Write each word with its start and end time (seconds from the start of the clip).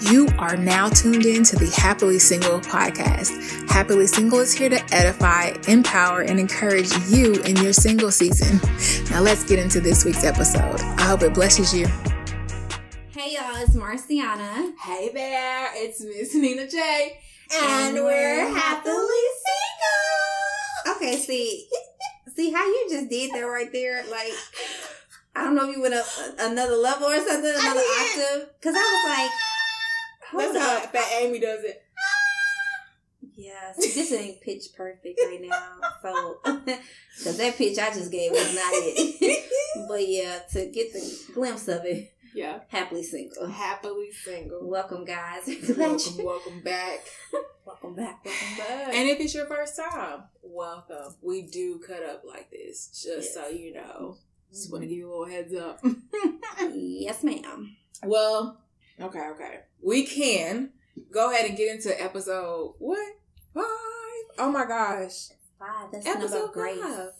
You 0.00 0.28
are 0.38 0.56
now 0.56 0.88
tuned 0.88 1.26
in 1.26 1.42
to 1.42 1.56
the 1.56 1.68
Happily 1.76 2.20
Single 2.20 2.60
podcast. 2.60 3.68
Happily 3.68 4.06
Single 4.06 4.38
is 4.38 4.54
here 4.54 4.68
to 4.68 4.80
edify, 4.94 5.54
empower, 5.66 6.20
and 6.20 6.38
encourage 6.38 6.92
you 7.08 7.34
in 7.42 7.56
your 7.56 7.72
single 7.72 8.12
season. 8.12 8.60
Now 9.10 9.22
let's 9.22 9.42
get 9.42 9.58
into 9.58 9.80
this 9.80 10.04
week's 10.04 10.22
episode. 10.22 10.80
I 10.80 11.02
hope 11.02 11.22
it 11.22 11.34
blesses 11.34 11.74
you. 11.74 11.88
Hey 13.10 13.34
y'all, 13.34 13.56
it's 13.56 13.74
Marciana. 13.74 14.72
Hey 14.80 15.10
there, 15.12 15.70
it's 15.74 16.00
Miss 16.04 16.32
Nina 16.32 16.68
J. 16.68 17.18
And 17.60 17.96
we're 17.96 18.54
happily 18.54 19.24
single. 20.84 20.94
Okay, 20.94 21.16
see, 21.16 21.68
see 22.36 22.52
how 22.52 22.64
you 22.64 22.86
just 22.88 23.10
did 23.10 23.32
that 23.32 23.40
right 23.40 23.72
there? 23.72 24.04
Like, 24.08 24.32
I 25.34 25.42
don't 25.42 25.56
know 25.56 25.68
if 25.68 25.74
you 25.74 25.82
went 25.82 25.94
up 25.94 26.06
another 26.38 26.76
level 26.76 27.08
or 27.08 27.16
something, 27.16 27.50
another 27.50 27.80
octave. 27.80 28.50
Because 28.60 28.76
I 28.76 28.78
was 28.78 29.18
like, 29.18 29.30
hold 29.30 29.47
That's 30.36 30.56
how. 30.58 30.78
Fat 30.80 31.12
Amy 31.20 31.38
does 31.40 31.64
it. 31.64 31.82
Yeah, 33.36 33.72
this 33.76 34.12
ain't 34.12 34.40
pitch 34.40 34.64
perfect 34.76 35.20
right 35.24 35.40
now. 35.40 35.80
So, 36.02 36.38
because 36.64 37.36
that 37.38 37.54
pitch 37.56 37.78
I 37.78 37.90
just 37.90 38.10
gave 38.10 38.32
was 38.32 38.54
not 38.54 38.70
it. 38.72 39.50
but 39.88 40.08
yeah, 40.08 40.40
to 40.52 40.66
get 40.66 40.92
the 40.92 41.32
glimpse 41.34 41.68
of 41.68 41.84
it, 41.84 42.12
Yeah. 42.34 42.60
happily 42.68 43.04
single. 43.04 43.46
Happily 43.46 44.10
single. 44.10 44.68
Welcome, 44.68 45.04
guys. 45.04 45.42
Welcome, 45.76 46.24
welcome 46.24 46.60
back. 46.62 47.00
welcome 47.64 47.94
back. 47.94 48.24
Welcome 48.24 48.56
back. 48.58 48.88
And 48.94 49.08
if 49.08 49.20
it's 49.20 49.34
your 49.34 49.46
first 49.46 49.76
time, 49.76 50.24
welcome. 50.42 51.14
We 51.22 51.42
do 51.42 51.78
cut 51.78 52.02
up 52.02 52.24
like 52.26 52.50
this, 52.50 52.88
just 53.04 53.34
so 53.34 53.46
you 53.48 53.74
know. 53.74 54.16
Just 54.50 54.72
want 54.72 54.82
to 54.82 54.88
give 54.88 54.98
you 54.98 55.08
a 55.08 55.16
little 55.16 55.26
heads 55.32 55.54
up. 55.54 55.80
yes, 56.74 57.22
ma'am. 57.22 57.76
well, 58.04 58.60
okay, 59.00 59.28
okay. 59.34 59.60
We 59.82 60.04
can 60.04 60.70
go 61.12 61.30
ahead 61.30 61.46
and 61.46 61.56
get 61.56 61.74
into 61.74 62.00
episode 62.00 62.74
what? 62.78 63.14
Five? 63.54 63.64
Oh 64.38 64.50
my 64.52 64.66
gosh. 64.66 65.28
Five. 65.58 65.90
That's 65.92 66.06
Episode 66.06 66.52
grace. 66.52 66.80
five. 66.80 67.10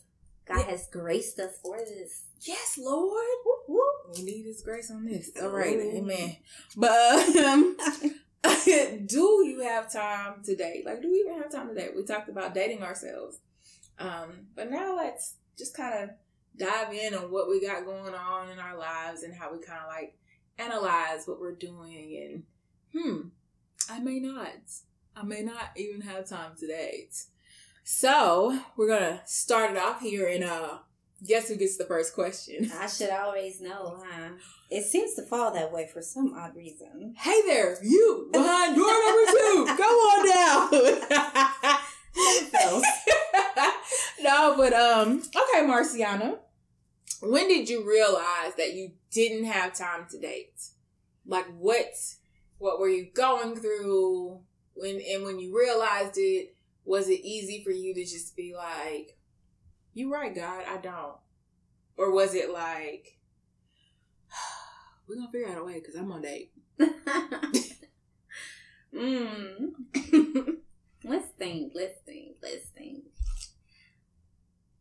God 0.47 0.65
has 0.65 0.87
graced 0.91 1.39
us 1.39 1.59
for 1.63 1.77
this. 1.79 2.23
Yes, 2.41 2.79
Lord. 2.81 3.23
We 4.17 4.23
need 4.23 4.45
His 4.45 4.63
grace 4.63 4.91
on 4.91 5.05
this. 5.05 5.31
All 5.43 5.51
right, 5.51 5.77
Ooh. 5.77 5.97
amen. 5.97 6.37
But 6.77 7.37
um, 7.37 7.77
do 9.07 9.45
you 9.47 9.61
have 9.63 9.93
time 9.93 10.43
today? 10.45 10.83
Like, 10.87 11.03
do 11.03 11.11
we 11.11 11.19
even 11.19 11.43
have 11.43 11.53
time 11.53 11.69
today? 11.69 11.89
We 11.95 12.05
talked 12.05 12.29
about 12.29 12.55
dating 12.55 12.83
ourselves, 12.83 13.41
um, 13.99 14.47
but 14.55 14.71
now 14.71 14.97
let's 14.97 15.35
just 15.59 15.77
kind 15.77 16.05
of 16.05 16.11
dive 16.57 16.95
in 16.95 17.15
on 17.15 17.31
what 17.31 17.49
we 17.49 17.61
got 17.61 17.85
going 17.85 18.15
on 18.15 18.49
in 18.49 18.59
our 18.59 18.77
lives 18.79 19.23
and 19.23 19.35
how 19.35 19.53
we 19.53 19.59
kind 19.59 19.81
of 19.81 19.89
like 19.89 20.17
analyze 20.59 21.27
what 21.27 21.41
we're 21.41 21.55
doing. 21.55 22.45
And 22.93 22.93
hmm, 22.93 23.29
I 23.91 24.01
may 24.01 24.19
not. 24.19 24.51
I 25.17 25.23
may 25.23 25.41
not 25.43 25.71
even 25.77 26.01
have 26.03 26.29
time 26.29 26.53
today. 26.59 27.09
So 27.85 28.59
we're 28.77 28.89
gonna 28.89 29.23
start 29.25 29.71
it 29.73 29.79
off 29.79 30.01
here 30.01 30.29
and 30.29 30.45
uh, 30.45 30.79
guess 31.27 31.49
who 31.49 31.57
gets 31.57 31.77
the 31.77 31.85
first 31.85 32.15
question? 32.15 32.71
I 32.79 32.87
should 32.87 33.11
always 33.11 33.61
know, 33.61 34.01
huh? 34.05 34.31
It 34.71 34.85
seems 34.85 35.15
to 35.15 35.23
fall 35.23 35.53
that 35.55 35.73
way 35.73 35.89
for 35.93 36.03
some 36.03 36.35
odd 36.35 36.55
reason. 36.55 37.15
Hey 37.17 37.41
there, 37.47 37.83
you 37.83 38.29
behind 38.31 38.77
door 38.77 38.87
number 38.87 39.33
two. 39.33 39.67
Go 39.77 39.85
on 39.85 40.29
down. 40.29 40.71
no, 44.21 44.55
but 44.57 44.73
um, 44.73 45.23
okay, 45.25 45.67
Marciana. 45.67 46.39
When 47.21 47.49
did 47.49 47.69
you 47.69 47.89
realize 47.89 48.55
that 48.57 48.75
you 48.75 48.93
didn't 49.11 49.45
have 49.45 49.75
time 49.75 50.07
to 50.11 50.19
date? 50.19 50.61
Like 51.27 51.47
what 51.59 51.95
what 52.59 52.81
were 52.81 52.89
you 52.89 53.09
going 53.15 53.57
through 53.57 54.41
when 54.75 55.01
and 55.01 55.25
when 55.25 55.39
you 55.39 55.57
realized 55.57 56.15
it, 56.17 56.55
was 56.85 57.09
it 57.09 57.21
easy 57.21 57.63
for 57.63 57.71
you 57.71 57.95
to 57.95 58.05
just 58.05 58.37
be 58.37 58.55
like, 58.55 59.17
You 59.95 60.13
right, 60.13 60.35
God, 60.35 60.65
I 60.69 60.79
don't. 60.79 61.17
Or 61.97 62.13
was 62.13 62.35
it 62.35 62.53
like 62.53 63.19
we're 65.09 65.17
gonna 65.17 65.31
figure 65.31 65.49
out 65.49 65.59
a 65.59 65.65
way 65.65 65.81
because 65.81 65.95
I'm 65.95 66.13
on 66.13 66.23
date. 66.23 66.53
mm. 68.95 69.71
let's 71.05 71.29
think. 71.39 71.73
Let's 71.75 72.01
think. 72.05 72.37
Let's 72.43 72.69
think. 72.77 73.05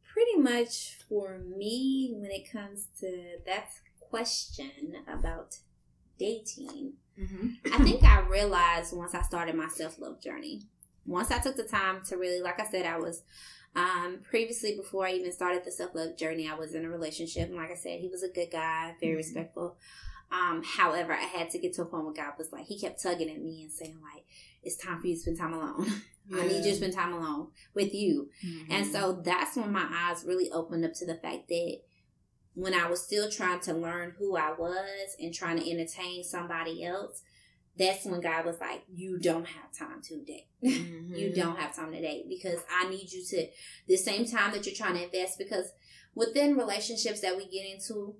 Pretty 0.04 0.38
much 0.38 0.98
for 1.08 1.40
me, 1.40 2.14
when 2.16 2.32
it 2.32 2.52
comes 2.52 2.88
to 3.00 3.38
that 3.46 3.70
question 4.10 4.72
about 5.08 5.58
dating, 6.20 6.94
Mm-hmm. 7.20 7.74
I 7.74 7.80
think 7.84 8.04
I 8.04 8.20
realized 8.28 8.96
once 8.96 9.16
I 9.16 9.24
started 9.24 9.56
my 9.56 9.70
self 9.70 9.98
love 9.98 10.22
journey. 10.22 10.62
Once 11.04 11.32
I 11.32 11.40
took 11.40 11.56
the 11.56 11.64
time 11.64 12.02
to 12.10 12.16
really, 12.16 12.42
like 12.42 12.60
I 12.60 12.70
said, 12.70 12.86
I 12.86 13.00
was 13.00 13.24
um, 13.76 14.20
previously 14.30 14.76
before 14.76 15.08
I 15.08 15.14
even 15.14 15.32
started 15.32 15.64
the 15.66 15.72
self 15.72 15.96
love 15.96 16.16
journey, 16.16 16.48
I 16.48 16.54
was 16.54 16.76
in 16.76 16.86
a 16.86 16.90
relationship, 16.90 17.48
and 17.50 17.56
like 17.58 17.72
I 17.72 17.76
said, 17.76 18.02
he 18.02 18.08
was 18.08 18.22
a 18.22 18.30
good 18.30 18.52
guy, 18.52 18.94
very 19.02 19.14
Mhm. 19.14 19.18
respectful. 19.18 19.78
Um, 20.32 20.62
however, 20.64 21.14
I 21.14 21.24
had 21.24 21.50
to 21.52 21.58
get 21.58 21.74
to 21.76 21.82
a 21.84 21.86
point 21.86 22.04
where 22.06 22.14
God 22.14 22.34
was 22.38 22.52
like, 22.52 22.66
He 22.66 22.80
kept 22.80 23.02
tugging 23.02 23.32
at 23.32 23.42
me 23.42 23.64
and 23.64 23.72
saying 23.72 23.98
like, 24.14 24.26
"It's 24.62 24.76
time 24.78 25.02
for 25.02 25.08
you 25.08 25.16
to 25.16 25.20
spend 25.22 25.38
time 25.40 25.54
alone. 25.54 25.88
I 26.36 26.46
need 26.46 26.66
you 26.66 26.72
to 26.72 26.76
spend 26.76 26.94
time 26.94 27.14
alone 27.14 27.48
with 27.74 27.96
you." 27.96 28.30
Mm-hmm. 28.46 28.72
And 28.74 28.86
so 28.86 29.14
that's 29.24 29.56
when 29.56 29.72
my 29.72 29.88
eyes 29.92 30.24
really 30.24 30.52
opened 30.52 30.86
up 30.86 30.94
to 30.96 31.06
the 31.08 31.16
fact 31.16 31.48
that 31.48 31.78
when 32.58 32.74
I 32.74 32.90
was 32.90 33.04
still 33.04 33.30
trying 33.30 33.60
to 33.62 33.74
learn 33.74 34.16
who 34.18 34.36
I 34.36 34.52
was 34.52 35.16
and 35.20 35.32
trying 35.32 35.60
to 35.60 35.70
entertain 35.70 36.24
somebody 36.24 36.84
else, 36.84 37.22
that's 37.78 38.04
when 38.04 38.20
God 38.20 38.46
was 38.46 38.60
like, 38.60 38.82
You 38.92 39.20
don't 39.20 39.46
have 39.46 39.72
time 39.78 40.02
to 40.06 40.24
date. 40.24 40.48
Mm-hmm. 40.64 41.14
You 41.14 41.34
don't 41.34 41.60
have 41.60 41.76
time 41.76 41.92
to 41.92 42.02
date 42.02 42.26
because 42.28 42.60
I 42.72 42.90
need 42.90 43.12
you 43.12 43.24
to, 43.24 43.48
the 43.88 43.96
same 43.96 44.26
time 44.26 44.52
that 44.54 44.66
you're 44.66 44.74
trying 44.74 44.96
to 44.96 45.04
invest, 45.04 45.38
because 45.38 45.72
within 46.16 46.58
relationships 46.58 47.22
that 47.22 47.38
we 47.38 47.46
get 47.46 47.64
into, 47.72 48.16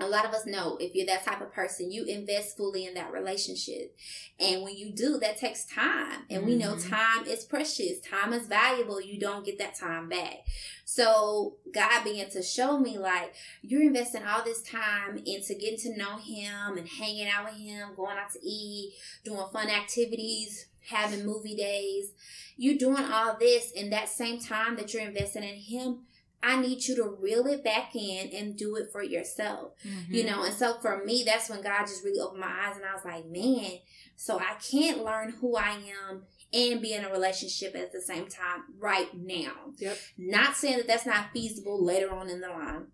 a 0.00 0.06
lot 0.06 0.24
of 0.24 0.32
us 0.32 0.46
know 0.46 0.76
if 0.80 0.94
you're 0.94 1.06
that 1.06 1.24
type 1.24 1.40
of 1.40 1.52
person, 1.52 1.90
you 1.90 2.04
invest 2.04 2.56
fully 2.56 2.86
in 2.86 2.94
that 2.94 3.12
relationship. 3.12 3.96
And 4.38 4.62
when 4.62 4.76
you 4.76 4.92
do, 4.92 5.18
that 5.18 5.38
takes 5.38 5.64
time. 5.64 6.24
And 6.30 6.46
we 6.46 6.56
know 6.56 6.74
Mhm. 6.74 6.88
time 6.88 7.26
is 7.26 7.44
precious, 7.44 7.98
time 8.00 8.32
is 8.32 8.46
valuable. 8.46 9.00
You 9.00 9.18
don't 9.18 9.44
get 9.44 9.58
that 9.58 9.74
time 9.74 10.08
back. 10.08 10.46
So 10.84 11.56
God 11.72 12.04
began 12.04 12.30
to 12.30 12.42
show 12.42 12.78
me 12.78 12.96
like 12.98 13.34
you're 13.62 13.82
investing 13.82 14.22
all 14.24 14.44
this 14.44 14.62
time 14.62 15.18
into 15.26 15.54
getting 15.54 15.78
to 15.80 15.96
know 15.96 16.16
him 16.16 16.78
and 16.78 16.88
hanging 16.88 17.28
out 17.28 17.46
with 17.46 17.60
him, 17.60 17.94
going 17.96 18.16
out 18.16 18.32
to 18.32 18.40
eat, 18.42 18.94
doing 19.24 19.46
fun 19.52 19.68
activities, 19.68 20.66
having 20.88 21.26
movie 21.26 21.56
days. 21.56 22.12
You're 22.56 22.78
doing 22.78 23.04
all 23.04 23.36
this 23.38 23.70
in 23.72 23.90
that 23.90 24.08
same 24.08 24.40
time 24.40 24.76
that 24.76 24.92
you're 24.92 25.02
investing 25.02 25.44
in 25.44 25.56
him. 25.56 26.06
I 26.42 26.60
need 26.60 26.86
you 26.86 26.94
to 26.96 27.16
reel 27.20 27.46
it 27.46 27.64
back 27.64 27.94
in 27.96 28.30
and 28.32 28.56
do 28.56 28.76
it 28.76 28.90
for 28.92 29.02
yourself 29.02 29.72
Mm-hmm. 29.86 30.14
you 30.14 30.24
know 30.24 30.44
and 30.44 30.54
so 30.54 30.78
for 30.80 31.04
me 31.04 31.22
that's 31.26 31.48
when 31.50 31.60
god 31.62 31.82
just 31.86 32.04
really 32.04 32.20
opened 32.20 32.40
my 32.40 32.46
eyes 32.66 32.76
and 32.76 32.84
i 32.84 32.94
was 32.94 33.04
like 33.04 33.26
man 33.26 33.78
so 34.16 34.38
i 34.38 34.54
can't 34.70 35.04
learn 35.04 35.30
who 35.40 35.56
i 35.56 35.70
am 36.10 36.22
and 36.52 36.80
be 36.80 36.92
in 36.94 37.04
a 37.04 37.10
relationship 37.12 37.74
at 37.76 37.92
the 37.92 38.00
same 38.00 38.26
time 38.28 38.62
right 38.78 39.08
now 39.14 39.52
Yep. 39.78 39.98
not 40.16 40.56
saying 40.56 40.78
that 40.78 40.86
that's 40.86 41.06
not 41.06 41.26
feasible 41.32 41.84
later 41.84 42.10
on 42.12 42.28
in 42.30 42.40
the 42.40 42.48
line 42.48 42.86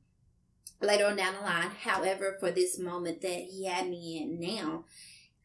later 0.80 1.06
on 1.06 1.16
down 1.16 1.34
the 1.34 1.40
line 1.40 1.70
however 1.82 2.36
for 2.40 2.50
this 2.50 2.78
moment 2.78 3.20
that 3.22 3.46
he 3.50 3.66
had 3.66 3.88
me 3.88 4.18
in 4.22 4.40
now 4.40 4.84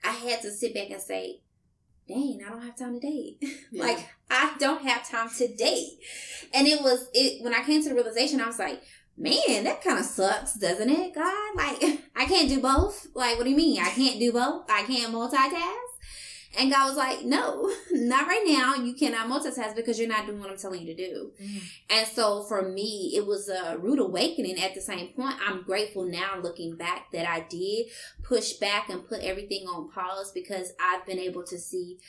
i 0.04 0.12
had 0.12 0.42
to 0.42 0.52
sit 0.52 0.74
back 0.74 0.90
and 0.90 1.02
say 1.02 1.42
dang 2.08 2.42
i 2.46 2.50
don't 2.50 2.64
have 2.64 2.76
time 2.78 3.00
to 3.00 3.08
date 3.08 3.38
Yeah. 3.72 3.84
like 3.84 4.10
i 4.30 4.54
don't 4.60 4.84
have 4.84 5.08
time 5.08 5.30
to 5.30 5.48
date 5.56 5.98
and 6.54 6.68
it 6.68 6.82
was 6.82 7.10
it 7.14 7.44
when 7.44 7.54
i 7.54 7.64
came 7.64 7.82
to 7.82 7.90
the 7.90 7.96
realization 7.96 8.42
i 8.42 8.48
was 8.48 8.60
like 8.60 8.82
man, 9.20 9.66
that 9.66 9.84
kind 9.84 10.00
of 10.00 10.06
sucks, 10.06 10.54
doesn't 10.54 10.90
it, 10.90 11.14
God? 11.14 11.56
Like, 11.56 11.82
I 12.16 12.26
can't 12.26 12.50
do 12.50 12.62
both. 12.62 13.08
Like, 13.14 13.38
what 13.38 13.44
do 13.44 13.50
you 13.50 13.56
mean? 13.58 13.82
I 13.82 13.90
can't 13.90 14.20
do 14.20 14.32
both? 14.32 14.66
I 14.70 14.84
can't 14.84 15.14
multitask? 15.14 15.90
And 16.58 16.72
God 16.72 16.88
was 16.88 16.98
like, 16.98 17.24
no, 17.26 17.72
not 17.92 18.28
right 18.28 18.44
now. 18.46 18.74
You 18.76 18.96
cannot 18.96 19.28
multitask 19.28 19.76
because 19.76 20.00
you're 20.00 20.08
not 20.08 20.26
doing 20.26 20.40
what 20.40 20.50
I'm 20.50 20.58
telling 20.58 20.82
you 20.82 20.96
to 20.96 20.96
do. 20.96 21.32
Mm. 21.40 21.62
And 21.92 22.08
so 22.08 22.44
for 22.44 22.68
me, 22.68 23.14
it 23.16 23.28
was 23.28 23.50
a 23.50 23.78
rude 23.78 24.00
awakening 24.00 24.60
at 24.60 24.74
the 24.74 24.82
same 24.82 25.10
point. 25.10 25.36
I'm 25.46 25.62
grateful 25.62 26.06
now 26.06 26.40
looking 26.42 26.76
back 26.76 27.12
that 27.12 27.30
I 27.30 27.42
did 27.42 27.88
push 28.24 28.54
back 28.54 28.90
and 28.90 29.08
put 29.08 29.22
everything 29.22 29.68
on 29.68 29.92
pause 29.92 30.32
because 30.32 30.74
I've 30.82 31.06
been 31.06 31.20
able 31.20 31.44
to 31.44 31.60
see 31.60 32.00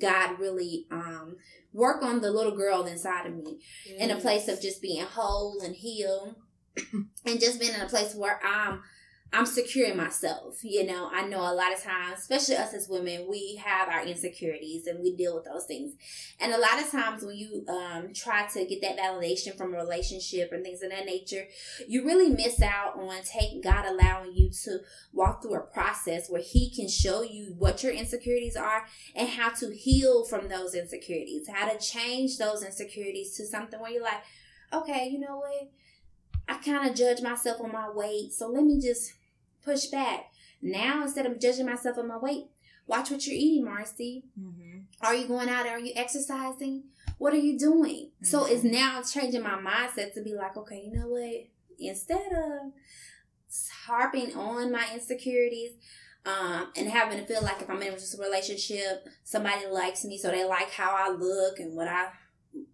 God 0.00 0.38
really 0.38 0.86
um, 0.90 1.36
work 1.72 2.02
on 2.02 2.20
the 2.20 2.30
little 2.30 2.56
girl 2.56 2.84
inside 2.84 3.26
of 3.26 3.34
me 3.34 3.58
in 3.98 4.10
a 4.10 4.16
place 4.16 4.48
of 4.48 4.60
just 4.60 4.82
being 4.82 5.04
whole 5.04 5.60
and 5.60 5.74
healed 5.74 6.36
and 7.24 7.40
just 7.40 7.60
being 7.60 7.74
in 7.74 7.80
a 7.80 7.88
place 7.88 8.14
where 8.14 8.40
I'm 8.44 8.82
I'm 9.30 9.44
securing 9.44 9.96
myself. 9.96 10.64
You 10.64 10.86
know, 10.86 11.10
I 11.12 11.26
know 11.26 11.40
a 11.40 11.52
lot 11.52 11.74
of 11.74 11.82
times, 11.82 12.20
especially 12.20 12.56
us 12.56 12.72
as 12.72 12.88
women, 12.88 13.26
we 13.28 13.56
have 13.62 13.90
our 13.90 14.02
insecurities 14.02 14.86
and 14.86 15.00
we 15.02 15.14
deal 15.14 15.34
with 15.34 15.44
those 15.44 15.66
things. 15.66 15.92
And 16.40 16.52
a 16.52 16.58
lot 16.58 16.80
of 16.80 16.90
times 16.90 17.22
when 17.22 17.36
you 17.36 17.62
um, 17.68 18.14
try 18.14 18.46
to 18.46 18.64
get 18.64 18.80
that 18.80 18.96
validation 18.96 19.54
from 19.54 19.74
a 19.74 19.76
relationship 19.76 20.50
and 20.50 20.64
things 20.64 20.82
of 20.82 20.90
that 20.90 21.04
nature, 21.04 21.44
you 21.86 22.06
really 22.06 22.30
miss 22.30 22.62
out 22.62 22.98
on 22.98 23.22
take 23.22 23.62
God 23.62 23.84
allowing 23.84 24.34
you 24.34 24.50
to 24.64 24.78
walk 25.12 25.42
through 25.42 25.56
a 25.56 25.60
process 25.60 26.30
where 26.30 26.42
He 26.42 26.70
can 26.74 26.88
show 26.88 27.20
you 27.20 27.54
what 27.58 27.82
your 27.82 27.92
insecurities 27.92 28.56
are 28.56 28.86
and 29.14 29.28
how 29.28 29.50
to 29.50 29.76
heal 29.76 30.24
from 30.24 30.48
those 30.48 30.74
insecurities, 30.74 31.48
how 31.52 31.68
to 31.70 31.78
change 31.78 32.38
those 32.38 32.62
insecurities 32.62 33.36
to 33.36 33.46
something 33.46 33.78
where 33.78 33.90
you're 33.90 34.02
like, 34.02 34.22
okay, 34.72 35.06
you 35.10 35.18
know 35.18 35.36
what? 35.36 35.70
I 36.48 36.54
kind 36.54 36.88
of 36.88 36.96
judge 36.96 37.20
myself 37.20 37.60
on 37.60 37.72
my 37.72 37.90
weight, 37.90 38.32
so 38.32 38.48
let 38.48 38.64
me 38.64 38.80
just 38.80 39.12
push 39.64 39.86
back. 39.86 40.30
Now, 40.60 41.02
instead 41.02 41.26
of 41.26 41.40
judging 41.40 41.66
myself 41.66 41.98
on 41.98 42.08
my 42.08 42.18
weight, 42.18 42.46
watch 42.86 43.10
what 43.10 43.26
you're 43.26 43.36
eating, 43.36 43.64
Marcy. 43.64 44.24
Mm-hmm. 44.38 44.78
Are 45.02 45.14
you 45.14 45.28
going 45.28 45.48
out? 45.48 45.66
Are 45.66 45.78
you 45.78 45.92
exercising? 45.94 46.84
What 47.18 47.32
are 47.32 47.38
you 47.38 47.58
doing? 47.58 48.10
Mm-hmm. 48.16 48.24
So 48.24 48.46
it's 48.46 48.64
now 48.64 49.02
changing 49.02 49.42
my 49.42 49.58
mindset 49.58 50.14
to 50.14 50.22
be 50.22 50.34
like, 50.34 50.56
okay, 50.56 50.82
you 50.84 50.92
know 50.92 51.08
what? 51.08 51.46
Instead 51.78 52.32
of 52.32 52.72
harping 53.86 54.34
on 54.34 54.72
my 54.72 54.86
insecurities, 54.92 55.72
um, 56.26 56.72
and 56.76 56.88
having 56.88 57.18
to 57.18 57.24
feel 57.24 57.42
like 57.42 57.62
if 57.62 57.70
I'm 57.70 57.80
in 57.80 57.94
a 57.94 58.22
relationship, 58.22 59.08
somebody 59.24 59.66
likes 59.66 60.04
me, 60.04 60.18
so 60.18 60.30
they 60.30 60.44
like 60.44 60.70
how 60.70 60.94
I 60.94 61.10
look 61.10 61.58
and 61.58 61.74
what 61.74 61.88
I 61.88 62.08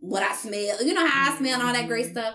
what 0.00 0.22
I 0.22 0.34
smell. 0.34 0.82
You 0.82 0.94
know 0.94 1.06
how 1.06 1.32
I 1.32 1.36
smell 1.36 1.60
and 1.60 1.62
all 1.62 1.72
that 1.72 1.86
great 1.86 2.06
mm-hmm. 2.06 2.18
stuff 2.18 2.34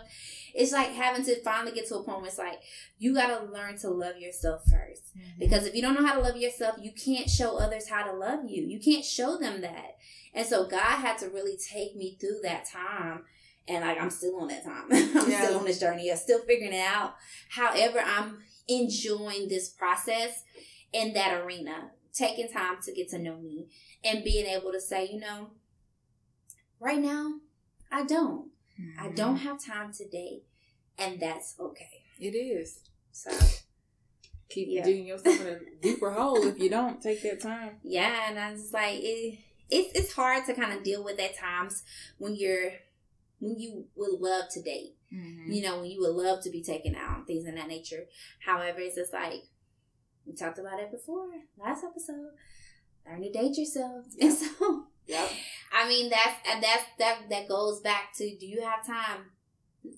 it's 0.60 0.74
like 0.74 0.90
having 0.90 1.24
to 1.24 1.42
finally 1.42 1.72
get 1.72 1.88
to 1.88 1.96
a 1.96 2.04
point 2.04 2.20
where 2.20 2.28
it's 2.28 2.38
like 2.38 2.60
you 2.98 3.14
got 3.14 3.28
to 3.28 3.52
learn 3.52 3.78
to 3.78 3.90
love 3.90 4.18
yourself 4.18 4.62
1st 4.66 5.18
mm-hmm. 5.18 5.40
because 5.40 5.66
if 5.66 5.74
you 5.74 5.82
don't 5.82 5.96
know 5.96 6.06
how 6.06 6.16
to 6.16 6.20
love 6.20 6.36
yourself 6.36 6.76
you 6.82 6.92
can't 6.92 7.30
show 7.30 7.58
others 7.58 7.88
how 7.88 8.04
to 8.04 8.12
love 8.12 8.42
you. 8.46 8.64
You 8.64 8.80
can't 8.80 9.06
show 9.06 9.38
them 9.38 9.62
that. 9.62 9.98
And 10.34 10.46
so 10.46 10.68
god 10.68 11.00
had 11.00 11.18
to 11.20 11.30
really 11.30 11.58
take 11.58 11.96
me 11.96 12.18
through 12.20 12.42
that 12.44 12.66
time. 12.66 13.24
And 13.70 13.86
like 13.86 14.00
i'm 14.00 14.10
still 14.10 14.36
on 14.42 14.50
that 14.50 14.66
time. 14.66 14.86
I'm 14.92 15.32
yeah. 15.32 15.46
still 15.46 15.60
on 15.60 15.66
this 15.66 15.80
journey 15.80 16.12
i'm 16.12 16.18
still 16.18 16.42
figuring 16.42 16.74
it 16.74 16.86
out. 16.86 17.16
However 17.50 18.00
i'm 18.06 18.40
enjoying 18.68 19.48
this 19.48 19.70
process 19.70 20.44
in 20.92 21.14
that 21.14 21.42
arena 21.42 21.92
taking 22.14 22.52
time 22.52 22.78
to 22.84 22.92
get 22.92 23.08
to 23.10 23.18
know 23.18 23.38
me 23.38 23.68
and 24.04 24.24
being 24.24 24.46
able 24.46 24.72
to 24.72 24.82
say 24.82 25.08
you 25.10 25.20
know 25.20 25.52
right 26.80 27.00
now 27.00 27.36
i 27.92 28.04
don't. 28.04 28.50
Mm-hmm. 28.80 29.06
I 29.06 29.10
don't 29.10 29.38
have 29.38 29.64
time 29.64 29.92
today, 29.92 30.44
and 31.00 31.20
that's 31.20 31.56
okay. 31.60 32.04
It 32.20 32.36
is. 32.36 32.80
So 33.12 33.32
keep 34.50 34.68
yeah. 34.70 34.84
digging 34.84 35.08
yourself 35.08 35.40
in 35.42 35.48
a 35.48 35.60
deeper 35.82 36.12
hole 36.12 36.46
if 36.48 36.60
you 36.60 36.70
don't 36.70 37.02
take 37.02 37.22
that 37.24 37.42
time. 37.42 37.78
Yeah, 37.84 38.30
and 38.30 38.40
I 38.40 38.52
was 38.52 38.74
like, 38.74 39.00
it, 39.02 39.40
it's 39.70 39.98
it's 39.98 40.14
hard 40.14 40.46
to 40.46 40.54
kind 40.54 40.74
of 40.74 40.84
deal 40.84 41.04
with 41.04 41.20
at 41.20 41.38
times 41.38 41.84
when 42.18 42.36
you're 42.36 42.72
when 43.40 43.60
you 43.60 43.86
would 43.96 44.20
love 44.20 44.46
to 44.52 44.62
date. 44.62 44.96
Mm-hmm. 45.14 45.52
You 45.52 45.64
know, 45.64 45.80
when 45.80 45.90
you 45.90 46.02
would 46.02 46.16
love 46.16 46.44
to 46.44 46.50
be 46.50 46.62
taken 46.62 46.96
out, 46.96 47.26
things 47.26 47.46
in 47.46 47.56
that 47.56 47.68
nature. 47.68 48.06
However, 48.46 48.80
it's 48.80 48.96
just 48.96 49.14
like 49.14 49.44
we 50.26 50.36
talked 50.36 50.60
about 50.60 50.80
it 50.80 50.92
before 50.92 51.30
last 51.58 51.84
episode. 51.84 52.32
Learn 53.06 53.22
to 53.22 53.32
date 53.32 53.58
yourself, 53.58 54.06
and 54.22 54.34
so 54.34 54.88
Yep. 55.10 55.32
I 55.74 55.88
mean 55.88 56.10
that's 56.12 56.62
that's 56.62 56.86
that 57.00 57.30
that 57.30 57.50
goes 57.50 57.82
back 57.82 58.14
to 58.18 58.38
do 58.38 58.46
you 58.46 58.62
have 58.62 58.86
time? 58.86 59.32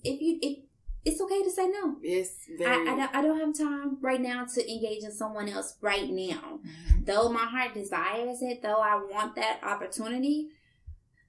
If 0.02 0.20
you 0.20 0.38
if 0.40 0.58
it's 1.04 1.20
okay 1.20 1.42
to 1.42 1.50
say 1.50 1.68
no. 1.68 1.96
Yes, 2.00 2.30
I, 2.60 2.64
I, 2.64 2.84
don't, 2.84 3.14
I 3.16 3.22
don't 3.22 3.40
have 3.40 3.58
time 3.58 3.98
right 4.00 4.20
now 4.20 4.46
to 4.54 4.72
engage 4.72 5.02
in 5.02 5.12
someone 5.12 5.48
else 5.48 5.76
right 5.80 6.08
now. 6.08 6.60
Mm-hmm. 6.60 7.04
Though 7.04 7.28
my 7.28 7.44
heart 7.44 7.74
desires 7.74 8.38
it, 8.40 8.62
though 8.62 8.80
I 8.80 8.96
want 8.96 9.34
that 9.34 9.60
opportunity. 9.64 10.48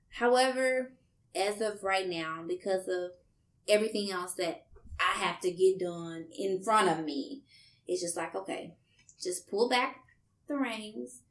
However, 0.09 0.91
as 1.35 1.59
of 1.59 1.83
right 1.83 2.07
now, 2.07 2.43
because 2.47 2.87
of 2.87 3.11
everything 3.67 4.11
else 4.11 4.35
that 4.35 4.65
I 4.99 5.17
have 5.23 5.39
to 5.41 5.51
get 5.51 5.79
done 5.79 6.25
in 6.37 6.61
front 6.61 6.89
of 6.89 7.03
me, 7.03 7.41
it's 7.87 8.01
just 8.01 8.15
like, 8.15 8.35
okay, 8.35 8.75
just 9.21 9.49
pull 9.49 9.69
back 9.69 10.01
the 10.47 10.55
reins, 10.55 11.21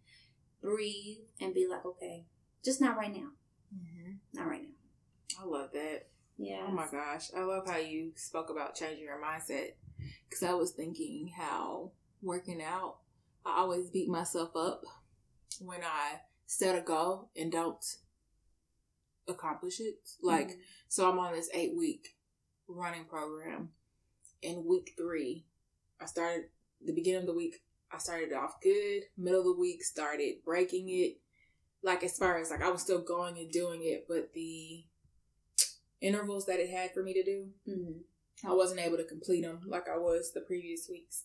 breathe, 0.61 1.19
and 1.41 1.55
be 1.55 1.69
like, 1.71 1.85
okay, 1.87 2.25
just 2.65 2.81
not 2.81 2.97
right 2.97 3.15
now. 3.15 3.29
Mm-hmm. 3.73 4.13
Not 4.35 4.49
right 4.49 4.63
now. 4.63 5.43
I 5.43 5.47
love 5.47 5.71
that. 5.73 6.09
Yeah. 6.39 6.65
Oh 6.67 6.73
my 6.73 6.87
gosh. 6.91 7.31
I 7.37 7.43
love 7.43 7.67
how 7.67 7.79
you 7.79 8.13
spoke 8.17 8.51
about 8.51 8.75
changing 8.75 9.05
your 9.05 9.23
mindset. 9.23 9.73
Because 10.29 10.43
I 10.43 10.55
was 10.55 10.73
thinking 10.73 11.33
how 11.37 11.93
working 12.23 12.63
out, 12.63 12.97
I 13.45 13.59
always 13.59 13.91
beat 13.91 14.09
myself 14.09 14.57
up 14.57 14.83
when 15.61 15.81
I 15.83 16.21
set 16.47 16.77
a 16.77 16.81
goal 16.81 17.31
and 17.37 17.53
don't 17.53 17.85
accomplish 19.29 19.81
it. 19.81 19.97
Like, 20.23 20.49
mm-hmm. 20.49 20.61
so 20.89 21.11
I'm 21.11 21.19
on 21.19 21.35
this 21.35 21.51
eight 21.55 21.77
week 21.77 22.17
running 22.69 23.05
program. 23.05 23.71
In 24.41 24.65
week 24.67 24.95
three, 24.99 25.45
I 26.01 26.07
started, 26.07 26.47
the 26.85 26.93
beginning 26.93 27.21
of 27.21 27.27
the 27.27 27.35
week, 27.35 27.63
I 27.93 27.99
started 27.99 28.33
off 28.33 28.61
good. 28.61 29.03
Middle 29.17 29.41
of 29.41 29.47
the 29.47 29.61
week, 29.61 29.85
started 29.85 30.37
breaking 30.45 30.89
it 30.89 31.19
like 31.83 32.03
as 32.05 32.17
far 32.17 32.39
as 32.39 32.51
like 32.51 32.63
I 32.63 32.71
was 32.71 32.83
still 32.83 33.01
going 33.01 33.39
and 33.39 33.51
doing 33.51 33.81
it, 33.83 34.07
but 34.09 34.33
the 34.35 34.85
intervals 36.03 36.47
that 36.47 36.61
it 36.61 36.71
had 36.71 36.93
for 36.93 37.03
me 37.03 37.15
to 37.15 37.23
do, 37.23 37.49
mm-hmm. 37.69 38.51
I 38.51 38.55
wasn't 38.55 38.81
able 38.81 38.97
to 38.97 39.05
complete 39.05 39.43
them 39.43 39.61
like 39.67 39.89
I 39.89 39.97
was 39.97 40.33
the 40.33 40.41
previous 40.41 40.89
weeks. 40.91 41.25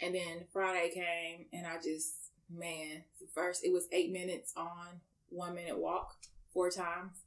And 0.00 0.14
then 0.14 0.46
Friday 0.52 0.90
came, 0.92 1.46
and 1.52 1.66
I 1.66 1.76
just 1.76 2.14
man, 2.50 3.04
first 3.34 3.64
it 3.64 3.72
was 3.72 3.88
eight 3.92 4.12
minutes 4.12 4.52
on 4.56 5.00
one 5.28 5.54
minute 5.54 5.78
walk 5.78 6.14
four 6.52 6.70
times, 6.70 7.22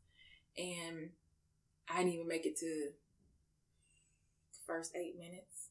and 0.57 1.09
I 1.89 1.99
didn't 1.99 2.13
even 2.13 2.27
make 2.27 2.45
it 2.45 2.57
to 2.57 2.65
the 4.51 4.59
first 4.67 4.95
eight 4.95 5.17
minutes. 5.17 5.69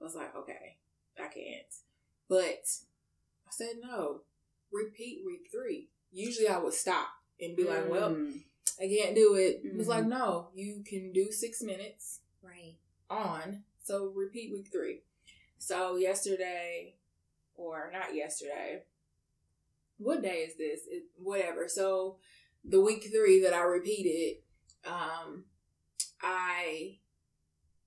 I 0.00 0.04
was 0.04 0.14
like, 0.14 0.34
okay, 0.36 0.76
I 1.18 1.28
can't. 1.28 1.66
But 2.28 2.64
I 3.46 3.50
said 3.50 3.76
no. 3.82 4.20
Repeat 4.72 5.22
week 5.26 5.48
three 5.52 5.90
usually 6.12 6.48
I 6.48 6.58
would 6.58 6.74
stop 6.74 7.08
and 7.40 7.56
be 7.56 7.64
like, 7.64 7.90
well, 7.90 8.10
mm. 8.10 8.40
I 8.80 8.88
can't 8.88 9.14
do 9.14 9.34
it. 9.34 9.58
Mm-hmm. 9.58 9.74
It 9.74 9.78
was 9.78 9.88
like, 9.88 10.06
no, 10.06 10.48
you 10.54 10.82
can 10.86 11.12
do 11.12 11.30
six 11.30 11.62
minutes. 11.62 12.20
Right. 12.42 12.76
On. 13.10 13.62
So 13.84 14.12
repeat 14.14 14.52
week 14.52 14.68
three. 14.72 15.00
So 15.58 15.96
yesterday, 15.96 16.94
or 17.54 17.90
not 17.92 18.14
yesterday, 18.14 18.82
what 19.98 20.22
day 20.22 20.46
is 20.48 20.56
this? 20.56 20.80
It, 20.90 21.04
whatever. 21.16 21.68
So 21.68 22.16
the 22.64 22.80
week 22.80 23.08
three 23.12 23.42
that 23.42 23.54
I 23.54 23.62
repeated, 23.62 24.42
um, 24.86 25.44
I 26.20 26.98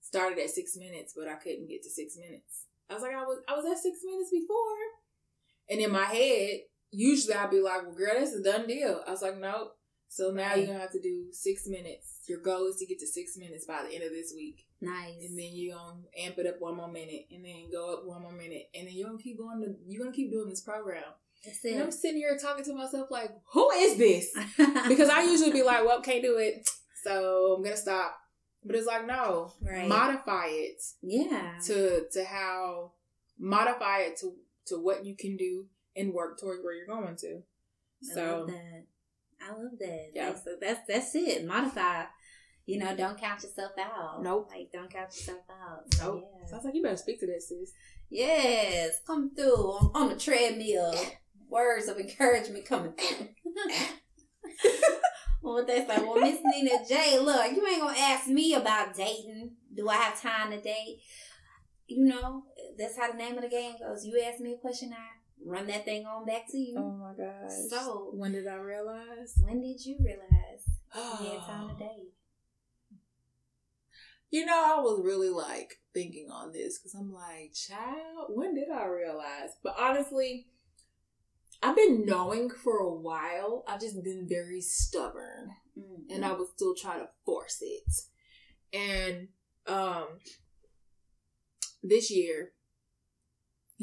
started 0.02 0.40
at 0.40 0.50
six 0.50 0.78
minutes, 0.78 1.14
but 1.16 1.28
I 1.28 1.36
couldn't 1.36 1.68
get 1.68 1.84
to 1.84 1.90
six 1.90 2.18
minutes. 2.18 2.66
I 2.90 2.94
was 2.94 3.04
like, 3.04 3.14
I 3.16 3.24
was 3.24 3.40
I 3.50 3.56
was 3.56 3.66
at 3.66 3.82
six 3.82 4.00
minutes 4.06 4.30
before. 4.32 4.56
And 5.70 5.82
in 5.82 5.92
my 5.92 6.06
head, 6.06 6.60
usually 6.92 7.34
I'd 7.34 7.50
be 7.50 7.60
like, 7.60 7.84
well, 7.84 7.96
girl, 7.96 8.14
that's 8.18 8.34
a 8.34 8.44
done 8.44 8.68
deal. 8.68 9.02
I 9.08 9.12
was 9.12 9.22
like, 9.22 9.38
nope. 9.38 9.75
So 10.16 10.32
now 10.32 10.48
right. 10.48 10.60
you're 10.60 10.68
gonna 10.68 10.80
have 10.80 10.94
to 10.94 11.02
do 11.02 11.26
six 11.34 11.68
minutes. 11.68 12.22
Your 12.30 12.40
goal 12.40 12.68
is 12.68 12.78
to 12.78 12.86
get 12.86 13.00
to 13.00 13.06
six 13.06 13.36
minutes 13.38 13.66
by 13.66 13.84
the 13.84 13.94
end 13.94 14.06
of 14.06 14.12
this 14.12 14.32
week. 14.34 14.66
Nice. 14.80 15.16
And 15.20 15.38
then 15.38 15.50
you're 15.52 15.76
gonna 15.76 16.04
amp 16.18 16.38
it 16.38 16.48
up 16.48 16.56
one 16.60 16.78
more 16.78 16.88
minute, 16.88 17.26
and 17.30 17.44
then 17.44 17.70
go 17.70 17.96
up 17.96 18.06
one 18.06 18.22
more 18.22 18.32
minute, 18.32 18.70
and 18.74 18.88
then 18.88 18.94
you're 18.96 19.10
gonna 19.10 19.22
keep 19.22 19.38
going. 19.38 19.60
To, 19.60 19.76
you're 19.86 20.02
gonna 20.02 20.16
keep 20.16 20.32
doing 20.32 20.48
this 20.48 20.62
program. 20.62 21.04
And 21.66 21.84
I'm 21.84 21.92
sitting 21.92 22.16
here 22.16 22.38
talking 22.42 22.64
to 22.64 22.74
myself 22.74 23.12
like, 23.12 23.30
who 23.52 23.70
is 23.72 23.98
this? 23.98 24.34
because 24.88 25.10
I 25.10 25.24
usually 25.24 25.52
be 25.52 25.64
like, 25.64 25.86
well, 25.86 26.00
can't 26.00 26.24
do 26.24 26.38
it, 26.38 26.66
so 27.04 27.56
I'm 27.58 27.64
gonna 27.64 27.76
stop. 27.76 28.18
But 28.64 28.78
it's 28.78 28.88
like, 28.88 29.06
no, 29.06 29.52
right. 29.62 29.86
modify 29.86 30.46
it. 30.48 30.82
Yeah. 31.02 31.60
To 31.66 32.06
to 32.10 32.24
how 32.24 32.94
modify 33.38 34.04
it 34.04 34.18
to 34.22 34.32
to 34.68 34.78
what 34.78 35.06
you 35.06 35.18
can 35.18 35.36
do 35.36 35.66
and 35.94 36.14
work 36.14 36.40
towards 36.40 36.64
where 36.64 36.74
you're 36.74 36.88
going 36.88 37.18
to. 37.18 37.42
So 38.02 38.46
I 38.48 38.52
that. 38.52 38.86
I 39.42 39.50
love 39.52 39.78
that. 39.80 40.08
Yeah. 40.14 40.32
That's, 40.32 40.48
that's 40.60 40.80
that's 40.88 41.16
it. 41.16 41.46
Modify. 41.46 42.06
You 42.66 42.80
know, 42.80 42.96
don't 42.96 43.20
count 43.20 43.44
yourself 43.44 43.74
out. 43.80 44.24
Nope. 44.24 44.50
Like 44.52 44.72
don't 44.74 44.92
count 44.92 45.14
yourself 45.16 45.42
out. 45.50 45.84
nope. 46.00 46.24
Yeah. 46.42 46.50
Sounds 46.50 46.66
like 46.66 46.74
you 46.74 46.82
better 46.82 46.98
speak 46.98 47.20
to 47.20 47.28
that, 47.28 47.42
sis. 47.42 47.72
Yes. 48.10 49.00
Come 49.06 49.36
through 49.36 49.54
on, 49.54 49.92
on 49.94 50.10
the 50.10 50.16
treadmill. 50.16 50.94
Words 51.48 51.88
of 51.88 51.98
encouragement 51.98 52.66
coming 52.66 52.94
through. 52.94 53.28
well, 55.44 55.66
they 55.66 55.86
say, 55.86 55.98
well, 55.98 56.20
Miss 56.20 56.40
Nina 56.44 56.84
J, 56.88 57.20
look, 57.20 57.52
you 57.52 57.66
ain't 57.68 57.82
gonna 57.82 57.98
ask 57.98 58.28
me 58.28 58.56
about 58.56 58.96
dating. 58.96 59.52
Do 59.76 59.88
I 59.88 59.96
have 59.96 60.20
time 60.20 60.52
to 60.52 60.60
date? 60.60 61.02
You 61.88 62.06
know, 62.06 62.46
that's 62.80 62.98
how 62.98 63.12
the 63.12 63.18
name 63.18 63.38
of 63.38 63.44
the 63.44 63.50
game 63.50 63.76
goes. 63.80 64.06
You 64.06 64.20
ask 64.28 64.40
me 64.40 64.54
a 64.54 64.58
question, 64.58 64.92
I 64.92 65.15
run 65.46 65.68
that 65.68 65.86
thing 65.86 66.06
on 66.06 66.26
back 66.26 66.48
to 66.52 66.58
you. 66.58 66.76
Oh 66.78 66.92
my 66.92 67.14
gosh. 67.14 67.52
So 67.70 68.10
when 68.14 68.32
did 68.34 68.48
I 68.48 68.56
realize? 68.56 69.36
When 69.40 69.62
did 69.62 69.86
you 69.86 69.98
realize 70.04 70.64
you 71.22 71.32
had 71.32 71.46
time 71.46 71.70
to 71.70 71.76
date? 71.80 72.14
You 74.32 74.46
know, 74.46 74.64
I 74.78 74.82
was 74.82 75.02
really 75.04 75.30
like 75.30 75.80
thinking 75.94 76.30
on 76.32 76.52
this 76.52 76.78
because 76.78 76.94
I'm 76.94 77.14
like, 77.14 77.54
child, 77.54 78.28
when 78.30 78.56
did 78.56 78.70
I 78.70 78.86
realize? 78.88 79.52
But 79.64 79.76
honestly, 79.80 80.48
I've 81.64 81.76
been 81.76 82.06
knowing 82.06 82.50
for 82.50 82.78
a 82.80 82.94
while. 82.94 83.64
I've 83.68 83.80
just 83.80 84.04
been 84.04 84.28
very 84.28 84.62
stubborn 84.62 85.52
Mm-hmm. 85.78 86.14
and 86.14 86.24
I 86.24 86.32
would 86.32 86.48
still 86.48 86.74
try 86.74 86.98
to 87.00 87.10
force 87.26 87.58
it. 87.62 87.84
And 88.72 89.28
um 89.68 90.08
this 91.84 92.10
year, 92.10 92.54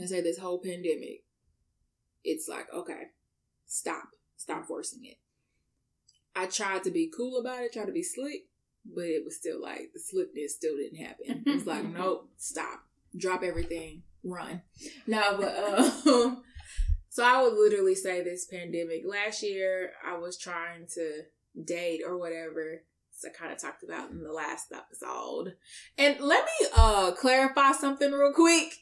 I 0.02 0.07
say 0.07 0.23
this 0.23 0.38
whole 0.38 0.59
pandemic, 0.59 1.22
it's 2.25 2.49
like, 2.49 2.67
okay, 2.75 3.09
stop. 3.67 4.09
Stop 4.37 4.67
forcing 4.67 5.05
it. 5.05 5.19
I 6.35 6.47
tried 6.47 6.85
to 6.85 6.91
be 6.91 7.12
cool 7.14 7.38
about 7.38 7.62
it, 7.62 7.73
tried 7.73 7.87
to 7.87 7.93
be 7.93 8.02
slick, 8.02 8.47
but 8.85 9.05
it 9.05 9.25
was 9.25 9.37
still 9.37 9.61
like 9.61 9.91
the 9.95 10.00
slickness 10.00 10.55
still 10.55 10.76
didn't 10.76 11.05
happen. 11.05 11.45
It's 11.47 11.67
like, 11.67 11.85
nope, 11.88 12.31
stop. 12.37 12.81
Drop 13.17 13.43
everything, 13.43 14.02
run. 14.25 14.62
No, 15.07 15.37
but 15.38 15.55
uh 15.55 15.91
so 17.11 17.25
I 17.25 17.43
would 17.43 17.55
literally 17.55 17.95
say 17.95 18.23
this 18.23 18.47
pandemic. 18.47 19.02
Last 19.07 19.43
year 19.43 19.93
I 20.05 20.17
was 20.17 20.38
trying 20.38 20.87
to 20.95 21.23
date 21.64 22.00
or 22.07 22.17
whatever. 22.17 22.83
So 23.14 23.29
I 23.29 23.33
kind 23.33 23.52
of 23.52 23.59
talked 23.59 23.85
about 23.85 24.11
in 24.11 24.23
the 24.23 24.33
last 24.33 24.73
episode. 24.73 25.55
And 25.99 26.19
let 26.21 26.45
me 26.45 26.69
uh 26.75 27.12
clarify 27.12 27.73
something 27.73 28.11
real 28.11 28.33
quick. 28.33 28.73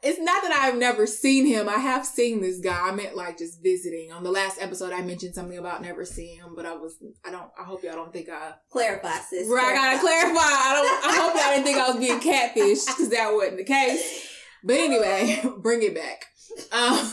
It's 0.00 0.20
not 0.20 0.42
that 0.42 0.52
I've 0.52 0.76
never 0.76 1.06
seen 1.06 1.44
him. 1.46 1.68
I 1.68 1.78
have 1.78 2.06
seen 2.06 2.40
this 2.40 2.60
guy. 2.60 2.88
I 2.88 2.92
meant 2.92 3.16
like 3.16 3.38
just 3.38 3.62
visiting. 3.62 4.12
On 4.12 4.22
the 4.22 4.30
last 4.30 4.60
episode 4.60 4.92
I 4.92 5.02
mentioned 5.02 5.34
something 5.34 5.58
about 5.58 5.82
never 5.82 6.04
seeing 6.04 6.38
him, 6.38 6.54
but 6.54 6.66
I 6.66 6.74
was 6.74 6.96
I 7.24 7.30
don't 7.30 7.50
I 7.58 7.64
hope 7.64 7.82
y'all 7.82 7.94
don't 7.94 8.12
think 8.12 8.28
I 8.28 8.52
Clarify, 8.70 9.18
sis. 9.28 9.48
Right, 9.48 9.64
I 9.64 9.74
gotta 9.74 9.98
clarify. 9.98 10.40
I 10.40 10.72
don't 10.74 11.12
I 11.12 11.20
hope 11.20 11.34
y'all 11.34 11.50
didn't 11.50 11.64
think 11.64 11.78
I 11.78 11.88
was 11.88 11.96
being 11.96 12.20
catfished 12.20 12.86
because 12.86 13.08
that 13.10 13.32
wasn't 13.32 13.56
the 13.58 13.64
case. 13.64 14.28
But 14.62 14.76
anyway, 14.76 15.42
bring 15.58 15.82
it 15.82 15.94
back. 15.94 16.26
Um, 16.72 17.12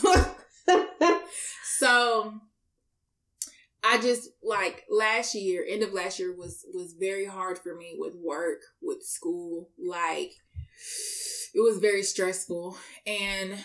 so 1.78 2.34
I 3.84 3.98
just 4.00 4.30
like 4.42 4.84
last 4.90 5.34
year, 5.34 5.64
end 5.68 5.82
of 5.82 5.92
last 5.92 6.18
year 6.18 6.34
was 6.36 6.64
was 6.72 6.94
very 6.98 7.26
hard 7.26 7.58
for 7.58 7.74
me 7.74 7.96
with 7.98 8.14
work, 8.14 8.60
with 8.82 9.02
school. 9.02 9.70
Like 9.78 10.32
it 11.56 11.60
was 11.60 11.78
very 11.78 12.02
stressful 12.02 12.76
and 13.06 13.58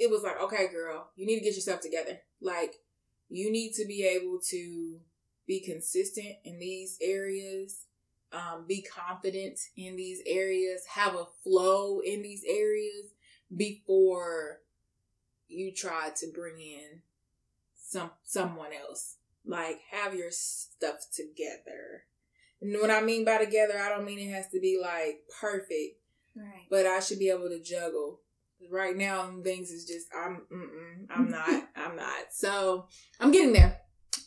it 0.00 0.10
was 0.10 0.24
like, 0.24 0.40
okay, 0.42 0.66
girl, 0.66 1.10
you 1.14 1.26
need 1.26 1.38
to 1.38 1.44
get 1.44 1.54
yourself 1.54 1.80
together. 1.80 2.18
Like 2.40 2.74
you 3.28 3.52
need 3.52 3.74
to 3.74 3.86
be 3.86 4.02
able 4.04 4.40
to 4.50 4.98
be 5.46 5.60
consistent 5.60 6.34
in 6.44 6.58
these 6.58 6.98
areas, 7.00 7.86
um, 8.32 8.64
be 8.66 8.82
confident 8.82 9.60
in 9.76 9.94
these 9.94 10.22
areas, 10.26 10.86
have 10.90 11.14
a 11.14 11.26
flow 11.44 12.00
in 12.00 12.20
these 12.22 12.42
areas 12.48 13.12
before 13.56 14.58
you 15.46 15.72
try 15.72 16.10
to 16.16 16.26
bring 16.34 16.60
in 16.60 17.02
some 17.76 18.10
someone 18.24 18.70
else. 18.72 19.18
Like 19.46 19.78
have 19.92 20.14
your 20.14 20.32
stuff 20.32 21.06
together. 21.14 22.06
And 22.60 22.74
what 22.80 22.90
I 22.90 23.02
mean 23.02 23.24
by 23.24 23.38
together, 23.38 23.78
I 23.78 23.88
don't 23.88 24.04
mean 24.04 24.18
it 24.18 24.34
has 24.34 24.48
to 24.48 24.58
be 24.58 24.80
like 24.82 25.20
perfect, 25.40 25.97
Right. 26.38 26.66
but 26.70 26.86
I 26.86 27.00
should 27.00 27.18
be 27.18 27.30
able 27.30 27.48
to 27.48 27.60
juggle. 27.60 28.20
Right 28.70 28.96
now, 28.96 29.30
things 29.44 29.70
is 29.70 29.84
just 29.84 30.08
I'm 30.14 30.42
mm-mm, 30.52 31.06
I'm 31.10 31.30
not 31.30 31.68
I'm 31.76 31.96
not. 31.96 32.32
So 32.32 32.86
I'm 33.20 33.30
getting 33.32 33.52
there. 33.52 33.80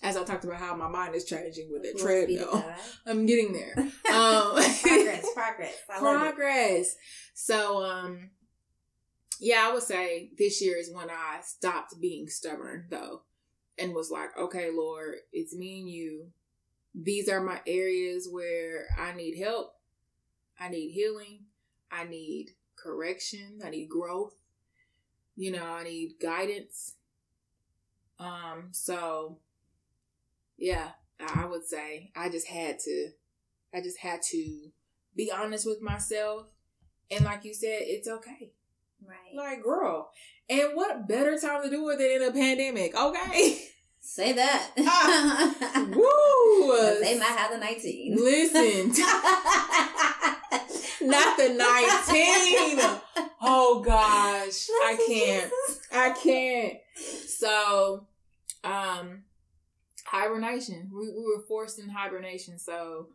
As 0.04 0.18
I 0.18 0.24
talked 0.24 0.46
about 0.46 0.58
how 0.58 0.76
my 0.76 0.88
mind 0.88 1.14
is 1.14 1.26
changing 1.26 1.70
with 1.72 1.84
the 1.84 1.94
Glory 1.94 2.26
treadmill, 2.26 2.66
I'm 3.06 3.26
getting 3.26 3.54
there. 3.54 3.76
Um, 4.12 4.56
progress, 4.56 5.26
progress. 5.34 5.76
I 5.90 6.00
progress. 6.00 6.96
So, 7.34 7.84
um, 7.84 8.32
yeah, 9.40 9.68
I 9.68 9.74
would 9.74 9.84
say 9.84 10.32
this 10.38 10.62
year 10.62 10.78
is 10.78 10.92
when 10.94 11.10
I 11.10 11.40
stopped 11.44 12.00
being 12.02 12.28
stubborn, 12.28 12.88
though, 12.90 13.22
and 13.78 13.94
was 13.94 14.12
like, 14.12 14.38
okay, 14.38 14.70
Lord, 14.74 15.16
it's 15.32 15.56
me 15.56 15.80
and 15.80 15.90
you. 15.90 16.28
These 16.94 17.30
are 17.30 17.42
my 17.42 17.62
areas 17.66 18.28
where 18.30 18.86
I 19.00 19.14
need 19.14 19.38
help. 19.38 19.74
I 20.60 20.68
need 20.70 20.92
healing. 20.92 21.46
I 21.92 22.06
need 22.06 22.52
correction. 22.76 23.60
I 23.64 23.70
need 23.70 23.90
growth. 23.90 24.34
You 25.36 25.52
know, 25.52 25.66
I 25.66 25.84
need 25.84 26.16
guidance. 26.22 26.96
Um, 28.20 28.70
so 28.72 29.38
yeah, 30.58 30.92
I 31.20 31.46
would 31.46 31.66
say 31.66 32.12
I 32.16 32.30
just 32.30 32.48
had 32.48 32.80
to, 32.80 33.10
I 33.74 33.82
just 33.82 33.98
had 34.00 34.22
to 34.30 34.72
be 35.16 35.32
honest 35.32 35.66
with 35.66 35.82
myself. 35.82 36.48
And 37.10 37.26
like 37.26 37.44
you 37.44 37.54
said, 37.54 37.80
it's 37.82 38.08
okay. 38.08 38.52
Right. 39.06 39.36
Like, 39.36 39.64
girl. 39.64 40.12
And 40.50 40.76
what 40.76 41.08
better 41.08 41.38
time 41.38 41.64
to 41.64 41.70
do 41.70 41.90
it 41.90 41.98
than 41.98 42.12
in 42.12 42.24
a 42.24 42.32
pandemic? 42.32 42.96
Okay. 42.96 43.68
Say 44.00 44.34
that. 44.34 44.72
Ah. 44.80 45.86
Woo! 45.96 47.00
they 47.02 47.18
might 47.20 47.26
have 47.26 47.52
the 47.52 47.58
19. 47.58 48.16
Listen, 48.16 48.92
not 51.04 51.38
the 51.38 51.50
19. 51.50 53.28
Oh 53.42 53.82
gosh. 53.86 54.68
I 54.84 54.98
can't. 55.08 55.52
I 55.92 56.10
can't. 56.12 56.78
So, 57.28 58.08
um, 58.64 59.24
hibernation. 60.06 60.92
We, 60.94 61.10
we 61.10 61.24
were 61.24 61.44
forced 61.48 61.80
in 61.80 61.90
hibernation. 61.90 62.60
So, 62.60 63.08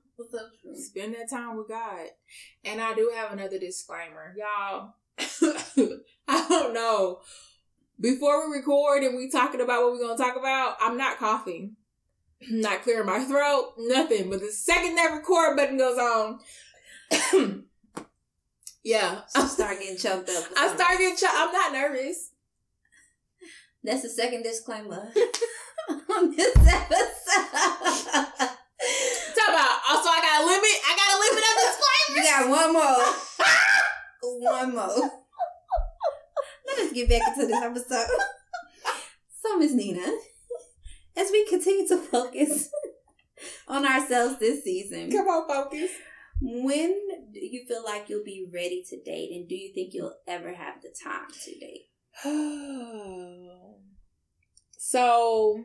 spend 0.75 1.15
that 1.15 1.31
time 1.31 1.57
with 1.57 1.69
God. 1.69 2.09
And 2.65 2.81
I 2.81 2.95
do 2.95 3.13
have 3.15 3.33
another 3.33 3.59
disclaimer. 3.59 4.35
Y'all, 4.37 4.95
I 6.29 6.47
don't 6.49 6.75
know. 6.75 7.21
Before 7.99 8.49
we 8.51 8.59
record 8.59 9.05
and 9.05 9.17
we 9.17 9.31
talking 9.31 9.61
about 9.61 9.83
what 9.83 9.93
we're 9.93 10.07
going 10.07 10.17
to 10.17 10.23
talk 10.23 10.37
about, 10.37 10.77
I'm 10.81 10.97
not 10.97 11.19
coughing. 11.19 11.77
I'm 12.43 12.61
not 12.61 12.83
clearing 12.83 13.07
my 13.07 13.25
throat, 13.25 13.75
nothing. 13.79 14.29
But 14.29 14.41
the 14.41 14.53
second 14.53 14.97
that 14.97 15.15
record 15.15 15.57
button 15.57 15.79
goes 15.79 15.99
on, 15.99 16.41
yeah. 18.87 19.21
I 19.35 19.47
start 19.47 19.79
getting 19.81 19.99
choked 19.99 20.31
up. 20.31 20.45
I 20.57 20.69
start 20.75 20.99
getting, 20.99 21.17
ch- 21.17 21.25
I'm 21.29 21.53
not 21.53 21.73
nervous. 21.73 22.31
That's 23.83 24.03
the 24.03 24.09
second 24.09 24.43
disclaimer 24.43 25.09
on 26.17 26.35
this 26.35 26.57
episode. 26.57 26.97
Talk 29.35 29.49
about, 29.49 29.71
oh, 29.71 29.91
also 29.91 30.09
I 30.11 30.21
got 30.23 30.43
a 30.43 30.47
limit, 30.47 30.77
I 30.85 30.93
got 30.97 31.15
a 31.15 31.19
limit 31.23 31.45
of 31.45 32.17
You 32.17 32.23
got 32.23 32.49
one 32.49 32.73
more. 32.73 34.51
one 34.53 34.75
more. 34.75 35.11
Let 36.67 36.79
us 36.79 36.93
get 36.93 37.09
back 37.09 37.23
into 37.29 37.47
this 37.47 37.63
episode. 37.63 38.09
So, 39.43 39.57
Miss 39.59 39.73
Nina, 39.73 40.07
as 41.17 41.31
we 41.31 41.47
continue 41.47 41.87
to 41.89 41.99
focus 41.99 42.71
on 43.69 43.87
ourselves 43.87 44.39
this 44.41 44.65
season, 44.65 45.11
Come 45.13 45.29
on, 45.29 45.47
focus. 45.49 45.91
when 46.41 47.06
do 47.41 47.47
you 47.47 47.65
feel 47.67 47.85
like 47.85 48.09
you'll 48.09 48.25
be 48.25 48.47
ready 48.53 48.83
to 48.89 49.01
date, 49.03 49.31
and 49.33 49.49
do 49.49 49.55
you 49.55 49.73
think 49.75 49.95
you'll 49.95 50.17
ever 50.27 50.55
have 50.55 50.83
the 50.83 50.89
time 50.89 51.29
to 51.45 51.59
date? 51.59 51.89
so 54.79 55.65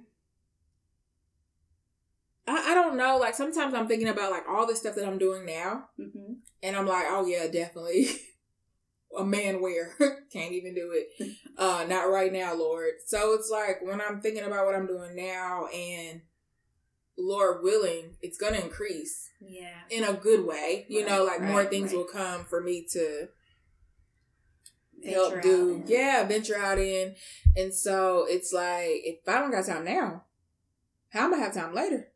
I, 2.48 2.72
I 2.72 2.74
don't 2.74 2.98
know. 2.98 3.18
Like 3.18 3.36
sometimes 3.36 3.74
I'm 3.74 3.88
thinking 3.88 4.10
about 4.10 4.32
like 4.32 4.44
all 4.50 4.68
the 4.68 4.76
stuff 4.76 4.96
that 4.96 5.08
I'm 5.08 5.18
doing 5.18 5.46
now, 5.46 5.86
Mm-hmm. 6.00 6.34
and 6.64 6.76
I'm 6.76 6.88
like, 6.88 7.06
oh 7.08 7.26
yeah, 7.26 7.48
definitely. 7.48 8.08
A 9.18 9.26
man 9.26 9.62
where 9.62 9.94
can't 10.32 10.54
even 10.54 10.74
do 10.74 10.92
it. 10.94 11.36
Uh, 11.58 11.86
not 11.88 12.10
right 12.10 12.34
now, 12.34 12.56
Lord. 12.56 12.94
So 13.06 13.34
it's 13.34 13.52
like 13.52 13.84
when 13.84 14.02
I'm 14.02 14.20
thinking 14.20 14.46
about 14.46 14.66
what 14.66 14.74
I'm 14.74 14.88
doing 14.88 15.16
now, 15.16 15.68
and 15.68 16.22
Lord 17.18 17.64
willing, 17.64 18.18
it's 18.22 18.38
gonna 18.38 18.60
increase 18.60 19.30
Yeah. 19.42 19.82
in 19.90 20.04
a 20.04 20.14
good 20.14 20.46
way. 20.46 20.86
You 20.90 21.06
know, 21.06 21.26
Right, 21.28 21.40
like 21.40 21.50
more 21.50 21.66
things 21.66 21.92
right. 21.92 21.98
will 21.98 22.06
come 22.06 22.46
for 22.46 22.62
me 22.62 22.86
to 22.92 23.28
Venture 25.04 25.20
help 25.32 25.42
do 25.42 25.84
yeah 25.88 26.24
venture 26.28 26.56
out 26.56 26.78
in 26.78 27.16
and 27.58 27.74
so 27.74 28.26
it's 28.30 28.54
like 28.54 29.02
if 29.04 29.28
i 29.28 29.40
don't 29.40 29.50
got 29.50 29.66
time 29.66 29.84
now 29.84 30.26
how 31.10 31.26
am 31.26 31.34
i 31.34 31.38
have 31.38 31.56
time 31.56 31.74
later 31.74 32.12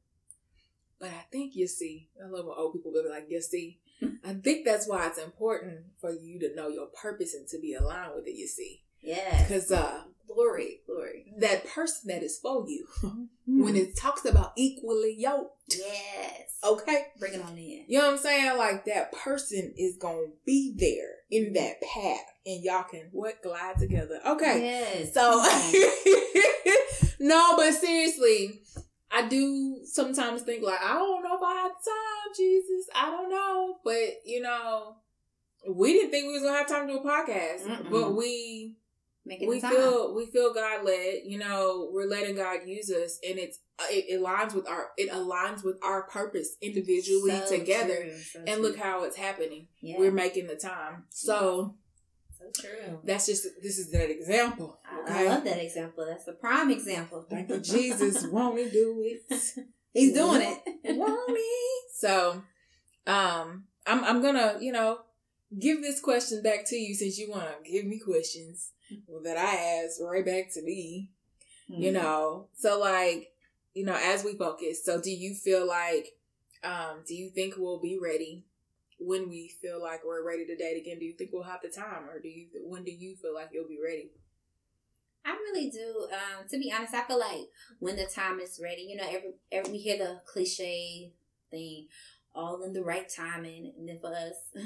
but 1.00 1.10
i 1.10 1.26
think 1.32 1.56
you 1.56 1.68
see 1.68 2.10
i 2.24 2.28
love 2.28 2.46
when 2.46 2.56
old 2.56 2.74
people 2.74 2.92
will 2.92 3.02
be 3.02 3.10
like 3.10 3.26
you 3.28 3.42
see 3.42 3.80
i 4.24 4.34
think 4.36 4.66
that's 4.66 4.88
why 4.88 5.08
it's 5.08 5.18
important 5.18 5.80
for 6.00 6.12
you 6.12 6.40
to 6.40 6.54
know 6.56 6.68
your 6.68 6.86
purpose 7.02 7.34
and 7.34 7.48
to 7.48 7.58
be 7.60 7.74
aligned 7.74 8.12
with 8.16 8.28
it 8.28 8.36
you 8.36 8.48
see 8.48 8.84
Yes. 9.06 9.48
because 9.48 9.72
uh 9.72 10.02
glory, 10.28 10.82
glory. 10.86 11.34
that 11.40 11.66
person 11.68 12.10
that 12.10 12.22
is 12.24 12.38
for 12.40 12.66
you 12.68 12.86
Hmm. 13.02 13.64
when 13.64 13.76
it 13.76 13.96
talks 13.96 14.26
about 14.26 14.52
equally 14.58 15.16
yoked 15.18 15.76
yes. 15.78 16.58
okay 16.64 17.06
Bring 17.20 17.36
it 17.36 17.42
on 17.42 17.58
in. 17.58 17.86
you 17.88 18.00
know 18.00 18.06
what 18.06 18.14
i'm 18.14 18.18
saying 18.18 18.58
like 18.58 18.86
that 18.86 19.12
person 19.14 19.74
is 19.78 19.96
gonna 19.98 20.28
be 20.46 20.74
there 20.78 21.12
in 21.32 21.54
that 21.54 21.80
path 21.82 22.26
and 22.46 22.64
y'all 22.64 22.84
can 22.84 23.08
what 23.12 23.42
glide 23.44 23.78
together 23.80 24.20
okay 24.26 24.62
Yes. 24.62 25.14
So 25.14 25.42
no, 27.20 27.56
but 27.58 27.74
seriously, 27.74 28.62
I 29.12 29.28
do 29.28 29.80
sometimes 29.86 30.42
think 30.42 30.64
like 30.64 30.82
I 30.82 30.94
don't 30.96 31.24
know 31.24 31.36
if 31.38 31.42
I 31.44 31.54
have 31.56 31.72
time, 31.72 32.34
Jesus. 32.36 32.88
I 32.96 33.10
don't 33.12 33.30
know, 33.30 33.78
but 33.84 34.22
you 34.26 34.42
know, 34.42 34.96
we 35.70 35.94
didn't 35.94 36.12
think 36.12 36.28
we 36.28 36.34
was 36.34 36.44
gonna 36.44 36.58
have 36.58 36.68
time 36.68 36.88
to 36.88 36.94
do 36.94 37.00
a 37.00 37.04
podcast, 37.04 37.64
Mm-mm. 37.64 37.90
but 37.90 38.14
we 38.16 38.76
We 39.26 39.60
feel 39.60 40.14
we 40.16 40.28
feel 40.28 40.54
God 40.54 40.86
led. 40.86 41.22
You 41.26 41.40
know, 41.40 41.90
we're 41.92 42.08
letting 42.08 42.36
God 42.36 42.60
use 42.68 42.92
us, 42.92 43.18
and 43.28 43.40
it's 43.40 43.60
it 43.92 44.22
aligns 44.22 44.54
with 44.54 44.68
our 44.70 44.90
it 44.98 45.12
aligns 45.12 45.64
with 45.64 45.78
our 45.84 46.04
purpose 46.04 46.56
individually 46.62 47.32
So 47.46 47.58
together. 47.58 48.04
true, 48.04 48.18
so 48.18 48.40
And 48.40 48.48
true. 48.48 48.62
look 48.62 48.78
how 48.78 49.04
it's 49.04 49.16
happening. 49.18 49.68
yeah, 49.82 49.98
We're 49.98 50.12
making 50.12 50.48
the 50.48 50.56
time. 50.56 51.06
So 51.10 51.76
so 52.38 52.46
true. 52.62 53.00
that's 53.04 53.26
just 53.26 53.48
this 53.64 53.78
is 53.80 53.92
that 53.92 54.10
example. 54.12 54.80
I- 54.86 54.96
Okay. 55.06 55.28
I 55.28 55.30
love 55.30 55.44
that 55.44 55.62
example. 55.64 56.06
That's 56.06 56.28
a 56.28 56.34
prime 56.34 56.70
example. 56.72 57.26
Thank 57.30 57.50
you, 57.50 57.60
Jesus. 57.60 58.26
Won't 58.32 58.58
he 58.60 58.70
do 58.70 59.02
it? 59.04 59.40
He's 59.94 60.14
doing 60.14 60.42
it. 60.42 60.98
Won't 60.98 61.30
he? 61.38 61.80
So, 61.96 62.44
um, 63.08 63.66
I'm 63.88 64.04
I'm 64.04 64.22
gonna 64.22 64.58
you 64.60 64.72
know 64.72 65.00
give 65.60 65.82
this 65.82 66.00
question 66.00 66.42
back 66.44 66.66
to 66.68 66.76
you 66.76 66.94
since 66.96 67.18
you 67.18 67.30
want 67.32 67.46
to 67.64 67.72
give 67.72 67.86
me 67.86 68.00
questions 68.00 68.72
that 69.24 69.38
I 69.38 69.84
ask 69.84 70.02
right 70.02 70.26
back 70.26 70.54
to 70.54 70.62
me. 70.62 71.12
Mm-hmm. 71.70 71.82
You 71.82 71.92
know, 71.94 72.48
so 72.54 72.80
like 72.80 73.32
you 73.76 73.86
know, 73.86 73.98
as 74.02 74.24
we 74.24 74.36
focus. 74.36 74.84
So, 74.84 75.00
do 75.00 75.12
you 75.12 75.36
feel 75.36 75.68
like, 75.68 76.14
um, 76.64 77.04
do 77.06 77.14
you 77.14 77.30
think 77.30 77.56
we'll 77.58 77.82
be 77.82 78.00
ready? 78.02 78.46
When 78.98 79.30
we 79.30 79.50
feel 79.62 79.82
like 79.84 80.00
we're 80.06 80.26
ready 80.26 80.46
to 80.46 80.56
date 80.56 80.82
again, 80.82 81.00
do 81.00 81.06
you 81.06 81.14
think 81.18 81.32
we'll 81.34 81.44
have 81.44 81.62
the 81.62 81.70
time, 81.70 82.10
or 82.10 82.20
do 82.22 82.30
you? 82.30 82.48
When 82.64 82.86
do 82.86 82.92
you 82.92 83.16
feel 83.18 83.36
like 83.36 83.50
you'll 83.52 83.68
be 83.68 83.80
ready? 83.84 84.12
I 85.26 85.32
really 85.32 85.70
do. 85.70 86.08
Um, 86.14 86.48
to 86.50 86.58
be 86.58 86.72
honest, 86.72 86.94
I 86.94 87.04
feel 87.04 87.20
like 87.20 87.50
when 87.80 87.98
the 87.98 88.06
time 88.06 88.40
is 88.40 88.60
ready, 88.64 88.84
you 88.84 88.96
know, 88.96 89.08
every, 89.08 89.32
every 89.52 89.72
we 89.74 89.78
hear 89.80 89.98
the 89.98 90.22
cliche 90.26 91.12
thing, 91.52 91.88
all 92.34 92.64
in 92.64 92.72
the 92.72 92.84
right 92.84 93.10
timing, 93.14 93.74
and 93.78 93.90
then 93.90 94.00
for 94.00 94.14
us, 94.14 94.36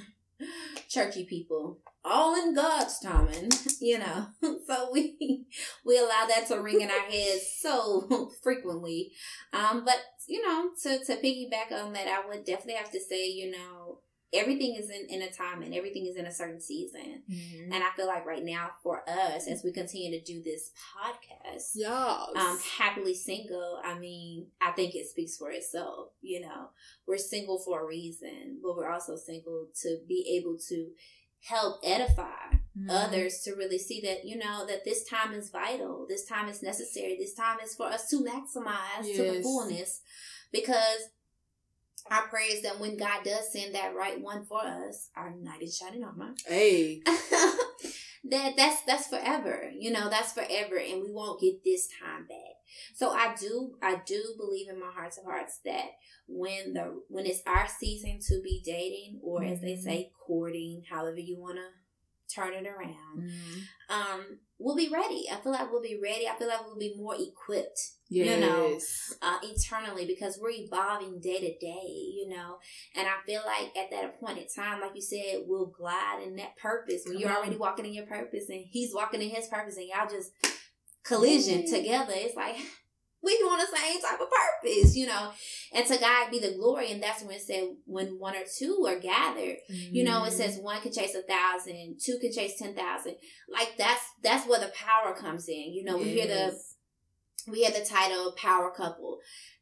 churchy 0.87 1.25
people, 1.25 1.79
all 2.03 2.35
in 2.35 2.53
God's 2.53 2.99
timing, 2.99 3.49
you 3.79 3.99
know. 3.99 4.27
So 4.67 4.89
we 4.91 5.45
we 5.85 5.97
allow 5.97 6.27
that 6.27 6.47
to 6.47 6.61
ring 6.61 6.81
in 6.81 6.91
our 6.91 7.09
heads 7.09 7.55
so 7.59 8.29
frequently. 8.43 9.11
Um, 9.51 9.83
but 9.83 9.97
you 10.27 10.45
know, 10.45 10.69
to 10.83 11.03
to 11.05 11.15
piggyback 11.15 11.71
on 11.71 11.93
that, 11.93 12.07
I 12.07 12.27
would 12.27 12.45
definitely 12.45 12.75
have 12.75 12.91
to 12.91 12.99
say, 12.99 13.27
you 13.27 13.51
know, 13.51 13.99
everything 14.33 14.75
is 14.75 14.89
in 14.89 15.05
in 15.09 15.21
a 15.21 15.31
time 15.31 15.61
and 15.61 15.73
everything 15.73 16.05
is 16.05 16.15
in 16.15 16.25
a 16.25 16.31
certain 16.31 16.61
season. 16.61 17.23
Mm-hmm. 17.29 17.71
And 17.73 17.83
I 17.83 17.89
feel 17.95 18.07
like 18.07 18.25
right 18.25 18.43
now 18.43 18.71
for 18.83 19.01
us, 19.09 19.47
as 19.47 19.63
we 19.63 19.71
continue 19.71 20.11
to 20.19 20.23
do 20.23 20.41
this 20.43 20.71
podcast, 20.95 21.71
Yes. 21.75 22.27
um, 22.35 22.59
happily 22.77 23.15
single, 23.15 23.81
I 23.83 23.97
mean, 23.97 24.47
I 24.61 24.71
think 24.71 24.95
it 24.95 25.07
speaks 25.09 25.37
for 25.37 25.51
itself. 25.51 26.09
You 26.21 26.41
know, 26.41 26.69
we're 27.07 27.17
single 27.17 27.59
for 27.59 27.81
a 27.81 27.87
reason, 27.87 28.59
but 28.61 28.75
we're 28.77 28.91
also 28.91 29.15
single 29.15 29.67
to 29.81 29.97
be 30.07 30.37
able 30.39 30.57
to 30.69 30.89
help 31.41 31.79
edify 31.83 32.57
Mm-hmm. 32.77 32.91
others 32.91 33.41
to 33.43 33.55
really 33.55 33.79
see 33.79 33.99
that, 34.01 34.23
you 34.23 34.37
know, 34.37 34.65
that 34.67 34.85
this 34.85 35.03
time 35.03 35.33
is 35.33 35.49
vital. 35.49 36.05
This 36.07 36.23
time 36.23 36.47
is 36.47 36.61
necessary. 36.63 37.17
This 37.19 37.33
time 37.33 37.57
is 37.61 37.75
for 37.75 37.87
us 37.87 38.07
to 38.09 38.17
maximize 38.17 39.03
to 39.15 39.31
the 39.31 39.41
fullness 39.41 40.01
because 40.53 41.09
our 42.11 42.27
prayer 42.27 42.49
is 42.51 42.61
that 42.63 42.79
when 42.79 42.97
God 42.97 43.23
does 43.23 43.51
send 43.51 43.75
that 43.75 43.95
right 43.95 44.19
one 44.19 44.45
for 44.45 44.61
us, 44.65 45.09
our 45.15 45.33
knight 45.35 45.61
in 45.61 45.71
shining 45.71 46.03
armor, 46.03 46.33
Hey. 46.47 47.01
that 48.25 48.53
that's 48.57 48.81
that's 48.83 49.07
forever 49.07 49.71
you 49.79 49.89
know 49.91 50.09
that's 50.09 50.33
forever 50.33 50.75
and 50.75 51.01
we 51.01 51.09
won't 51.09 51.39
get 51.39 51.63
this 51.63 51.87
time 52.03 52.27
back 52.27 52.55
so 52.93 53.11
i 53.11 53.33
do 53.39 53.75
i 53.81 53.95
do 54.05 54.21
believe 54.37 54.67
in 54.69 54.77
my 54.77 54.91
heart 54.93 55.13
of 55.17 55.23
hearts 55.23 55.59
that 55.63 55.85
when 56.27 56.73
the 56.73 57.01
when 57.07 57.25
it's 57.25 57.41
our 57.47 57.65
season 57.79 58.19
to 58.21 58.41
be 58.43 58.61
dating 58.65 59.21
or 59.23 59.41
as 59.43 59.61
they 59.61 59.73
Mhm. 59.75 59.81
say 59.83 60.11
courting 60.27 60.83
however 60.89 61.17
you 61.17 61.39
want 61.39 61.57
to 61.57 61.63
turn 62.33 62.53
it 62.53 62.65
around 62.67 63.17
Mm-hmm. 63.17 63.59
um 63.95 64.21
we'll 64.59 64.75
be 64.75 64.89
ready 64.89 65.25
i 65.31 65.35
feel 65.37 65.51
like 65.53 65.71
we'll 65.71 65.81
be 65.81 65.99
ready 66.01 66.27
i 66.27 66.35
feel 66.37 66.47
like 66.47 66.65
we'll 66.65 66.77
be 66.77 66.95
more 66.97 67.15
equipped 67.15 67.79
Yes. 68.11 68.25
You 68.27 68.39
know, 68.41 68.79
uh, 69.21 69.37
eternally 69.43 70.07
because 70.07 70.39
we're 70.41 70.49
evolving 70.49 71.19
day 71.21 71.37
to 71.41 71.59
day, 71.59 71.85
you 72.17 72.27
know. 72.27 72.57
And 72.95 73.07
I 73.07 73.23
feel 73.23 73.41
like 73.45 73.67
at 73.77 73.91
that 73.91 74.03
appointed 74.03 74.47
time, 74.55 74.81
like 74.81 74.95
you 74.95 75.01
said, 75.03 75.43
we'll 75.45 75.67
glide 75.67 76.23
in 76.25 76.35
that 76.37 76.57
purpose 76.57 77.03
when 77.05 77.13
Come 77.13 77.21
you're 77.21 77.29
on. 77.29 77.37
already 77.37 77.57
walking 77.57 77.85
in 77.85 77.93
your 77.93 78.07
purpose 78.07 78.45
and 78.49 78.65
he's 78.67 78.95
walking 78.95 79.21
in 79.21 79.29
his 79.29 79.45
purpose 79.47 79.77
and 79.77 79.85
y'all 79.89 80.09
just 80.09 80.31
collision 81.03 81.65
together. 81.71 82.13
It's 82.15 82.35
like 82.35 82.55
we 83.21 83.37
doing 83.37 83.57
the 83.57 83.77
same 83.77 84.01
type 84.01 84.19
of 84.21 84.27
purpose, 84.29 84.95
you 84.95 85.05
know. 85.07 85.31
And 85.73 85.85
to 85.87 85.97
God 85.97 86.31
be 86.31 86.39
the 86.39 86.53
glory. 86.55 86.91
And 86.91 87.01
that's 87.03 87.21
when 87.23 87.35
it 87.35 87.41
said 87.41 87.63
when 87.85 88.17
one 88.19 88.35
or 88.35 88.43
two 88.57 88.85
are 88.87 88.99
gathered, 88.99 89.57
you 89.69 90.03
know, 90.03 90.23
it 90.23 90.27
Mm-hmm. 90.29 90.37
says 90.37 90.57
one 90.57 90.81
can 90.81 90.91
chase 90.93 91.15
a 91.15 91.21
thousand, 91.23 91.99
two 92.03 92.17
can 92.19 92.31
chase 92.31 92.57
ten 92.57 92.75
thousand. 92.75 93.15
Like 93.51 93.73
that's 93.77 94.03
that's 94.23 94.47
where 94.47 94.59
the 94.59 94.71
power 94.73 95.13
comes 95.13 95.47
in. 95.49 95.73
You 95.73 95.83
know, 95.83 95.97
we 95.97 96.05
hear 96.05 96.27
the 96.27 96.57
we 97.47 97.63
hear 97.63 97.71
the 97.71 97.85
title 97.85 98.31
power 98.33 98.71
couple 98.71 99.19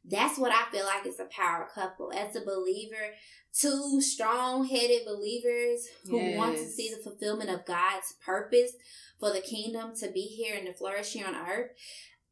that's 0.09 0.37
what 0.39 0.51
i 0.51 0.63
feel 0.71 0.85
like 0.85 1.05
is 1.05 1.19
a 1.19 1.25
power 1.25 1.67
couple 1.73 2.11
as 2.11 2.35
a 2.35 2.41
believer 2.41 3.13
two 3.53 3.99
strong-headed 4.01 5.01
believers 5.05 5.87
who 6.05 6.17
want 6.35 6.57
to 6.57 6.65
see 6.67 6.89
the 6.89 7.01
fulfillment 7.01 7.49
of 7.49 7.65
god's 7.65 8.15
purpose 8.25 8.71
for 9.19 9.31
the 9.31 9.41
kingdom 9.41 9.95
to 9.95 10.09
be 10.11 10.21
here 10.21 10.55
and 10.57 10.65
to 10.65 10.73
flourish 10.73 11.13
here 11.13 11.27
on 11.27 11.35
earth 11.35 11.69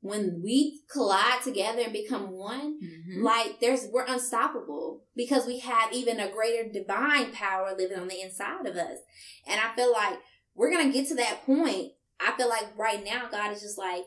when 0.05 0.41
we 0.43 0.81
collide 0.91 1.41
together 1.43 1.81
and 1.81 1.93
become 1.93 2.31
one 2.31 2.79
Mhm. 2.81 3.23
like 3.23 3.59
there's 3.59 3.87
we're 3.91 4.05
unstoppable 4.05 5.03
because 5.15 5.45
we 5.47 5.59
have 5.59 5.91
even 5.93 6.19
a 6.19 6.31
greater 6.31 6.69
divine 6.69 7.31
power 7.31 7.75
living 7.77 7.97
on 7.99 8.07
the 8.07 8.21
inside 8.21 8.65
of 8.67 8.75
us 8.75 8.99
and 9.47 9.59
i 9.59 9.75
feel 9.75 9.91
like 9.91 10.17
we're 10.53 10.71
gonna 10.71 10.91
get 10.91 11.07
to 11.07 11.15
that 11.15 11.43
point 11.45 11.93
i 12.19 12.31
feel 12.37 12.49
like 12.49 12.67
right 12.77 13.03
now 13.03 13.27
god 13.31 13.51
is 13.51 13.61
just 13.61 13.77
like 13.77 14.03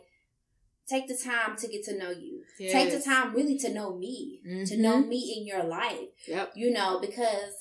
take 0.88 1.06
the 1.08 1.16
time 1.16 1.56
to 1.56 1.66
get 1.68 1.82
to 1.84 1.98
know 1.98 2.10
you 2.10 2.42
take 2.72 2.90
the 2.90 3.00
time 3.04 3.34
really 3.34 3.58
to 3.58 3.68
know 3.72 3.94
me 3.96 4.40
to 4.66 4.74
Mhm. 4.74 4.78
know 4.78 4.98
me 5.00 5.34
in 5.36 5.46
your 5.46 5.64
life 5.64 6.08
Yep. 6.26 6.52
you 6.56 6.70
know 6.70 6.98
because 7.00 7.54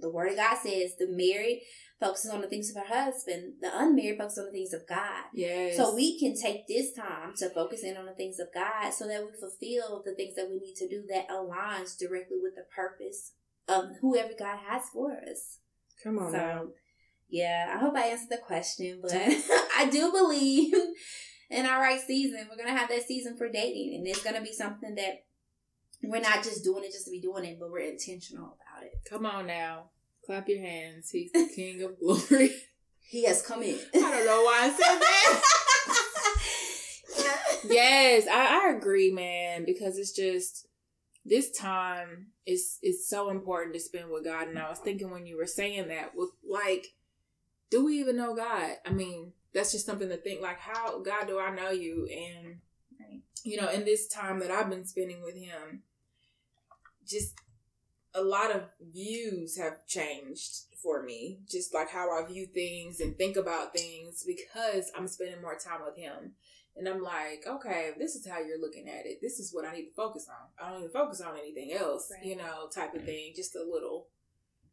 the 0.00 0.10
word 0.10 0.30
of 0.32 0.36
god 0.36 0.56
says 0.58 0.96
the 0.98 1.06
married 1.08 1.62
focuses 2.00 2.30
on 2.30 2.40
the 2.40 2.48
things 2.48 2.70
of 2.70 2.76
her 2.76 2.94
husband 2.94 3.52
the 3.60 3.70
unmarried 3.72 4.16
focuses 4.18 4.38
on 4.38 4.46
the 4.46 4.50
things 4.52 4.72
of 4.72 4.86
god 4.88 5.24
Yes. 5.34 5.76
so 5.76 5.94
we 5.94 6.18
can 6.18 6.34
take 6.34 6.66
this 6.66 6.92
time 6.92 7.34
to 7.36 7.50
focus 7.50 7.82
in 7.84 7.96
on 7.96 8.06
the 8.06 8.14
things 8.14 8.38
of 8.40 8.48
God 8.54 8.90
so 8.92 9.06
that 9.06 9.20
we 9.22 9.28
fulfill 9.38 10.02
the 10.04 10.14
things 10.14 10.34
that 10.36 10.48
we 10.50 10.58
need 10.58 10.74
to 10.76 10.88
do 10.88 11.04
that 11.10 11.28
aligns 11.28 11.96
directly 11.98 12.38
with 12.42 12.54
the 12.54 12.64
purpose 12.74 13.32
of 13.68 13.84
whoever 14.00 14.32
God 14.38 14.58
has 14.68 14.84
for 14.92 15.12
us. 15.12 15.58
come 16.02 16.18
on 16.18 16.32
now. 16.32 16.38
So 16.62 16.70
yeah, 17.28 17.72
I 17.76 17.78
hope 17.78 17.94
I 17.96 18.06
answered 18.08 18.30
the 18.30 18.38
question, 18.38 19.00
but 19.02 19.12
I 19.76 19.88
do 19.90 20.10
believe 20.10 20.74
in 21.50 21.66
our 21.66 21.80
right 21.80 22.00
season, 22.00 22.48
we're 22.50 22.56
gonna 22.56 22.76
have 22.76 22.88
that 22.88 23.06
season 23.06 23.36
for 23.36 23.48
dating 23.48 23.94
and 23.96 24.06
it's 24.06 24.24
gonna 24.24 24.40
be 24.42 24.52
something 24.52 24.94
that 24.96 25.24
we're 26.02 26.20
not 26.22 26.42
just 26.42 26.64
doing 26.64 26.82
it 26.84 26.92
just 26.92 27.04
to 27.04 27.10
be 27.10 27.20
doing 27.20 27.44
it, 27.44 27.58
but 27.60 27.70
we're 27.70 27.80
intentional 27.90 28.56
about 28.56 28.84
it. 28.86 28.92
Come 29.08 29.26
on 29.26 29.46
now. 29.46 29.90
Clap 30.24 30.48
your 30.48 30.60
hands. 30.60 31.10
He's 31.10 31.32
the 31.32 31.48
King 31.54 31.82
of 31.82 31.98
Glory. 31.98 32.50
He 33.02 33.24
has 33.24 33.42
come 33.42 33.60
in. 33.64 33.76
I 33.92 33.98
don't 33.98 34.24
know 34.24 34.42
why 34.44 34.60
I 34.62 34.68
said 34.70 35.00
that. 35.00 35.42
yes, 37.68 38.28
I, 38.30 38.68
I 38.68 38.76
agree, 38.76 39.10
man, 39.10 39.64
because 39.64 39.98
it's 39.98 40.12
just 40.12 40.68
this 41.24 41.50
time 41.50 42.28
is 42.46 42.78
is 42.84 43.08
so 43.08 43.30
important 43.30 43.74
to 43.74 43.80
spend 43.80 44.10
with 44.10 44.22
God. 44.22 44.46
And 44.46 44.60
I 44.60 44.68
was 44.68 44.78
thinking 44.78 45.10
when 45.10 45.26
you 45.26 45.36
were 45.36 45.46
saying 45.46 45.88
that, 45.88 46.12
with 46.14 46.30
like, 46.48 46.86
do 47.68 47.84
we 47.84 47.98
even 47.98 48.16
know 48.16 48.36
God? 48.36 48.76
I 48.86 48.90
mean, 48.90 49.32
that's 49.52 49.72
just 49.72 49.86
something 49.86 50.08
to 50.08 50.16
think. 50.16 50.40
Like, 50.40 50.60
how 50.60 51.02
God 51.02 51.26
do 51.26 51.40
I 51.40 51.52
know 51.52 51.70
you? 51.70 52.06
And 52.06 52.58
you 53.42 53.60
know, 53.60 53.68
in 53.68 53.84
this 53.84 54.06
time 54.06 54.38
that 54.40 54.50
I've 54.50 54.70
been 54.70 54.86
spending 54.86 55.22
with 55.22 55.36
Him, 55.36 55.82
just 57.06 57.34
a 58.14 58.22
lot 58.22 58.54
of 58.54 58.62
views 58.92 59.56
have 59.58 59.86
changed 59.86 60.64
for 60.82 61.02
me. 61.02 61.40
Just 61.48 61.74
like 61.74 61.90
how 61.90 62.10
I 62.10 62.26
view 62.26 62.46
things 62.46 63.00
and 63.00 63.16
think 63.16 63.36
about 63.36 63.74
things 63.74 64.24
because 64.26 64.90
I'm 64.96 65.06
spending 65.08 65.40
more 65.42 65.56
time 65.58 65.80
with 65.84 65.96
Him. 65.96 66.32
And 66.76 66.88
I'm 66.88 67.02
like, 67.02 67.44
okay, 67.46 67.90
this 67.98 68.14
is 68.14 68.26
how 68.26 68.38
you're 68.40 68.60
looking 68.60 68.88
at 68.88 69.04
it, 69.04 69.18
this 69.20 69.38
is 69.38 69.52
what 69.52 69.64
I 69.66 69.72
need 69.72 69.86
to 69.86 69.94
focus 69.94 70.28
on. 70.28 70.46
I 70.64 70.70
don't 70.70 70.80
even 70.80 70.92
focus 70.92 71.20
on 71.20 71.36
anything 71.36 71.72
else, 71.72 72.10
Right. 72.10 72.24
you 72.24 72.36
know, 72.36 72.68
type 72.72 72.94
of 72.94 73.04
thing. 73.04 73.32
Just 73.34 73.56
a 73.56 73.62
little 73.62 74.06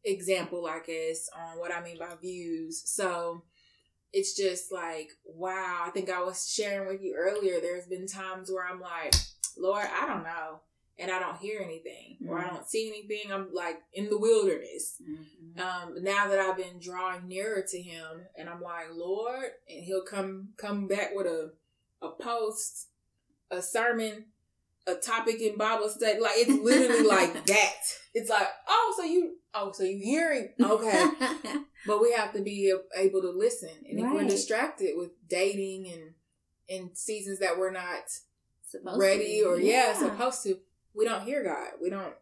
example, 0.03 0.67
I 0.67 0.79
guess, 0.85 1.27
on 1.35 1.59
what 1.59 1.73
I 1.73 1.81
mean 1.83 1.97
by 1.97 2.13
views. 2.21 2.81
So 2.85 3.43
it's 4.13 4.35
just 4.37 4.71
like, 4.71 5.09
wow. 5.25 5.83
I 5.85 5.89
think 5.89 6.09
I 6.09 6.21
was 6.23 6.49
sharing 6.49 6.87
with 6.87 7.01
you 7.01 7.15
earlier. 7.17 7.59
There's 7.59 7.87
been 7.87 8.07
times 8.07 8.49
where 8.51 8.65
I'm 8.65 8.79
like, 8.79 9.13
Lord, 9.57 9.87
I 9.99 10.07
don't 10.07 10.23
know. 10.23 10.61
And 10.99 11.11
I 11.11 11.19
don't 11.19 11.37
hear 11.37 11.61
anything 11.61 12.17
or 12.27 12.39
I 12.39 12.45
Mhm. 12.45 12.53
don't 12.55 12.67
see 12.67 12.87
anything. 12.89 13.31
I'm 13.31 13.53
like 13.53 13.81
in 13.93 14.09
the 14.09 14.17
wilderness. 14.17 14.99
Mhm. 15.01 15.59
Um, 15.59 16.03
now 16.03 16.27
that 16.27 16.39
I've 16.39 16.57
been 16.57 16.79
drawing 16.79 17.27
nearer 17.27 17.61
to 17.61 17.81
him 17.81 18.25
and 18.35 18.49
I'm 18.49 18.61
like, 18.61 18.87
Lord, 18.91 19.51
and 19.69 19.83
he'll 19.83 20.01
come 20.05 20.53
come 20.57 20.87
back 20.87 21.13
with 21.13 21.27
a 21.27 21.53
a 22.01 22.09
post, 22.11 22.87
a 23.51 23.61
sermon, 23.61 24.25
a 24.87 24.95
topic 24.95 25.39
in 25.41 25.55
Bible 25.57 25.89
study. 25.89 26.19
Like 26.19 26.37
it's 26.37 26.51
literally 26.63 27.03
like 27.07 27.45
that. 27.45 27.81
It's 28.15 28.29
like, 28.31 28.47
oh, 28.67 28.93
so 28.97 29.03
you, 29.03 29.37
oh, 29.53 29.71
so 29.71 29.83
you 29.83 29.99
hearing? 29.99 30.53
Okay, 30.59 31.05
but 31.85 32.01
we 32.01 32.11
have 32.13 32.33
to 32.33 32.41
be 32.41 32.73
able 32.95 33.21
to 33.21 33.29
listen. 33.29 33.69
And 33.87 33.99
if 33.99 34.11
we're 34.11 34.23
distracted 34.27 34.95
with 34.97 35.11
dating 35.27 35.91
and 35.91 36.13
in 36.67 36.95
seasons 36.95 37.37
that 37.39 37.57
we're 37.59 37.71
not 37.71 38.03
Supposed 38.65 38.99
ready 38.99 39.39
to. 39.41 39.45
or 39.49 39.59
yeah. 39.59 39.93
supposed 39.93 40.43
to, 40.43 40.59
we 40.97 41.05
don't 41.05 41.23
hear 41.23 41.43
God. 41.43 41.79
We 41.81 41.89
don't. 41.89 42.13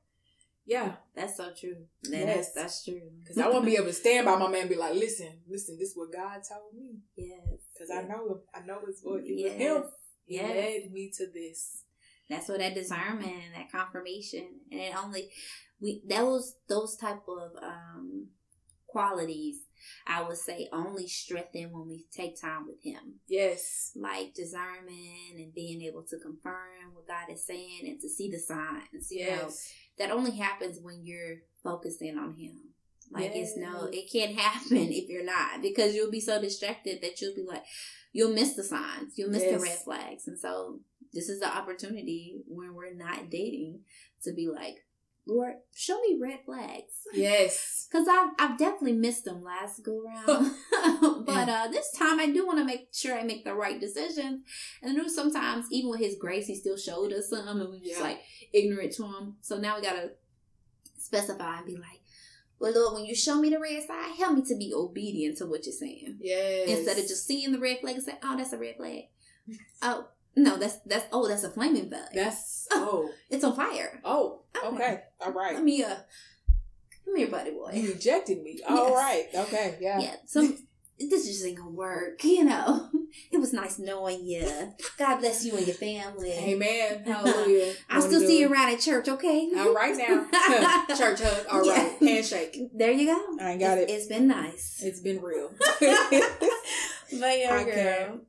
Yeah, 0.67 0.95
That's 1.15 1.37
so 1.37 1.51
true. 1.59 1.85
That- 2.03 2.11
Yes. 2.11 2.35
That's 2.35 2.53
that's 2.53 2.85
true. 2.85 3.11
because 3.21 3.37
I 3.37 3.47
won't 3.49 3.65
be 3.65 3.75
able 3.75 3.85
to 3.85 3.93
stand 3.93 4.25
by 4.25 4.35
my 4.35 4.47
man 4.49 4.61
and 4.61 4.69
be 4.69 4.75
like, 4.75 4.95
listen, 4.95 5.41
listen, 5.47 5.77
this 5.79 5.89
is 5.89 5.97
what 5.97 6.11
God 6.11 6.41
told 6.47 6.73
me. 6.75 7.01
yes. 7.15 7.39
Because 7.73 7.91
I 7.91 8.01
know 8.01 8.27
him. 8.29 8.39
I 8.53 8.65
know 8.65 8.79
it's 8.87 9.01
what 9.03 9.21
it 9.23 9.43
was 9.43 9.53
him. 9.53 9.83
He 10.25 10.35
Yes. 10.37 10.49
led 10.83 10.91
me 10.91 11.11
to 11.17 11.27
this. 11.31 11.83
That's 12.29 12.49
what 12.49 12.57
that 12.57 12.73
discernment 12.73 13.27
and 13.27 13.53
that 13.55 13.71
confirmation 13.71 14.47
and 14.71 14.79
it 14.81 14.95
only 14.97 15.29
we 15.79 16.01
those 16.09 16.55
those 16.67 16.97
type 16.97 17.21
of 17.27 17.51
um 17.61 18.29
qualities 18.87 19.57
I 20.07 20.21
would 20.23 20.37
say 20.37 20.67
only 20.71 21.07
strengthen 21.07 21.71
when 21.71 21.87
we 21.87 22.05
take 22.11 22.39
time 22.39 22.67
with 22.67 22.81
him. 22.83 23.15
Yes. 23.27 23.91
Like 23.95 24.33
discernment 24.33 25.37
and 25.37 25.53
being 25.53 25.81
able 25.81 26.03
to 26.03 26.17
confirm 26.19 26.93
what 26.93 27.07
God 27.07 27.31
is 27.33 27.45
saying 27.45 27.81
and 27.85 27.99
to 28.01 28.09
see 28.09 28.29
the 28.29 28.39
signs. 28.39 29.11
You 29.11 29.25
know, 29.25 29.31
Yes. 29.43 29.71
that 29.97 30.11
only 30.11 30.31
happens 30.37 30.79
when 30.81 31.05
you're 31.05 31.37
focused 31.63 32.01
in 32.01 32.17
on 32.17 32.35
him. 32.35 32.69
Like 33.11 33.31
it's 33.35 33.55
no, 33.55 33.85
it 33.91 34.11
can't 34.11 34.35
happen 34.37 34.77
if 34.91 35.09
you're 35.09 35.23
not 35.23 35.61
because 35.61 35.93
you'll 35.93 36.09
be 36.09 36.19
so 36.19 36.41
distracted 36.41 37.01
that 37.01 37.21
you'll 37.21 37.35
be 37.35 37.45
like, 37.47 37.63
you'll 38.13 38.33
miss 38.33 38.55
the 38.55 38.63
signs, 38.63 39.13
you'll 39.15 39.29
miss 39.29 39.43
the 39.43 39.59
red 39.59 39.77
flags, 39.77 40.27
and 40.27 40.39
so 40.39 40.79
this 41.13 41.29
is 41.29 41.39
the 41.39 41.47
opportunity 41.47 42.41
when 42.47 42.73
we're 42.73 42.95
not 42.95 43.29
dating 43.29 43.81
to 44.23 44.33
be 44.33 44.47
like, 44.49 44.77
Lord, 45.27 45.55
show 45.73 45.99
me 46.01 46.17
red 46.21 46.39
flags. 46.45 46.93
Yes. 47.13 47.87
Cause 47.91 48.07
I've 48.07 48.29
I've 48.37 48.57
definitely 48.57 48.93
missed 48.93 49.25
them 49.25 49.43
last 49.43 49.83
go 49.83 50.01
round, 50.03 50.27
but 51.25 51.49
uh, 51.49 51.67
this 51.71 51.91
time 51.97 52.19
I 52.19 52.29
do 52.31 52.45
want 52.45 52.59
to 52.59 52.65
make 52.65 52.89
sure 52.93 53.17
I 53.17 53.23
make 53.23 53.43
the 53.43 53.53
right 53.55 53.79
decisions. 53.79 54.43
And 54.83 54.91
I 54.91 54.93
know 54.93 55.07
sometimes 55.07 55.65
even 55.71 55.89
with 55.89 55.99
His 55.99 56.15
grace, 56.19 56.47
He 56.47 56.55
still 56.55 56.77
showed 56.77 57.11
us 57.13 57.29
some, 57.29 57.47
and 57.61 57.71
we 57.71 57.79
just 57.79 57.97
Yeah. 57.99 58.03
like 58.03 58.19
ignorant 58.53 58.93
to 58.93 59.03
Him. 59.05 59.35
So 59.41 59.57
now 59.57 59.77
we 59.77 59.81
gotta 59.81 60.11
specify 60.97 61.57
and 61.57 61.65
be 61.65 61.75
like, 61.75 62.01
"Well, 62.59 62.73
Lord, 62.73 62.93
when 62.95 63.05
you 63.05 63.15
show 63.15 63.39
me 63.39 63.49
the 63.49 63.59
red 63.59 63.83
side, 63.85 64.15
help 64.17 64.35
me 64.35 64.43
to 64.45 64.55
be 64.55 64.73
obedient 64.73 65.37
to 65.37 65.45
what 65.45 65.65
you're 65.65 65.73
saying, 65.73 66.17
Yes. 66.21 66.69
instead 66.69 66.97
of 66.97 67.07
just 67.07 67.25
seeing 67.25 67.51
the 67.51 67.59
red 67.59 67.79
flag 67.79 67.95
and 67.95 68.03
say, 68.03 68.17
oh, 68.23 68.37
that's 68.37 68.53
a 68.53 68.57
red 68.57 68.77
flag. 68.77 69.03
oh 69.81 70.07
no, 70.35 70.57
that's 70.57 70.77
that's 70.85 71.05
oh, 71.11 71.27
that's 71.27 71.43
a 71.43 71.49
flaming 71.49 71.89
flag. 71.89 72.09
That's 72.13 72.67
oh 72.71 73.09
it's 73.29 73.43
on 73.43 73.55
fire. 73.55 73.99
oh 74.03 74.41
Okay. 74.57 74.67
okay 74.75 75.01
all 75.21 75.31
right. 75.31 75.53
Let 75.55 75.63
me 75.63 75.83
uh, 75.83 75.95
come 77.05 77.15
here, 77.15 77.27
buddy 77.27 77.51
boy. 77.51 77.71
You 77.73 77.89
rejected 77.93 78.41
me. 78.43 78.59
All 78.69 78.89
Yes. 78.89 78.93
right. 78.93 79.43
Okay. 79.45 79.77
Yeah. 79.81 79.99
yeah, 79.99 80.15
some 80.25 80.57
this 80.99 81.27
just 81.27 81.45
ain't 81.45 81.57
gonna 81.57 81.71
work, 81.71 82.23
you 82.23 82.43
know. 82.45 82.89
It 83.31 83.37
was 83.37 83.53
nice 83.53 83.79
knowing 83.79 84.25
you. 84.25 84.45
God 84.97 85.19
bless 85.19 85.45
you 85.45 85.55
and 85.55 85.65
your 85.65 85.75
family. 85.75 86.31
Amen. 86.33 87.03
Hallelujah. 87.05 87.73
I'll 87.89 88.01
still 88.01 88.19
see 88.19 88.39
you 88.41 88.51
around 88.51 88.73
at 88.73 88.81
church, 88.81 89.07
okay? 89.07 89.49
All 89.57 89.73
right 89.73 89.95
now. 89.95 90.25
Church 90.95 91.21
hug. 91.21 91.45
All 91.49 91.61
right. 91.61 91.93
Yeah. 92.01 92.09
Handshake. 92.09 92.57
There 92.73 92.91
you 92.91 93.05
go. 93.13 93.37
I 93.43 93.55
got 93.57 93.77
It's- 93.77 93.89
it. 93.89 93.93
It's 93.93 94.07
been 94.07 94.27
nice. 94.27 94.81
It's 94.83 94.99
been 94.99 95.21
real. 95.21 95.49
but 95.59 95.79
yeah, 95.81 97.55
I 97.55 97.63
can't. 97.63 98.21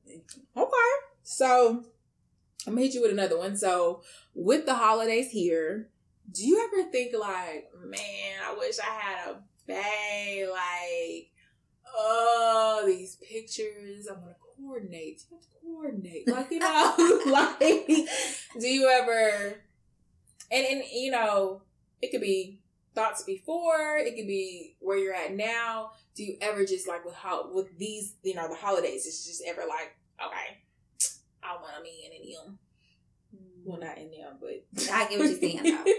Okay. 0.57 0.91
So 1.25 1.85
I'm 2.67 2.77
hit 2.77 2.95
you 2.95 3.03
with 3.03 3.13
another 3.13 3.39
one. 3.39 3.57
So 3.57 4.03
with 4.35 4.67
the 4.67 4.75
holidays 4.75 5.31
here, 5.31 5.89
do 6.33 6.47
you 6.47 6.69
ever 6.69 6.91
think 6.91 7.15
like, 7.19 7.69
man, 7.85 8.41
I 8.45 8.55
wish 8.59 8.79
I 8.79 9.01
had 9.01 9.31
a 9.31 9.43
bag, 9.67 10.49
like, 10.51 11.31
oh, 11.97 12.83
these 12.87 13.17
pictures, 13.17 14.07
I'm 14.09 14.21
gonna 14.21 14.35
coordinate. 14.57 15.23
You 15.31 15.37
have 15.37 15.43
to 15.43 15.49
coordinate. 15.63 16.29
Like, 16.29 16.51
you 16.51 16.59
know, 16.59 17.21
like 17.27 17.59
do 18.59 18.67
you 18.67 18.89
ever 18.91 19.61
and 20.51 20.67
and 20.67 20.83
you 20.93 21.11
know, 21.11 21.63
it 22.03 22.11
could 22.11 22.21
be 22.21 22.61
thoughts 22.95 23.23
before, 23.23 23.97
it 23.99 24.17
could 24.17 24.27
be 24.27 24.77
where 24.81 24.99
you're 24.99 25.15
at 25.15 25.35
now. 25.35 25.91
Do 26.15 26.25
you 26.25 26.37
ever 26.41 26.65
just 26.65 26.89
like 26.89 27.05
with 27.05 27.15
how 27.15 27.53
with 27.55 27.79
these, 27.79 28.15
you 28.23 28.35
know, 28.35 28.49
the 28.49 28.55
holidays, 28.55 29.07
it's 29.07 29.27
just 29.27 29.43
ever 29.47 29.63
like, 29.69 29.97
okay, 30.25 30.59
I 31.47 31.55
want 31.61 31.83
me 31.83 32.07
in 32.07 32.13
and 32.21 32.49
them. 32.49 32.59
Well, 33.65 33.81
not 33.81 33.99
in 33.99 34.11
them, 34.11 34.37
but 34.41 34.65
I 34.93 35.09
get 35.09 35.19
what 35.19 35.29
you're 35.29 35.39
saying, 35.39 35.63
though. 35.63 35.93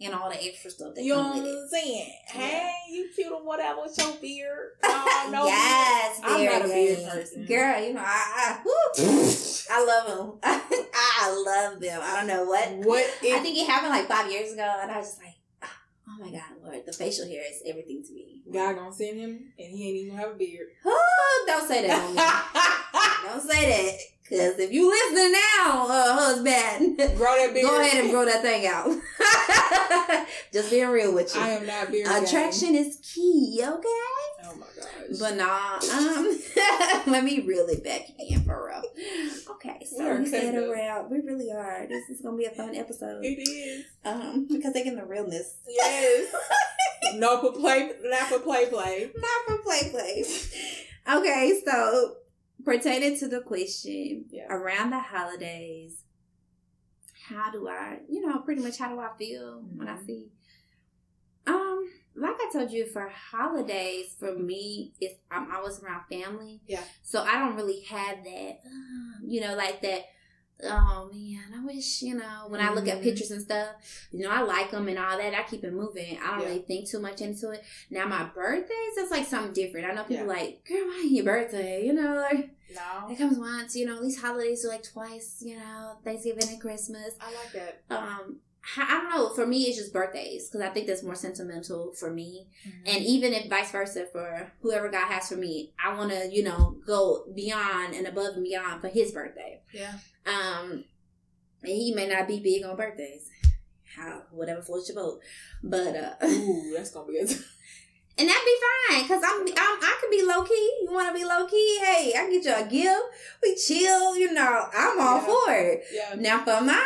and 0.00 0.14
all 0.14 0.30
the 0.30 0.42
extra 0.44 0.70
stuff 0.70 0.94
that 0.94 1.02
You 1.02 1.14
know 1.14 1.28
what. 1.28 1.38
I'm 1.38 1.68
saying? 1.68 2.12
Yeah. 2.34 2.40
Hey, 2.40 2.72
you 2.90 3.08
cute 3.14 3.32
or 3.32 3.44
whatever 3.44 3.82
with 3.82 3.98
your 3.98 4.14
beard. 4.20 4.70
Oh, 4.84 5.28
no. 5.32 5.46
yes, 5.46 6.20
I'm 6.22 6.44
not 6.44 6.64
a 6.64 6.68
beard 6.68 6.98
Beard 6.98 7.10
person. 7.10 7.46
Girl, 7.46 7.82
you 7.82 7.94
know, 7.94 8.04
I, 8.04 8.60
I, 8.60 9.66
I 9.70 9.84
love 9.84 10.06
them. 10.06 10.38
I 10.42 11.42
love 11.44 11.80
them. 11.80 12.00
I 12.02 12.16
don't 12.16 12.26
know 12.28 12.44
what. 12.44 12.70
What 12.86 13.04
I 13.22 13.38
think 13.40 13.58
it 13.58 13.66
happened 13.66 13.90
like 13.90 14.06
five 14.06 14.30
years 14.30 14.52
ago, 14.52 14.78
and 14.82 14.90
I 14.90 14.98
was 14.98 15.08
just 15.08 15.22
like, 15.22 15.34
ah, 15.62 15.76
oh 16.08 16.24
my 16.24 16.30
God, 16.30 16.42
Lord, 16.64 16.82
the 16.86 16.92
facial 16.92 17.26
hair 17.26 17.42
is 17.50 17.62
everything 17.66 18.02
to 18.06 18.12
me. 18.12 18.42
God 18.52 18.76
gonna 18.76 18.92
send 18.92 19.18
him 19.18 19.52
and 19.58 19.76
he 19.76 19.88
ain't 19.88 19.96
even 20.06 20.16
have 20.16 20.30
a 20.30 20.34
beard? 20.34 20.68
Don't 21.46 21.68
say 21.68 21.86
that 21.86 22.68
don't 23.26 23.42
say 23.42 23.68
that. 23.68 23.98
Because 24.28 24.58
if 24.58 24.70
you 24.72 24.88
listen 24.88 25.32
now, 25.32 25.86
uh, 25.88 26.14
husband, 26.18 26.96
Grow 27.16 27.34
that 27.36 27.50
beard. 27.54 27.66
go 27.66 27.80
ahead 27.80 28.02
and 28.04 28.10
grow 28.10 28.24
that 28.26 28.42
thing 28.42 28.66
out. 28.66 28.90
Just 30.52 30.70
being 30.70 30.88
real 30.88 31.14
with 31.14 31.34
you. 31.34 31.40
I 31.40 31.48
am 31.50 31.66
not 31.66 31.90
beard. 31.90 32.08
Attraction 32.08 32.74
is 32.74 32.98
key, 33.02 33.60
okay? 33.62 33.88
Oh 34.44 34.54
my 34.58 34.66
gosh. 34.76 35.18
But 35.18 35.36
nah, 35.36 35.78
um, 35.96 36.38
let 37.12 37.24
me 37.24 37.40
reel 37.40 37.66
it 37.68 37.82
back 37.82 38.02
in 38.18 38.42
for 38.44 38.66
real. 38.68 38.82
Okay, 39.52 39.84
so 39.84 40.16
we 40.16 40.26
said 40.26 40.54
around. 40.54 41.10
We 41.10 41.20
really 41.20 41.50
are. 41.50 41.86
This 41.88 42.08
is 42.10 42.20
gonna 42.20 42.36
be 42.36 42.44
a 42.44 42.50
fun 42.50 42.74
episode. 42.74 43.24
it 43.24 43.28
is. 43.48 43.86
Um, 44.04 44.46
because 44.50 44.74
they 44.74 44.84
get 44.84 44.96
the 44.96 45.04
realness. 45.06 45.54
Yes. 45.66 46.34
no 47.16 47.40
for 47.40 47.52
play, 47.58 47.90
not 48.04 48.28
for 48.28 48.38
play, 48.40 48.66
play. 48.66 49.10
Not 49.16 49.46
for 49.46 49.62
play 49.62 49.88
play. 49.90 50.24
Okay, 51.10 51.60
so 51.64 52.16
pertaining 52.64 53.18
to 53.18 53.28
the 53.28 53.40
question 53.40 54.26
Yeah. 54.30 54.46
around 54.50 54.90
the 54.90 54.98
holidays, 55.00 56.04
how 57.28 57.50
do 57.50 57.68
I, 57.68 58.00
you 58.08 58.26
know, 58.26 58.38
pretty 58.40 58.62
much 58.62 58.78
how 58.78 58.88
do 58.88 59.00
I 59.00 59.16
feel 59.16 59.60
when 59.76 59.88
I 59.88 59.96
Mhm. 59.96 60.06
see? 60.06 60.30
Um, 61.46 61.90
like 62.14 62.36
I 62.40 62.50
told 62.52 62.70
you, 62.70 62.86
for 62.86 63.08
holidays, 63.08 64.14
for 64.18 64.34
me, 64.34 64.94
it's 65.00 65.14
I'm 65.30 65.50
always 65.54 65.80
around 65.80 66.04
family. 66.10 66.60
Yeah. 66.66 66.84
So 67.02 67.22
I 67.22 67.38
don't 67.38 67.56
really 67.56 67.80
have 67.82 68.22
that, 68.24 68.60
you 69.24 69.40
know, 69.40 69.54
like 69.54 69.80
that. 69.82 70.06
Oh 70.64 71.08
man, 71.12 71.44
I 71.56 71.64
wish 71.64 72.02
you 72.02 72.14
know 72.16 72.46
when 72.48 72.60
I 72.60 72.72
look 72.72 72.88
at 72.88 72.98
Mhm. 72.98 73.02
pictures 73.04 73.30
and 73.30 73.40
stuff, 73.42 73.68
you 74.10 74.24
know, 74.24 74.30
I 74.30 74.40
like 74.40 74.72
them 74.72 74.88
and 74.88 74.98
all 74.98 75.16
that. 75.16 75.32
I 75.34 75.44
keep 75.44 75.62
it 75.62 75.72
moving. 75.72 76.18
I 76.18 76.30
don't 76.32 76.40
Yeah. 76.40 76.46
really 76.46 76.58
think 76.62 76.88
too 76.88 76.98
much 76.98 77.20
into 77.20 77.50
it. 77.50 77.62
Now 77.90 78.06
my 78.06 78.24
birthdays, 78.24 78.94
that's 78.96 79.10
like 79.12 79.26
something 79.26 79.52
different. 79.52 79.86
I 79.86 79.94
know 79.94 80.02
people 80.02 80.26
Yeah. 80.26 80.32
like, 80.32 80.64
girl, 80.64 80.86
why 80.88 81.00
ain't 81.04 81.12
your 81.12 81.24
birthday? 81.24 81.86
You 81.86 81.92
know, 81.92 82.16
like 82.16 82.50
No. 82.74 83.08
it 83.08 83.16
comes 83.18 83.38
once. 83.38 83.76
You 83.76 83.86
know, 83.86 84.02
these 84.02 84.20
holidays 84.20 84.64
are 84.64 84.68
like 84.68 84.82
twice. 84.82 85.42
You 85.42 85.58
know, 85.58 85.98
Thanksgiving 86.02 86.48
and 86.48 86.60
Christmas. 86.60 87.14
I 87.20 87.32
like 87.34 87.52
that. 87.52 87.82
Um, 87.90 88.40
I 88.76 88.86
don't 88.86 89.10
know. 89.10 89.34
For 89.34 89.46
me, 89.46 89.62
it's 89.62 89.78
just 89.78 89.92
birthdays 89.92 90.48
because 90.48 90.60
I 90.66 90.70
think 90.70 90.86
that's 90.86 91.02
more 91.02 91.14
sentimental 91.14 91.92
for 91.94 92.10
me. 92.12 92.48
Mm-hmm. 92.66 92.96
And 92.96 93.04
even 93.04 93.32
if 93.32 93.48
vice 93.48 93.70
versa 93.70 94.06
for 94.12 94.52
whoever 94.60 94.90
God 94.90 95.08
has 95.08 95.28
for 95.28 95.36
me, 95.36 95.72
I 95.82 95.96
want 95.96 96.10
to, 96.10 96.28
you 96.30 96.42
know, 96.42 96.76
go 96.86 97.24
beyond 97.34 97.94
and 97.94 98.06
above 98.06 98.34
and 98.34 98.44
beyond 98.44 98.80
for 98.80 98.88
His 98.88 99.12
birthday. 99.12 99.60
yeah. 99.72 99.94
Um, 100.26 100.84
and 101.62 101.72
He 101.72 101.94
may 101.94 102.08
not 102.08 102.28
be 102.28 102.40
big 102.40 102.64
on 102.64 102.76
birthdays. 102.76 103.30
How 103.96 104.22
whatever 104.30 104.60
floats 104.62 104.88
your 104.88 104.96
boat, 104.96 105.20
but 105.62 105.96
uh, 105.96 106.26
Ooh, 106.26 106.72
that's 106.76 106.90
gonna 106.90 107.06
be 107.06 107.14
good. 107.18 107.36
And 108.18 108.28
that'd 108.28 108.44
be 108.44 108.56
fine 108.90 109.02
because 109.02 109.22
I'm, 109.24 109.40
I'm 109.42 109.78
I 109.82 109.98
could 110.00 110.10
be 110.10 110.22
low 110.22 110.42
key. 110.42 110.78
You 110.82 110.88
want 110.92 111.08
to 111.08 111.14
be 111.14 111.24
low 111.24 111.46
key? 111.46 111.78
Hey, 111.82 112.12
I 112.16 112.28
get 112.30 112.44
you 112.44 112.54
a 112.54 112.68
gift. 112.68 113.02
We 113.42 113.54
chill. 113.54 114.16
You 114.16 114.32
know, 114.32 114.66
I'm 114.74 115.00
all 115.00 115.16
Yeah. 115.18 115.24
for 115.26 115.52
it. 115.54 115.84
Yeah. 115.92 116.14
Now 116.18 116.38
for 116.44 116.60
mine, 116.64 116.76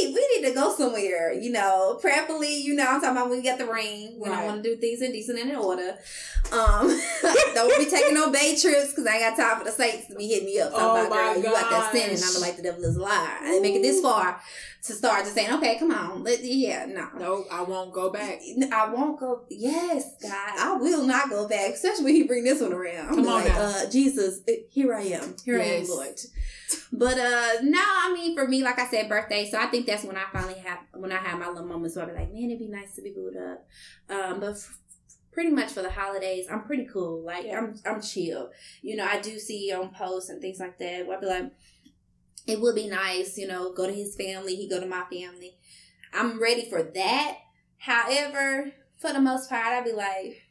baby, 0.00 0.14
we 0.14 0.28
need 0.40 0.48
to 0.48 0.54
go 0.54 0.72
somewhere. 0.74 1.32
You 1.32 1.50
know, 1.50 1.98
prayerfully. 2.00 2.54
You 2.62 2.74
know, 2.74 2.84
I'm 2.86 3.00
talking 3.00 3.16
about 3.16 3.28
when 3.30 3.38
we 3.38 3.42
get 3.42 3.58
the 3.58 3.66
ring. 3.66 4.14
When 4.18 4.32
I 4.32 4.36
Right. 4.40 4.46
want 4.46 4.62
to 4.62 4.74
do 4.74 4.80
things 4.80 5.02
in 5.02 5.12
decent 5.12 5.38
and 5.40 5.50
in 5.50 5.56
order. 5.56 5.96
Um, 6.52 6.88
don't 7.54 7.78
be 7.78 7.86
taking 7.90 8.14
no 8.14 8.30
bay 8.30 8.56
trips 8.60 8.90
because 8.90 9.06
I 9.06 9.16
ain't 9.16 9.36
got 9.36 9.42
time 9.48 9.58
for 9.58 9.64
the 9.64 9.72
saints 9.72 10.08
to 10.08 10.14
be 10.16 10.26
hitting 10.28 10.46
me 10.46 10.60
up. 10.60 10.70
Talking 10.72 10.84
Oh 10.86 10.90
about 11.06 11.10
my 11.10 11.16
girl, 11.34 11.42
you 11.42 11.56
out 11.56 11.70
there 11.70 11.90
sinning. 11.92 12.16
gosh. 12.16 12.34
I'm 12.36 12.40
like 12.42 12.56
the 12.56 12.62
devil 12.62 12.84
is 12.84 12.96
a 12.96 13.00
liar. 13.00 13.38
I 13.40 13.44
didn't 13.46 13.62
make 13.62 13.74
it 13.76 13.82
this 13.82 14.00
far. 14.00 14.40
To 14.84 14.92
start 14.94 15.22
just 15.22 15.34
saying, 15.36 15.52
okay, 15.52 15.78
come 15.78 15.92
on, 15.92 16.24
let 16.24 16.42
yeah, 16.42 16.86
no, 16.86 17.08
no, 17.16 17.44
I 17.52 17.62
won't 17.62 17.92
go 17.92 18.10
back. 18.10 18.40
I 18.72 18.88
won't 18.92 19.18
go. 19.18 19.42
Yes, 19.48 20.16
God, 20.20 20.58
I 20.58 20.76
will 20.76 21.06
not 21.06 21.30
go 21.30 21.46
back, 21.48 21.74
especially 21.74 22.04
when 22.04 22.14
He 22.14 22.22
bring 22.24 22.42
this 22.44 22.60
one 22.60 22.72
around. 22.72 23.08
Come 23.10 23.20
on 23.28 23.44
like, 23.44 23.52
uh, 23.54 23.88
Jesus, 23.90 24.40
here 24.70 24.92
I 24.94 25.02
am, 25.02 25.36
here 25.44 25.60
I 25.60 25.64
am, 25.64 25.86
Lord. 25.88 26.18
But 26.92 27.16
uh, 27.18 27.62
no, 27.62 27.80
I 27.80 28.12
mean, 28.12 28.36
for 28.36 28.48
me, 28.48 28.62
like 28.64 28.78
I 28.78 28.86
said, 28.88 29.08
birthday. 29.08 29.48
So 29.48 29.58
I 29.58 29.66
think 29.66 29.86
that's 29.86 30.04
when 30.04 30.16
I 30.16 30.24
finally 30.32 30.58
have 30.58 30.78
when 30.94 31.12
I 31.12 31.18
have 31.18 31.38
my 31.38 31.48
little 31.48 31.66
moments 31.66 31.94
where 31.96 32.04
I 32.04 32.08
be 32.08 32.14
like, 32.14 32.32
man, 32.32 32.44
it'd 32.50 32.58
be 32.58 32.68
nice 32.68 32.94
to 32.96 33.02
be 33.02 33.10
booed 33.12 33.36
up. 33.36 33.66
Um, 34.10 34.40
but. 34.40 34.52
f- 34.52 34.78
Pretty 35.34 35.48
much 35.48 35.72
for 35.72 35.80
the 35.80 35.88
holidays, 35.90 36.44
I'm 36.50 36.62
pretty 36.64 36.84
cool. 36.92 37.22
Like 37.24 37.46
Yeah. 37.46 37.56
I'm, 37.56 37.74
I'm 37.86 38.02
chill. 38.02 38.50
You 38.82 38.96
know, 38.96 39.06
I 39.06 39.18
do 39.18 39.38
see 39.38 39.72
on 39.72 39.88
posts 39.88 40.28
and 40.28 40.42
things 40.42 40.60
like 40.60 40.78
that. 40.78 41.06
Where 41.06 41.16
I 41.16 41.20
be 41.22 41.26
like, 41.26 41.52
it 42.46 42.60
would 42.60 42.74
be 42.74 42.88
nice, 42.88 43.38
you 43.38 43.46
know, 43.46 43.72
go 43.72 43.86
to 43.86 43.92
his 43.92 44.16
family, 44.16 44.56
he 44.56 44.68
go 44.68 44.80
to 44.80 44.86
my 44.86 45.04
family. 45.10 45.56
I'm 46.12 46.40
ready 46.40 46.68
for 46.68 46.82
that. 46.82 47.36
However, 47.78 48.72
for 48.98 49.12
the 49.12 49.20
most 49.20 49.48
part, 49.48 49.66
I'd 49.66 49.84
be 49.84 49.92
like, 49.92 50.42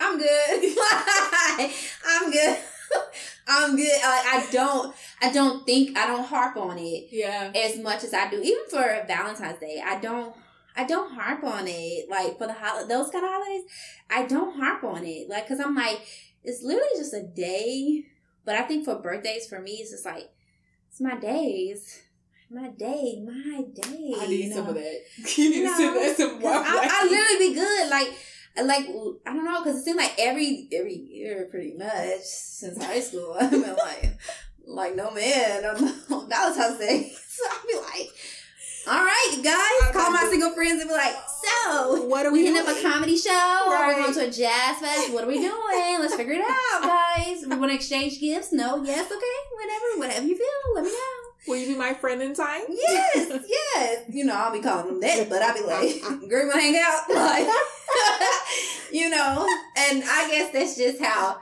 I'm 0.00 0.18
good. 0.18 0.76
I'm 2.08 2.30
good. 2.32 2.58
I'm 3.48 3.76
good. 3.76 3.92
Like 4.02 4.26
I 4.26 4.46
don't 4.50 4.94
I 5.20 5.32
don't 5.32 5.64
think 5.64 5.96
I 5.96 6.06
don't 6.06 6.24
harp 6.24 6.56
on 6.56 6.78
it 6.78 7.08
Yeah. 7.10 7.52
as 7.54 7.78
much 7.78 8.04
as 8.04 8.12
I 8.14 8.28
do. 8.30 8.40
Even 8.40 8.64
for 8.70 9.04
Valentine's 9.06 9.58
Day, 9.60 9.82
I 9.84 9.98
don't 10.00 10.34
I 10.76 10.84
don't 10.84 11.12
harp 11.14 11.44
on 11.44 11.64
it. 11.68 12.08
Like 12.10 12.38
for 12.38 12.46
the 12.46 12.52
hol- 12.54 12.86
those 12.86 13.10
kind 13.10 13.24
of 13.24 13.30
holidays, 13.30 13.62
I 14.10 14.26
don't 14.26 14.58
harp 14.58 14.84
on 14.84 15.04
it. 15.04 15.28
Like 15.28 15.46
cuz 15.48 15.60
I'm 15.60 15.74
like 15.74 16.00
it's 16.44 16.62
literally 16.62 16.88
just 16.98 17.14
a 17.14 17.22
day. 17.22 18.04
But 18.44 18.56
I 18.56 18.62
think 18.62 18.84
for 18.84 18.96
birthdays 18.96 19.46
for 19.46 19.60
me 19.60 19.72
it's 19.80 19.90
just 19.92 20.04
like 20.04 20.30
it's 20.92 21.00
my 21.00 21.16
days. 21.16 22.02
My 22.50 22.68
day, 22.68 23.24
my 23.24 23.64
day. 23.72 24.12
I 24.14 24.26
need 24.26 24.44
you 24.44 24.52
some 24.52 24.66
of 24.66 24.74
that. 24.74 25.00
You 25.38 25.48
need 25.48 25.56
You 25.56 25.64
know, 25.64 25.94
that 25.94 26.16
some 26.18 26.38
more. 26.38 26.50
I, 26.52 26.88
I 26.90 27.04
literally 27.08 27.48
be 27.48 27.54
good. 27.54 27.88
Like, 27.88 28.08
like 28.62 28.86
I 29.26 29.32
don't 29.32 29.46
know, 29.46 29.64
because 29.64 29.80
it 29.80 29.84
seemed 29.84 29.96
like 29.96 30.12
every 30.18 30.68
every 30.70 30.96
year, 30.96 31.48
pretty 31.50 31.72
much 31.78 32.20
since 32.20 32.84
high 32.84 33.00
school, 33.00 33.34
I've 33.40 33.50
been 33.50 33.62
like, 33.74 34.18
like 34.66 34.94
no 34.94 35.10
man 35.12 35.64
on, 35.64 35.76
on 36.12 36.28
Valentine's 36.28 36.78
Day. 36.78 37.10
So 37.26 37.42
I'll 37.50 37.66
be 37.66 37.74
like, 37.74 38.10
all 38.88 38.98
right, 39.04 39.36
guys, 39.42 39.54
I 39.54 39.90
call 39.92 40.10
my 40.10 40.22
do- 40.22 40.30
single 40.30 40.52
friends 40.54 40.80
and 40.80 40.88
be 40.88 40.94
like, 40.94 41.14
so 41.44 42.04
what 42.06 42.26
are 42.26 42.32
we 42.32 42.40
we 42.40 42.46
hitting 42.46 42.60
up 42.60 42.66
doing? 42.66 42.84
a 42.84 42.88
comedy 42.90 43.16
show. 43.16 43.30
Or 43.66 43.72
Right. 43.74 43.96
we're 43.96 44.02
going 44.02 44.14
to 44.14 44.26
a 44.26 44.30
jazz 44.30 44.78
fest. 44.78 45.12
What 45.12 45.24
are 45.24 45.28
we 45.28 45.38
doing? 45.38 45.98
Let's 46.00 46.14
figure 46.14 46.32
it 46.34 46.40
out, 46.42 46.82
guys. 46.82 47.44
We 47.46 47.56
want 47.56 47.70
to 47.70 47.76
exchange 47.76 48.18
gifts? 48.20 48.52
No, 48.52 48.82
yes, 48.82 49.06
okay, 49.06 49.38
whatever, 49.54 49.98
whatever 49.98 50.26
you 50.26 50.36
feel. 50.36 50.74
Let 50.74 50.84
me 50.84 50.90
know. 50.90 50.98
Will 51.48 51.56
you 51.56 51.66
be 51.68 51.74
my 51.76 51.92
friend 51.94 52.22
in 52.22 52.34
time? 52.34 52.62
Yes, 52.68 53.44
yes. 53.48 54.04
You 54.08 54.24
know, 54.24 54.34
I'll 54.34 54.52
be 54.52 54.60
calling 54.60 54.86
them 54.86 55.00
that, 55.00 55.28
but 55.28 55.42
I'll 55.42 55.54
be 55.54 55.60
like, 55.62 56.00
girl, 56.28 56.42
you 56.44 56.48
wanna 56.48 56.60
hang 56.60 56.76
out? 56.76 57.02
Like, 57.12 57.48
you 58.92 59.08
know, 59.10 59.46
and 59.76 60.02
I 60.06 60.28
guess 60.30 60.52
that's 60.52 60.76
just 60.76 61.00
how, 61.02 61.38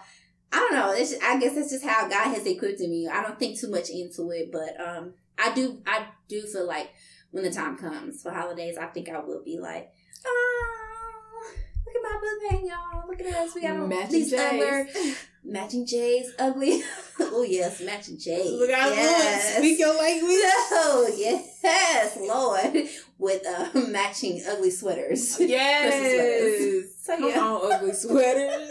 I 0.53 0.57
don't 0.57 0.73
know, 0.75 0.93
it's 0.93 1.15
I 1.23 1.39
guess 1.39 1.55
that's 1.55 1.71
just 1.71 1.85
how 1.85 2.09
God 2.09 2.35
has 2.35 2.47
equipped 2.47 2.81
me. 2.81 3.09
I 3.09 3.23
don't 3.23 3.39
think 3.39 3.59
too 3.59 3.71
much 3.71 3.91
into 3.91 4.31
it, 4.31 4.51
but 4.53 4.77
um, 4.81 5.15
I 5.39 5.53
do, 5.55 5.81
I 5.87 6.07
do 6.29 6.43
feel 6.43 6.67
like 6.67 6.91
when 7.31 7.45
the 7.45 7.51
time 7.51 7.77
comes 7.77 8.23
for 8.23 8.31
holidays, 8.33 8.77
I 8.79 8.87
think 8.87 9.09
I 9.09 9.19
will 9.21 9.43
be 9.45 9.59
like, 9.59 9.91
oh, 10.27 11.53
look 11.87 11.97
at 11.97 12.03
my 12.03 12.21
boo 12.21 12.49
thing, 12.49 12.67
y'all. 12.69 13.05
Look 13.09 13.21
at 13.21 13.27
us. 13.35 13.55
We 13.55 13.63
got 13.63 13.89
Matching 13.89 14.11
these 14.11 14.31
J's. 14.31 14.41
other 14.41 14.89
matching 15.45 15.87
J's, 15.87 16.33
ugly. 16.39 16.83
oh, 17.21 17.43
yes, 17.49 17.81
matching 17.81 18.19
J's. 18.19 18.53
Look 18.59 18.71
out, 18.71 18.91
yes. 18.95 19.53
Lord. 19.55 19.65
Speak 19.65 19.79
your 19.79 19.99
language. 19.99 20.37
Oh 20.73 21.11
yes, 21.17 22.17
Lord, 22.21 22.89
with 23.19 23.47
uh, 23.47 23.69
matching 23.89 24.43
ugly 24.49 24.71
sweaters. 24.71 25.39
Yes. 25.41 26.85
So 27.03 27.17
Come 27.17 27.29
yeah, 27.29 27.41
on, 27.41 27.73
ugly 27.73 27.93
sweaters. 27.93 28.71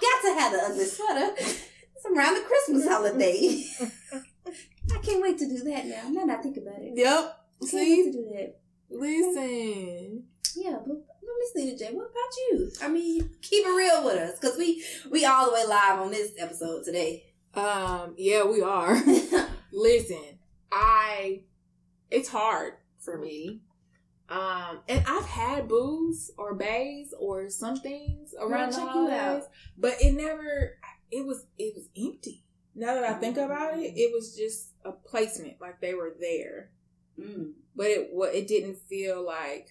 got 0.00 0.22
to 0.22 0.34
have 0.38 0.52
the 0.52 0.62
ugly 0.66 0.84
sweater. 0.84 1.34
It's 1.38 2.04
around 2.06 2.34
the 2.34 2.40
Christmas 2.42 2.86
holiday. 2.86 3.64
I 4.94 4.98
can't 5.00 5.22
wait 5.22 5.38
to 5.38 5.48
do 5.48 5.58
that 5.64 5.86
now. 5.86 6.08
Now 6.08 6.26
that 6.26 6.38
I 6.38 6.42
think 6.42 6.56
about 6.56 6.80
it, 6.80 6.92
yep. 6.96 7.36
I 7.62 7.66
can't 7.66 7.72
wait 7.74 8.04
to 8.04 8.12
do 8.12 8.28
that. 8.34 8.58
Listen. 8.90 10.24
Yeah, 10.56 10.78
but 10.86 10.96
Miss 11.38 11.54
Nina 11.54 11.78
J, 11.78 11.94
what 11.94 12.06
about 12.06 12.36
you? 12.50 12.70
I 12.82 12.88
mean, 12.88 13.30
keep 13.42 13.64
it 13.64 13.70
real 13.70 14.04
with 14.04 14.16
us, 14.16 14.38
cause 14.40 14.56
we 14.58 14.82
we 15.10 15.24
all 15.24 15.46
the 15.46 15.52
way 15.52 15.64
live 15.66 16.00
on 16.00 16.10
this 16.10 16.32
episode 16.38 16.84
today. 16.84 17.24
Um, 17.54 18.14
yeah, 18.16 18.44
we 18.44 18.60
are. 18.62 18.96
Listen, 19.72 20.38
I 20.72 21.42
it's 22.10 22.28
hard 22.28 22.74
for 22.98 23.18
me. 23.18 23.62
Um, 24.30 24.80
and 24.88 25.02
I've 25.06 25.24
had 25.24 25.68
booze 25.68 26.30
or 26.36 26.54
bays 26.54 27.14
or 27.18 27.48
some 27.48 27.76
things 27.76 28.34
around 28.38 28.70
Girl, 28.70 28.70
the 28.70 28.76
check 28.76 28.82
you 28.82 28.88
out. 28.88 29.10
holidays, 29.10 29.44
but 29.78 29.94
it 30.00 30.12
never. 30.14 30.76
It 31.10 31.24
was 31.26 31.46
it 31.58 31.74
was 31.74 31.88
empty. 31.96 32.44
Now 32.74 32.94
that 32.94 33.04
I 33.04 33.14
think 33.14 33.38
about 33.38 33.78
it, 33.78 33.92
it 33.96 34.12
was 34.12 34.36
just 34.36 34.67
a 34.84 34.92
placement, 34.92 35.60
like 35.60 35.80
they 35.80 35.94
were 35.94 36.14
there, 36.20 36.70
Mm. 37.18 37.52
but 37.74 37.86
it 37.86 38.08
what 38.12 38.34
it 38.34 38.46
didn't 38.46 38.76
feel 38.78 39.24
like. 39.24 39.68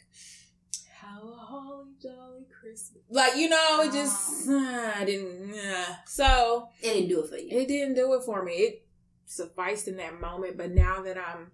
How 1.00 1.30
a 1.32 1.36
holly 1.38 1.92
jolly 2.02 2.46
Christmas, 2.60 3.04
like 3.10 3.38
you 3.38 3.48
know, 3.50 3.82
it 3.84 3.94
just 3.94 4.50
uh, 4.50 4.92
I 4.96 5.06
didn't. 5.06 5.54
Uh. 5.58 5.96
So 6.06 6.70
It 6.82 6.94
didn't 6.94 7.10
do 7.10 7.22
it 7.24 7.30
for 7.30 7.38
you. 7.38 7.48
it 7.58 7.68
didn't 7.68 7.96
do 7.96 8.14
it 8.16 8.24
for 8.26 8.44
me. 8.44 8.52
It 8.54 8.86
sufficed 9.26 9.88
in 9.88 9.98
that 9.98 10.20
moment, 10.20 10.58
but 10.58 10.72
now 10.72 11.02
that 11.04 11.18
I'm 11.18 11.52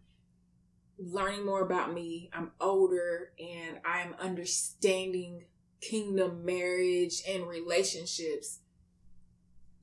learning 0.98 1.46
more 1.46 1.62
about 1.62 1.94
me, 1.94 2.30
I'm 2.34 2.52
older 2.62 3.32
and 3.40 3.80
I'm 3.86 4.16
understanding 4.20 5.46
kingdom 5.82 6.46
marriage 6.46 7.22
and 7.28 7.46
relationships. 7.48 8.60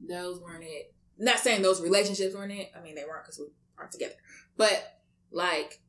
Those 0.01 0.41
weren't 0.41 0.65
it. 0.65 0.95
Not 1.19 1.39
saying 1.39 1.63
those 1.63 1.83
relationships 1.83 2.35
weren't 2.35 2.53
it. 2.53 2.73
I 2.77 2.81
mean, 2.81 2.95
they 2.95 3.05
weren't 3.05 3.25
because 3.25 3.39
we 3.39 3.47
aren't 3.81 3.93
together. 3.93 4.15
But 4.57 5.01
like 5.33 5.81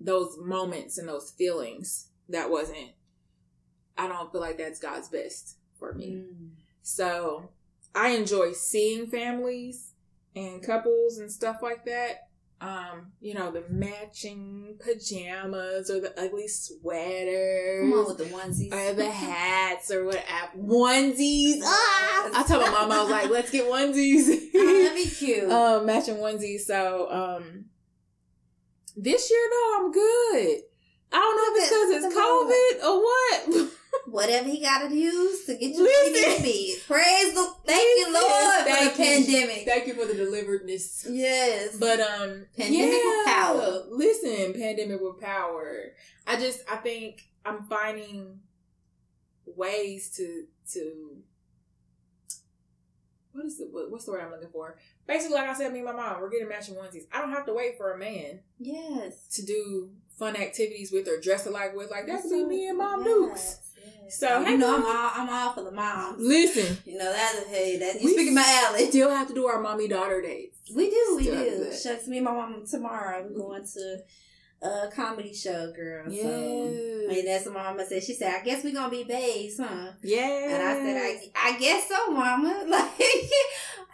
those 0.00 0.36
moments 0.38 0.98
and 0.98 1.08
those 1.08 1.30
feelings, 1.30 2.08
that 2.28 2.50
wasn't. 2.50 2.92
I 3.98 4.08
don't 4.08 4.30
feel 4.30 4.40
like 4.40 4.58
that's 4.58 4.78
God's 4.78 5.08
best 5.08 5.56
for 5.78 5.92
me. 5.92 6.24
Mm. 6.26 6.50
So 6.82 7.50
I 7.94 8.10
enjoy 8.10 8.52
seeing 8.52 9.06
families 9.06 9.92
and 10.34 10.62
couples 10.62 11.18
and 11.18 11.30
stuff 11.32 11.58
like 11.62 11.84
that. 11.86 12.25
Um, 12.58 13.12
you 13.20 13.34
know, 13.34 13.50
the 13.50 13.64
matching 13.68 14.78
pajamas 14.80 15.90
or 15.90 16.00
the 16.00 16.18
ugly 16.18 16.48
sweaters. 16.48 17.82
Come 17.90 17.92
on 17.98 18.06
with 18.06 18.16
the 18.18 18.24
onesies. 18.24 18.72
or 18.72 18.94
the 18.94 19.10
hats 19.10 19.90
or 19.90 20.06
whatever. 20.06 20.26
Onesies. 20.58 21.60
Ah! 21.62 22.30
I 22.34 22.44
told 22.48 22.62
my 22.62 22.70
mom, 22.70 22.92
I 22.92 23.02
was 23.02 23.10
like, 23.10 23.28
let's 23.30 23.50
get 23.50 23.66
onesies. 23.70 24.44
Oh, 24.58 24.82
that'd 24.82 24.94
be 24.96 25.04
cute. 25.10 25.50
um, 25.50 25.84
matching 25.84 26.16
onesies. 26.16 26.60
So, 26.60 27.10
um, 27.10 27.66
this 28.96 29.30
year 29.30 29.48
though, 29.50 29.74
I'm 29.76 29.92
good. 29.92 30.60
I 31.12 31.18
don't 31.18 31.36
know 31.36 31.48
if 31.52 31.62
it's 31.62 31.68
because 31.68 32.04
it's 32.04 32.16
COVID 32.16 32.88
or 32.88 33.02
what. 33.02 33.70
Whatever 34.16 34.48
he 34.48 34.62
got 34.62 34.88
to 34.88 34.94
use 34.96 35.44
to 35.44 35.52
get 35.58 35.74
you 35.74 35.82
Listen. 35.82 36.12
where 36.12 36.30
you 36.30 36.36
to 36.38 36.42
be. 36.42 36.76
Praise 36.86 37.34
the 37.34 37.52
thank 37.66 37.98
you, 37.98 38.14
Lord, 38.14 38.64
Thank 38.64 38.92
for 38.92 38.96
the 38.96 39.04
you. 39.04 39.14
pandemic. 39.26 39.64
Thank 39.66 39.86
you 39.86 39.92
for 39.94 40.06
the 40.06 40.14
deliveredness. 40.14 41.06
Yes. 41.10 41.76
But 41.78 42.00
um, 42.00 42.46
Pandemic 42.56 42.92
with 42.94 43.26
power. 43.26 43.82
Listen, 43.90 44.54
pandemic 44.54 45.02
with 45.02 45.20
power. 45.20 45.92
I 46.26 46.36
just 46.40 46.60
I 46.72 46.76
think 46.76 47.28
I'm 47.44 47.64
finding 47.64 48.40
ways 49.44 50.08
to 50.16 50.44
to 50.72 51.18
what 53.32 53.44
is 53.44 53.58
the 53.58 53.64
what, 53.70 53.90
what's 53.90 54.06
the 54.06 54.12
word 54.12 54.22
I'm 54.24 54.30
looking 54.30 54.48
for? 54.48 54.78
Basically, 55.06 55.34
like 55.36 55.50
I 55.50 55.54
said, 55.54 55.74
me 55.74 55.80
and 55.80 55.88
my 55.88 55.92
mom, 55.92 56.22
we're 56.22 56.30
getting 56.30 56.48
matching 56.48 56.74
onesies. 56.74 57.04
I 57.12 57.20
don't 57.20 57.32
have 57.32 57.44
to 57.46 57.52
wait 57.52 57.76
for 57.76 57.92
a 57.92 57.98
man 57.98 58.40
yes. 58.58 59.26
to 59.34 59.44
do 59.44 59.90
fun 60.18 60.36
activities 60.36 60.90
with 60.90 61.06
or 61.06 61.20
dress 61.20 61.46
alike 61.46 61.76
with. 61.76 61.90
Like 61.90 62.06
that's 62.06 62.30
So, 62.30 62.46
me 62.46 62.66
and 62.66 62.78
Mom 62.78 63.00
yes, 63.04 63.08
Dukes. 63.08 63.65
So, 64.08 64.28
oh, 64.28 64.40
you 64.40 64.46
hey, 64.46 64.56
know 64.56 64.76
I'm 64.76 64.82
all 64.82 65.10
I'm 65.14 65.28
all 65.28 65.52
for 65.52 65.64
the 65.64 65.72
moms. 65.72 66.22
Listen, 66.22 66.78
You 66.84 66.98
know 66.98 67.12
that's 67.12 67.46
hey 67.48 67.78
that 67.78 68.00
you 68.00 68.12
speaking 68.12 68.34
my 68.34 68.62
alley. 68.68 68.86
still 68.90 69.10
have 69.10 69.28
to 69.28 69.34
do 69.34 69.46
our 69.46 69.60
mommy 69.60 69.88
daughter 69.88 70.22
dates. 70.22 70.58
We 70.74 70.90
do, 70.90 71.14
we 71.16 71.24
Still 71.24 71.64
do. 71.64 71.72
Shucks, 71.76 72.06
me 72.06 72.18
and 72.18 72.24
my 72.24 72.32
mom 72.32 72.64
tomorrow. 72.70 73.26
We're 73.28 73.38
going 73.38 73.66
to 73.74 73.98
a 74.62 74.88
comedy 74.94 75.34
show, 75.34 75.72
girl. 75.72 76.06
So, 76.06 76.12
Yes. 76.12 77.10
I 77.10 77.12
mean, 77.14 77.24
that's 77.26 77.44
what 77.46 77.54
mama 77.54 77.84
said. 77.86 78.02
She 78.02 78.14
said, 78.14 78.34
"I 78.40 78.44
guess 78.44 78.64
we're 78.64 78.72
gonna 78.74 78.90
be 78.90 79.04
babes, 79.04 79.58
huh?" 79.58 79.92
Yeah. 80.02 80.54
And 80.54 80.62
I 80.62 80.74
said, 80.74 80.96
I, 81.34 81.50
I 81.54 81.58
guess 81.58 81.88
so, 81.88 82.10
mama. 82.12 82.64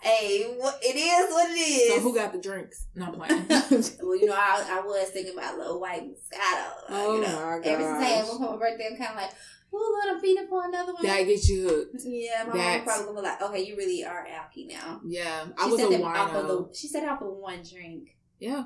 Like, 0.03 0.09
hey, 0.11 0.39
it 0.41 0.97
is 0.97 1.33
what 1.33 1.51
it 1.51 1.55
is. 1.55 1.95
So 1.95 2.01
who 2.01 2.15
got 2.15 2.33
the 2.33 2.39
drinks? 2.41 2.87
No 2.95 3.07
I'm 3.07 3.15
playing. 3.15 3.47
well, 4.03 4.17
you 4.17 4.27
know, 4.27 4.35
I, 4.35 4.79
I 4.79 4.81
was 4.85 5.09
thinking 5.11 5.35
about 5.35 5.59
little 5.59 5.81
white 5.81 6.03
Moscato. 6.03 6.71
Oh, 6.89 7.15
you 7.17 7.23
know, 7.23 7.37
my 7.37 7.61
every 7.65 7.85
time 7.85 8.25
gosh. 8.25 8.29
for 8.29 8.39
my 8.41 8.57
birthday, 8.57 8.89
I'm 8.91 8.97
kind 8.97 9.11
of 9.11 9.17
like, 9.17 9.31
oh, 9.75 10.01
Lord, 10.05 10.17
I'm 10.17 10.21
feeding 10.21 10.47
for 10.49 10.65
another 10.65 10.93
one. 10.95 11.03
that 11.05 11.25
gets 11.25 11.49
you 11.49 11.69
hooked. 11.69 12.03
yeah, 12.05 12.45
my 12.49 12.55
mom 12.57 12.85
probably 12.85 13.05
gonna 13.07 13.21
be 13.21 13.23
like, 13.23 13.43
okay, 13.43 13.65
you 13.65 13.77
really 13.77 14.05
are 14.05 14.27
alky 14.27 14.69
now. 14.69 15.01
Yeah, 15.05 15.45
She 15.47 15.53
I 15.59 15.67
was 15.67 15.81
said 15.81 15.93
a 16.01 16.05
off 16.05 16.35
of 16.35 16.77
She 16.77 16.89
said 16.89 17.09
off 17.09 17.23
of 17.23 17.33
one 17.35 17.63
drink. 17.63 18.17
Yeah, 18.39 18.65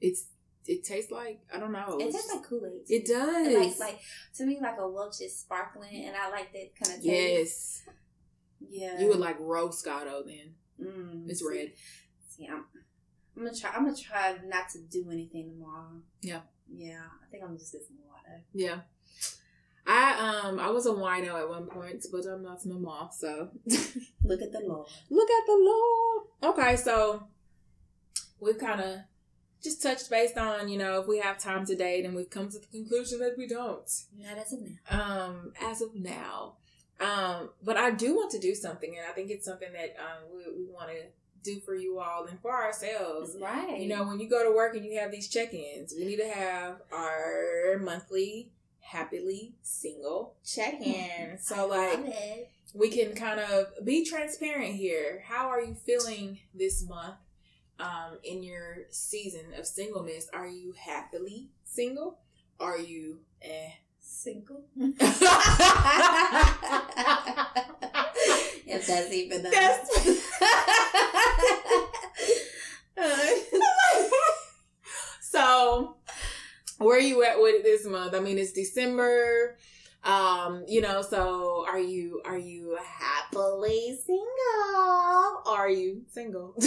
it's 0.00 0.26
it 0.66 0.84
tastes 0.84 1.10
like 1.10 1.40
I 1.54 1.58
don't 1.58 1.72
know. 1.72 1.98
It 2.00 2.12
tastes 2.12 2.32
like 2.32 2.44
Kool 2.44 2.62
Aid. 2.66 2.82
it 2.88 3.06
does. 3.06 3.78
Like 3.78 3.78
like 3.78 4.00
to 4.36 4.46
me 4.46 4.58
like 4.60 4.76
a 4.78 4.88
Welch 4.88 5.20
is 5.20 5.38
sparkling, 5.38 6.04
and 6.06 6.16
I 6.16 6.30
like 6.30 6.52
that 6.52 6.74
kind 6.82 6.98
of 6.98 7.04
taste. 7.04 7.82
yes. 7.86 7.94
Yeah. 8.68 9.00
You 9.00 9.08
would 9.08 9.18
like 9.20 9.38
Roscato 9.40 10.22
then. 10.24 10.54
Mm. 10.80 11.28
It's 11.28 11.42
red. 11.42 11.72
See, 12.28 12.46
I'm, 12.46 12.64
I'm 13.36 13.44
gonna 13.44 13.56
try. 13.56 13.70
I'm 13.74 13.84
gonna 13.84 13.96
try 13.96 14.36
not 14.46 14.68
to 14.70 14.78
do 14.80 15.10
anything 15.10 15.50
tomorrow. 15.50 16.00
Yeah. 16.22 16.40
Yeah. 16.72 17.00
I 17.22 17.30
think 17.30 17.42
I'm 17.42 17.56
just 17.58 17.72
get 17.72 17.82
some 17.86 17.96
water. 18.06 18.44
Yeah. 18.52 18.80
I 19.90 20.44
um 20.46 20.60
I 20.60 20.70
was 20.70 20.86
a 20.86 20.90
wino 20.90 21.34
at 21.40 21.48
one 21.48 21.66
point, 21.66 22.06
but 22.12 22.24
I'm 22.26 22.42
not 22.42 22.64
no 22.64 22.78
more. 22.78 23.08
So 23.12 23.48
Look 24.24 24.40
at 24.42 24.52
the 24.52 24.60
law. 24.60 24.84
look 25.10 25.30
at 25.30 25.46
the 25.46 25.58
law. 26.42 26.50
Okay, 26.50 26.76
so 26.76 27.24
we've 28.38 28.58
kind 28.58 28.80
of 28.80 28.98
just 29.62 29.82
touched 29.82 30.08
based 30.08 30.38
on 30.38 30.68
you 30.68 30.78
know 30.78 31.00
if 31.00 31.08
we 31.08 31.18
have 31.18 31.38
time 31.38 31.66
to 31.66 31.74
date, 31.74 32.04
and 32.04 32.14
we've 32.14 32.30
come 32.30 32.48
to 32.48 32.58
the 32.58 32.66
conclusion 32.66 33.18
that 33.18 33.36
we 33.36 33.48
don't. 33.48 33.90
Not 34.16 34.38
as 34.38 34.52
of 34.52 34.60
now. 34.62 34.78
Um, 35.00 35.52
as 35.60 35.80
of 35.82 35.94
now, 35.94 36.54
um, 37.00 37.50
but 37.62 37.76
I 37.76 37.90
do 37.90 38.14
want 38.14 38.30
to 38.30 38.38
do 38.38 38.54
something, 38.54 38.96
and 38.96 39.06
I 39.08 39.12
think 39.12 39.30
it's 39.30 39.46
something 39.46 39.72
that 39.72 39.96
um 39.98 40.22
we, 40.32 40.64
we 40.66 40.72
want 40.72 40.90
to 40.90 41.02
do 41.42 41.58
for 41.60 41.74
you 41.74 41.98
all 41.98 42.26
and 42.26 42.38
for 42.40 42.52
ourselves. 42.52 43.34
Right. 43.40 43.80
You 43.80 43.88
know, 43.88 44.04
when 44.04 44.20
you 44.20 44.28
go 44.28 44.44
to 44.48 44.54
work 44.54 44.76
and 44.76 44.84
you 44.84 45.00
have 45.00 45.10
these 45.10 45.26
check-ins, 45.28 45.94
we 45.98 46.04
need 46.04 46.18
to 46.18 46.28
have 46.28 46.82
our 46.92 47.78
monthly 47.80 48.50
happily 48.80 49.54
single 49.62 50.34
check-in. 50.44 51.38
So 51.40 51.66
like 51.66 52.00
we 52.74 52.90
can 52.90 53.14
kind 53.14 53.40
of 53.40 53.84
be 53.84 54.04
transparent 54.04 54.74
here. 54.74 55.24
How 55.26 55.48
are 55.48 55.60
you 55.60 55.74
feeling 55.74 56.40
this 56.54 56.86
month 56.86 57.16
um 57.78 58.18
in 58.22 58.42
your 58.42 58.78
season 58.90 59.54
of 59.58 59.66
singleness? 59.66 60.28
Are 60.32 60.48
you 60.48 60.74
happily 60.78 61.50
single? 61.64 62.18
Are 62.58 62.78
you 62.78 63.20
eh? 63.42 63.70
single. 64.00 64.64
if 68.66 68.86
that's 68.86 69.12
even 69.12 69.46
a 69.46 69.50
That's- 69.50 70.26
so 75.20 75.96
where 76.80 76.96
are 76.96 77.00
you 77.00 77.22
at 77.22 77.40
with 77.40 77.56
it 77.56 77.62
this 77.62 77.86
month? 77.86 78.14
I 78.14 78.20
mean, 78.20 78.38
it's 78.38 78.52
December. 78.52 79.58
Um, 80.02 80.64
you 80.66 80.80
know, 80.80 81.02
so 81.02 81.66
are 81.68 81.78
you 81.78 82.22
are 82.24 82.38
you 82.38 82.78
happily 82.82 83.98
single? 84.04 85.42
Are 85.46 85.68
you 85.68 86.02
single? 86.08 86.54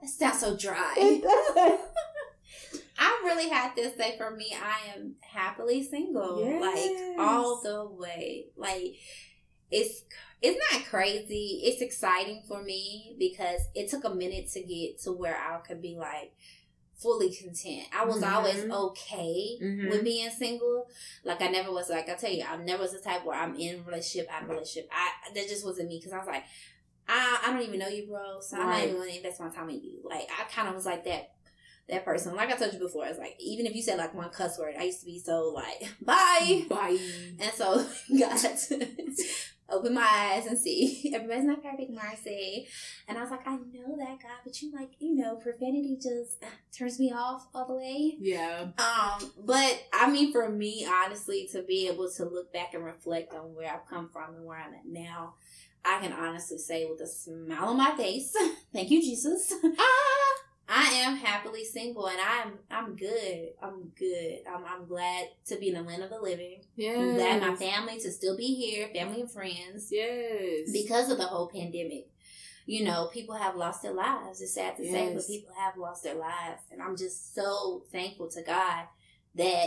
That 0.00 0.08
sounds 0.08 0.40
so 0.40 0.56
dry. 0.56 1.20
I 2.98 3.20
really 3.24 3.48
had 3.48 3.74
to 3.76 3.94
say 3.96 4.16
for 4.16 4.30
me, 4.30 4.54
I 4.54 4.96
am 4.96 5.16
happily 5.20 5.82
single. 5.82 6.42
Yes. 6.42 6.62
Like 6.62 7.18
all 7.18 7.60
the 7.62 7.86
way. 7.86 8.46
Like 8.56 8.94
it's 9.70 10.04
it's 10.40 10.60
not 10.72 10.86
crazy. 10.86 11.62
It's 11.64 11.82
exciting 11.82 12.42
for 12.46 12.62
me 12.62 13.16
because 13.18 13.60
it 13.74 13.90
took 13.90 14.04
a 14.04 14.14
minute 14.14 14.50
to 14.52 14.62
get 14.62 15.00
to 15.02 15.12
where 15.12 15.36
I 15.36 15.58
could 15.66 15.82
be 15.82 15.96
like 15.98 16.32
fully 17.04 17.30
content. 17.32 17.86
I 17.92 18.04
was 18.06 18.20
Mhm. 18.22 18.32
always 18.34 18.64
okay 18.64 19.58
Mhm. 19.60 19.90
with 19.90 20.02
being 20.04 20.30
single. 20.30 20.88
Like 21.22 21.40
I 21.42 21.48
never 21.48 21.70
was 21.70 21.88
like 21.90 22.08
I 22.08 22.14
tell 22.14 22.32
you, 22.32 22.42
I 22.44 22.56
never 22.56 22.82
was 22.82 22.92
the 22.92 22.98
type 23.00 23.24
where 23.24 23.38
I'm 23.38 23.54
in 23.56 23.84
relationship, 23.84 24.26
out 24.32 24.42
of 24.44 24.48
a 24.48 24.52
relationship. 24.54 24.88
I 24.90 25.10
that 25.34 25.46
just 25.48 25.64
wasn't 25.64 25.88
me 25.90 25.98
because 25.98 26.12
I 26.14 26.18
was 26.18 26.26
like, 26.26 26.44
I 27.06 27.40
I 27.44 27.52
don't 27.52 27.62
even 27.62 27.78
know 27.78 27.88
you, 27.88 28.06
bro. 28.06 28.40
So 28.40 28.56
I'm 28.56 28.70
not 28.70 28.82
even 28.84 28.96
going 28.96 29.10
to 29.10 29.16
invest 29.18 29.38
my 29.40 29.50
time 29.50 29.68
in 29.70 29.82
you. 29.84 30.00
Like 30.02 30.26
I 30.36 30.44
kind 30.50 30.68
of 30.68 30.74
was 30.74 30.86
like 30.86 31.04
that 31.04 31.30
that 31.90 32.04
person. 32.06 32.34
Like 32.34 32.48
I 32.50 32.56
told 32.56 32.72
you 32.72 32.78
before, 32.78 33.04
it's 33.06 33.18
like 33.18 33.36
even 33.38 33.66
if 33.66 33.74
you 33.76 33.82
said 33.82 33.98
like 33.98 34.14
one 34.14 34.30
cuss 34.30 34.58
word, 34.58 34.74
I 34.78 34.84
used 34.84 35.00
to 35.00 35.06
be 35.06 35.18
so 35.18 35.52
like 35.54 35.80
bye. 36.00 36.64
Bye. 36.68 36.98
And 37.38 37.52
so 37.54 37.86
to 38.08 38.84
open 39.70 39.94
my 39.94 40.06
eyes 40.34 40.46
and 40.46 40.58
see 40.58 41.10
everybody's 41.14 41.44
not 41.44 41.62
perfect, 41.62 41.90
Marcy. 41.90 42.68
And 43.08 43.18
I 43.18 43.22
was 43.22 43.30
like, 43.30 43.46
I 43.46 43.56
know 43.56 43.96
that 43.98 44.22
God, 44.22 44.38
but 44.44 44.60
you 44.60 44.72
like, 44.72 44.90
you 44.98 45.14
know, 45.14 45.36
profanity 45.36 45.96
just 45.96 46.42
turns 46.76 46.98
me 46.98 47.12
off 47.12 47.48
all 47.54 47.66
the 47.66 47.74
way. 47.74 48.16
Yeah. 48.20 48.68
Um, 48.78 49.32
but 49.44 49.82
I 49.92 50.10
mean, 50.10 50.32
for 50.32 50.48
me, 50.48 50.86
honestly, 50.86 51.48
to 51.52 51.62
be 51.62 51.88
able 51.88 52.10
to 52.10 52.24
look 52.24 52.52
back 52.52 52.74
and 52.74 52.84
reflect 52.84 53.32
on 53.32 53.54
where 53.54 53.72
I've 53.72 53.88
come 53.88 54.08
from 54.08 54.34
and 54.34 54.44
where 54.44 54.58
I'm 54.58 54.74
at 54.74 54.86
now, 54.86 55.34
I 55.84 56.00
can 56.00 56.12
honestly 56.12 56.58
say 56.58 56.86
with 56.86 57.00
a 57.00 57.06
smile 57.06 57.68
on 57.68 57.76
my 57.76 57.94
face, 57.96 58.34
thank 58.72 58.90
you, 58.90 59.02
Jesus. 59.02 59.52
Ah. 59.78 60.23
I 60.68 60.92
am 60.94 61.16
happily 61.16 61.64
single, 61.64 62.06
and 62.08 62.18
I'm 62.20 62.58
I'm 62.70 62.96
good. 62.96 63.50
I'm 63.62 63.92
good. 63.98 64.38
I'm 64.50 64.64
I'm 64.64 64.86
glad 64.86 65.28
to 65.46 65.56
be 65.56 65.68
in 65.68 65.74
the 65.74 65.82
land 65.82 66.02
of 66.02 66.10
the 66.10 66.20
living. 66.20 66.60
I'm 66.78 67.14
glad 67.14 67.42
my 67.42 67.54
family 67.54 68.00
to 68.00 68.10
still 68.10 68.36
be 68.36 68.54
here, 68.54 68.88
family 68.88 69.20
and 69.20 69.30
friends, 69.30 69.88
Yes. 69.90 70.72
because 70.72 71.10
of 71.10 71.18
the 71.18 71.26
whole 71.26 71.48
pandemic. 71.48 72.08
You 72.66 72.84
know, 72.84 73.10
people 73.12 73.34
have 73.34 73.56
lost 73.56 73.82
their 73.82 73.92
lives. 73.92 74.40
It's 74.40 74.54
sad 74.54 74.78
to 74.78 74.90
say, 74.90 75.12
but 75.14 75.26
people 75.26 75.52
have 75.58 75.76
lost 75.76 76.02
their 76.02 76.14
lives, 76.14 76.62
and 76.72 76.80
I'm 76.80 76.96
just 76.96 77.34
so 77.34 77.82
thankful 77.92 78.28
to 78.30 78.42
God 78.42 78.86
that 79.34 79.66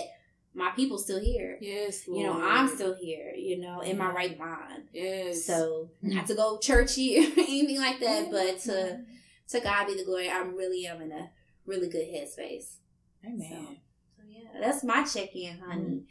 my 0.55 0.71
people 0.75 0.97
still 0.97 1.19
here. 1.19 1.60
yes. 1.62 2.07
You 2.07 2.23
know, 2.23 2.41
I'm 2.41 2.67
still 2.67 2.95
here. 2.95 3.33
You 3.36 3.60
know, 3.60 3.81
in 3.81 3.99
my 3.99 4.12
right 4.12 4.38
mind. 4.39 4.86
Yes. 4.91 5.45
So 5.45 5.91
not 6.01 6.23
mm. 6.23 6.27
to 6.27 6.33
go 6.33 6.57
churchy 6.57 7.19
or 7.19 7.31
anything 7.38 7.77
like 7.77 7.99
that, 7.99 8.31
but 8.31 8.60
to 8.62 8.71
mm-hmm. 8.71 9.03
To 9.49 9.60
God 9.60 9.88
be 9.88 9.95
the 9.95 10.05
glory. 10.05 10.29
I 10.29 10.39
really 10.39 10.86
am 10.88 11.01
in 11.01 11.12
a 11.12 11.29
really 11.65 11.89
good 11.89 12.07
headspace. 12.07 12.77
Amen. 13.25 13.77
So 14.15 14.23
yeah, 14.27 14.60
that's 14.60 14.83
my 14.83 15.03
check 15.03 15.36
in, 15.36 15.60
honey. 15.60 16.03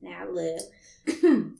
Now 0.00 0.26
look, 0.30 0.60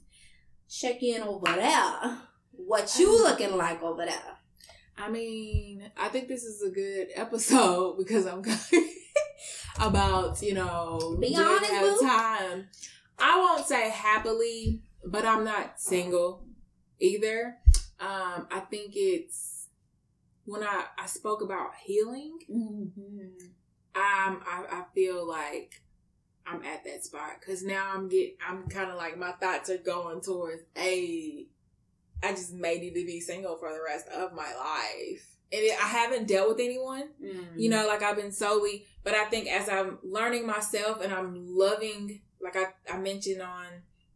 check 0.69 1.01
in 1.03 1.21
over 1.21 1.45
there. 1.45 2.17
What 2.51 2.97
you 2.99 3.23
looking 3.23 3.55
like 3.55 3.81
over 3.83 4.05
there? 4.05 4.37
I 4.97 5.09
mean, 5.09 5.83
I 5.95 6.09
think 6.09 6.27
this 6.27 6.43
is 6.43 6.63
a 6.63 6.69
good 6.69 7.09
episode 7.15 7.97
because 7.97 8.25
I'm 8.25 8.43
about, 9.79 10.41
you 10.41 10.53
know, 10.53 11.17
Be 11.19 11.35
honest, 11.35 11.71
at 11.71 11.83
a 11.83 11.97
time. 12.01 12.67
I 13.19 13.37
won't 13.37 13.65
say 13.65 13.89
happily, 13.89 14.81
but 15.05 15.25
I'm 15.25 15.43
not 15.43 15.79
single 15.79 16.45
either. 16.99 17.57
Um, 17.99 18.47
I 18.51 18.61
think 18.69 18.93
it's 18.95 19.56
when 20.47 20.63
I, 20.63 20.85
I 20.97 21.05
spoke 21.05 21.41
about 21.41 21.71
healing, 21.83 22.39
Mm-hmm. 22.49 23.21
um, 23.95 24.41
I, 24.45 24.63
I 24.71 24.83
feel 24.95 25.27
like 25.27 25.81
I'm 26.45 26.63
at 26.63 26.85
that 26.85 27.03
spot 27.03 27.31
because 27.39 27.61
now 27.63 27.91
I'm 27.93 28.07
get 28.07 28.37
I'm 28.47 28.67
kind 28.69 28.89
of 28.89 28.95
like 28.95 29.17
my 29.17 29.33
thoughts 29.33 29.69
are 29.69 29.77
going 29.77 30.21
towards 30.21 30.63
a. 30.77 31.45
I 32.23 32.31
just 32.31 32.53
may 32.53 32.79
need 32.79 32.95
to 32.95 33.05
be 33.05 33.19
single 33.19 33.57
for 33.57 33.71
the 33.71 33.81
rest 33.85 34.07
of 34.07 34.33
my 34.33 34.51
life, 34.55 35.35
and 35.51 35.61
it, 35.61 35.77
I 35.79 35.87
haven't 35.87 36.27
dealt 36.27 36.47
with 36.49 36.59
anyone. 36.61 37.09
Mm-hmm. 37.23 37.59
You 37.59 37.69
know, 37.69 37.85
like 37.85 38.01
I've 38.01 38.15
been 38.15 38.31
solely, 38.31 38.85
but 39.03 39.13
I 39.13 39.25
think 39.25 39.47
as 39.49 39.67
I'm 39.69 39.99
learning 40.01 40.47
myself 40.47 41.01
and 41.01 41.13
I'm 41.13 41.45
loving, 41.45 42.21
like 42.41 42.55
I 42.55 42.67
I 42.91 42.97
mentioned 42.97 43.41
on 43.41 43.65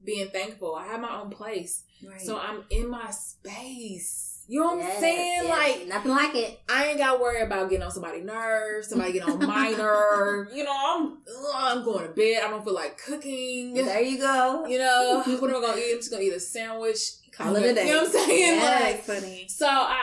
being 0.03 0.29
thankful, 0.29 0.73
I 0.75 0.87
have 0.87 1.01
my 1.01 1.19
own 1.19 1.29
place, 1.29 1.83
right. 2.07 2.19
so 2.21 2.39
I'm 2.39 2.63
in 2.69 2.89
my 2.89 3.11
space. 3.11 4.40
You 4.51 4.59
know 4.59 4.67
what 4.75 4.77
Yes, 4.79 4.95
I'm 4.95 5.01
saying? 5.01 5.41
yes. 5.45 5.49
Like 5.79 5.87
nothing 5.87 6.11
like 6.11 6.35
it. 6.35 6.59
I 6.69 6.87
ain't 6.87 6.97
got 6.97 7.13
to 7.15 7.21
worry 7.21 7.41
about 7.41 7.69
getting 7.69 7.83
on 7.85 7.91
somebody's 7.91 8.25
nerves, 8.25 8.89
somebody 8.89 9.13
getting 9.13 9.29
on 9.31 9.47
my 9.47 9.69
nerve. 9.71 10.49
You 10.53 10.65
know, 10.65 10.75
I'm 10.75 11.05
ugh, 11.25 11.51
I'm 11.55 11.85
going 11.85 12.05
to 12.05 12.11
bed. 12.13 12.43
I 12.43 12.49
don't 12.49 12.61
feel 12.65 12.73
like 12.73 12.97
cooking. 12.97 13.73
There 13.75 14.01
you 14.01 14.17
go. 14.17 14.65
You 14.65 14.79
know, 14.79 15.23
what 15.25 15.49
am 15.49 15.55
I 15.55 15.61
gonna 15.67 15.77
eat? 15.79 15.93
I'm 15.93 15.99
just 15.99 16.11
gonna 16.11 16.23
eat 16.23 16.33
a 16.33 16.39
sandwich. 16.41 16.99
Call 17.31 17.55
it 17.55 17.63
a 17.65 17.73
day. 17.73 17.87
You 17.87 17.93
know 17.93 17.99
what 18.03 18.07
I'm 18.07 18.11
saying? 18.11 18.39
Yes, 18.39 19.07
Like, 19.07 19.21
funny. 19.21 19.45
so 19.47 19.67
I, 19.67 20.01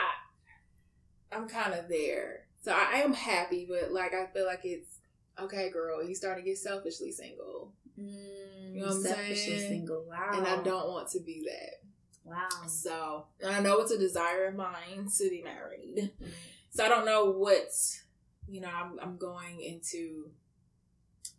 I'm 1.31 1.47
kind 1.47 1.75
of 1.75 1.87
there. 1.87 2.45
So 2.63 2.71
I, 2.71 2.93
I 2.95 2.97
am 3.01 3.13
happy, 3.13 3.67
but 3.69 3.91
like 3.91 4.13
I 4.15 4.25
feel 4.33 4.47
like 4.47 4.61
it's 4.63 4.97
okay, 5.39 5.69
girl. 5.69 6.03
You 6.03 6.15
starting 6.15 6.43
to 6.43 6.49
get 6.49 6.57
selfishly 6.57 7.11
single, 7.11 7.73
Mm, 7.99 8.73
You 8.75 8.79
know 8.81 8.87
what 8.87 8.95
I'm 8.95 9.01
selfishly 9.03 9.35
saying? 9.59 9.69
single. 9.69 10.05
Wow. 10.09 10.31
and 10.33 10.47
I 10.47 10.63
don't 10.63 10.87
want 10.89 11.09
to 11.11 11.19
be 11.19 11.43
that. 11.45 11.88
Wow. 12.29 12.67
So 12.67 13.25
I 13.45 13.59
know 13.59 13.79
it's 13.81 13.91
a 13.91 13.97
desire 13.97 14.47
of 14.47 14.55
mine 14.55 15.07
to 15.17 15.29
be 15.29 15.41
married. 15.43 16.11
So 16.69 16.85
I 16.85 16.89
don't 16.89 17.05
know 17.05 17.31
what, 17.31 17.69
you 18.47 18.61
know, 18.61 18.69
I'm, 18.69 18.99
I'm 19.01 19.17
going 19.17 19.61
into 19.61 20.29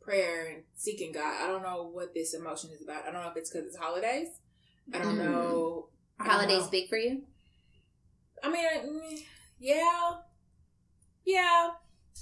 prayer 0.01 0.47
and 0.49 0.63
seeking 0.75 1.13
God. 1.13 1.43
I 1.43 1.47
don't 1.47 1.63
know 1.63 1.89
what 1.93 2.15
this 2.15 2.35
emotion 2.35 2.71
is 2.75 2.83
about. 2.83 3.07
I 3.07 3.13
don't 3.13 3.23
know 3.23 3.31
if 3.31 3.37
it's 3.37 3.51
because 3.51 3.67
it's 3.67 3.77
holidays. 3.77 4.29
I 4.93 4.99
don't 4.99 5.15
Mm. 5.17 5.19
know. 5.19 5.89
I 6.19 6.25
don't 6.25 6.33
holidays 6.33 6.65
know. 6.65 6.71
big 6.71 6.89
for 6.89 6.97
you? 6.99 7.23
I 8.43 8.51
mean, 8.51 8.67
mm, 8.67 9.19
yeah, 9.59 10.13
yeah, 11.25 11.71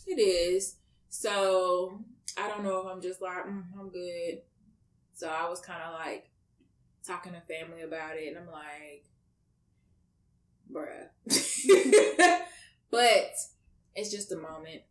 it 0.07 0.21
is. 0.21 0.77
So 1.09 2.05
I 2.37 2.49
don't 2.49 2.63
know 2.65 2.81
if 2.81 2.87
I'm 2.95 3.01
just 3.01 3.23
like 3.23 3.45
mm, 3.47 3.63
I'm 3.79 3.89
good. 3.89 4.43
So 5.15 5.29
I 5.29 5.49
was 5.49 5.61
kind 5.61 5.83
of 5.83 5.95
like 5.95 6.28
talking 7.07 7.33
to 7.33 7.41
family 7.41 7.83
about 7.83 8.17
it, 8.17 8.29
and 8.29 8.39
I'm 8.39 8.51
like, 8.51 9.05
bruh. 10.73 11.09
but 12.91 13.31
it's 13.95 14.11
just 14.11 14.33
a 14.33 14.37
moment. 14.37 14.83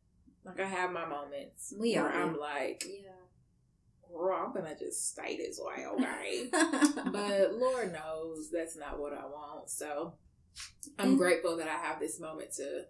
Like 0.44 0.60
I 0.60 0.68
have 0.68 0.92
my 0.92 1.06
moments 1.06 1.74
We 1.78 1.96
where 1.96 2.06
are. 2.06 2.12
I'm 2.14 2.40
like, 2.40 2.84
Yeah. 2.88 3.12
girl, 4.10 4.46
I'm 4.48 4.54
gonna 4.54 4.78
just 4.78 5.10
stay 5.12 5.38
this 5.38 5.60
way, 5.62 5.86
okay? 5.86 6.50
but 7.12 7.54
Lord 7.56 7.92
knows 7.94 8.50
that's 8.52 8.78
not 8.78 9.00
what 9.00 9.14
I 9.14 9.26
want. 9.26 9.70
So 9.70 10.14
I'm 10.98 11.16
Mm. 11.16 11.18
grateful 11.18 11.58
that 11.58 11.68
I 11.68 11.76
have 11.86 12.00
this 12.00 12.20
moment 12.20 12.54
to 12.54 12.86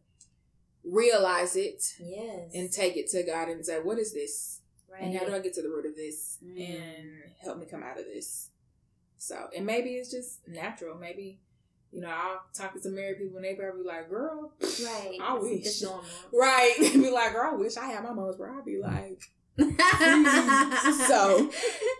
realize 0.83 1.55
it 1.55 1.83
yes. 1.99 2.51
and 2.53 2.71
take 2.71 2.95
it 2.95 3.09
to 3.09 3.23
God 3.23 3.49
and 3.49 3.65
say, 3.65 3.79
what 3.79 3.97
is 3.99 4.13
this? 4.13 4.61
right. 4.89 5.01
And 5.03 5.17
how 5.17 5.25
do 5.25 5.33
I 5.35 5.39
get 5.39 5.53
to 5.55 5.61
the 5.61 5.67
root 5.69 5.85
of 5.85 5.95
this 5.95 6.37
Mm. 6.43 6.69
and 6.69 7.09
help 7.41 7.57
me 7.59 7.65
come 7.65 7.83
out 7.83 7.99
of 7.99 8.05
this? 8.05 8.51
So, 9.17 9.47
and 9.55 9.65
maybe 9.65 9.91
it's 9.95 10.11
just 10.11 10.47
natural. 10.47 10.97
Maybe, 10.97 11.39
you 11.91 12.01
know, 12.01 12.09
I'll 12.09 12.41
talk 12.53 12.73
to 12.73 12.79
some 12.81 12.95
married 12.95 13.17
people 13.19 13.37
and 13.37 13.45
they 13.45 13.55
probably 13.55 13.81
be 13.83 13.87
like, 13.87 14.09
girl, 14.09 14.53
right. 14.61 15.17
I 15.21 15.33
wish. 15.39 15.83
Right. 16.33 16.75
Be 16.93 17.09
like, 17.09 17.33
girl, 17.33 17.51
I 17.53 17.55
wish 17.55 17.77
I 17.77 17.85
had 17.87 18.03
my 18.03 18.13
moments 18.13 18.37
where 18.39 18.51
I'd 18.53 18.65
be 18.65 18.77
like, 18.79 19.21
So. 21.07 21.49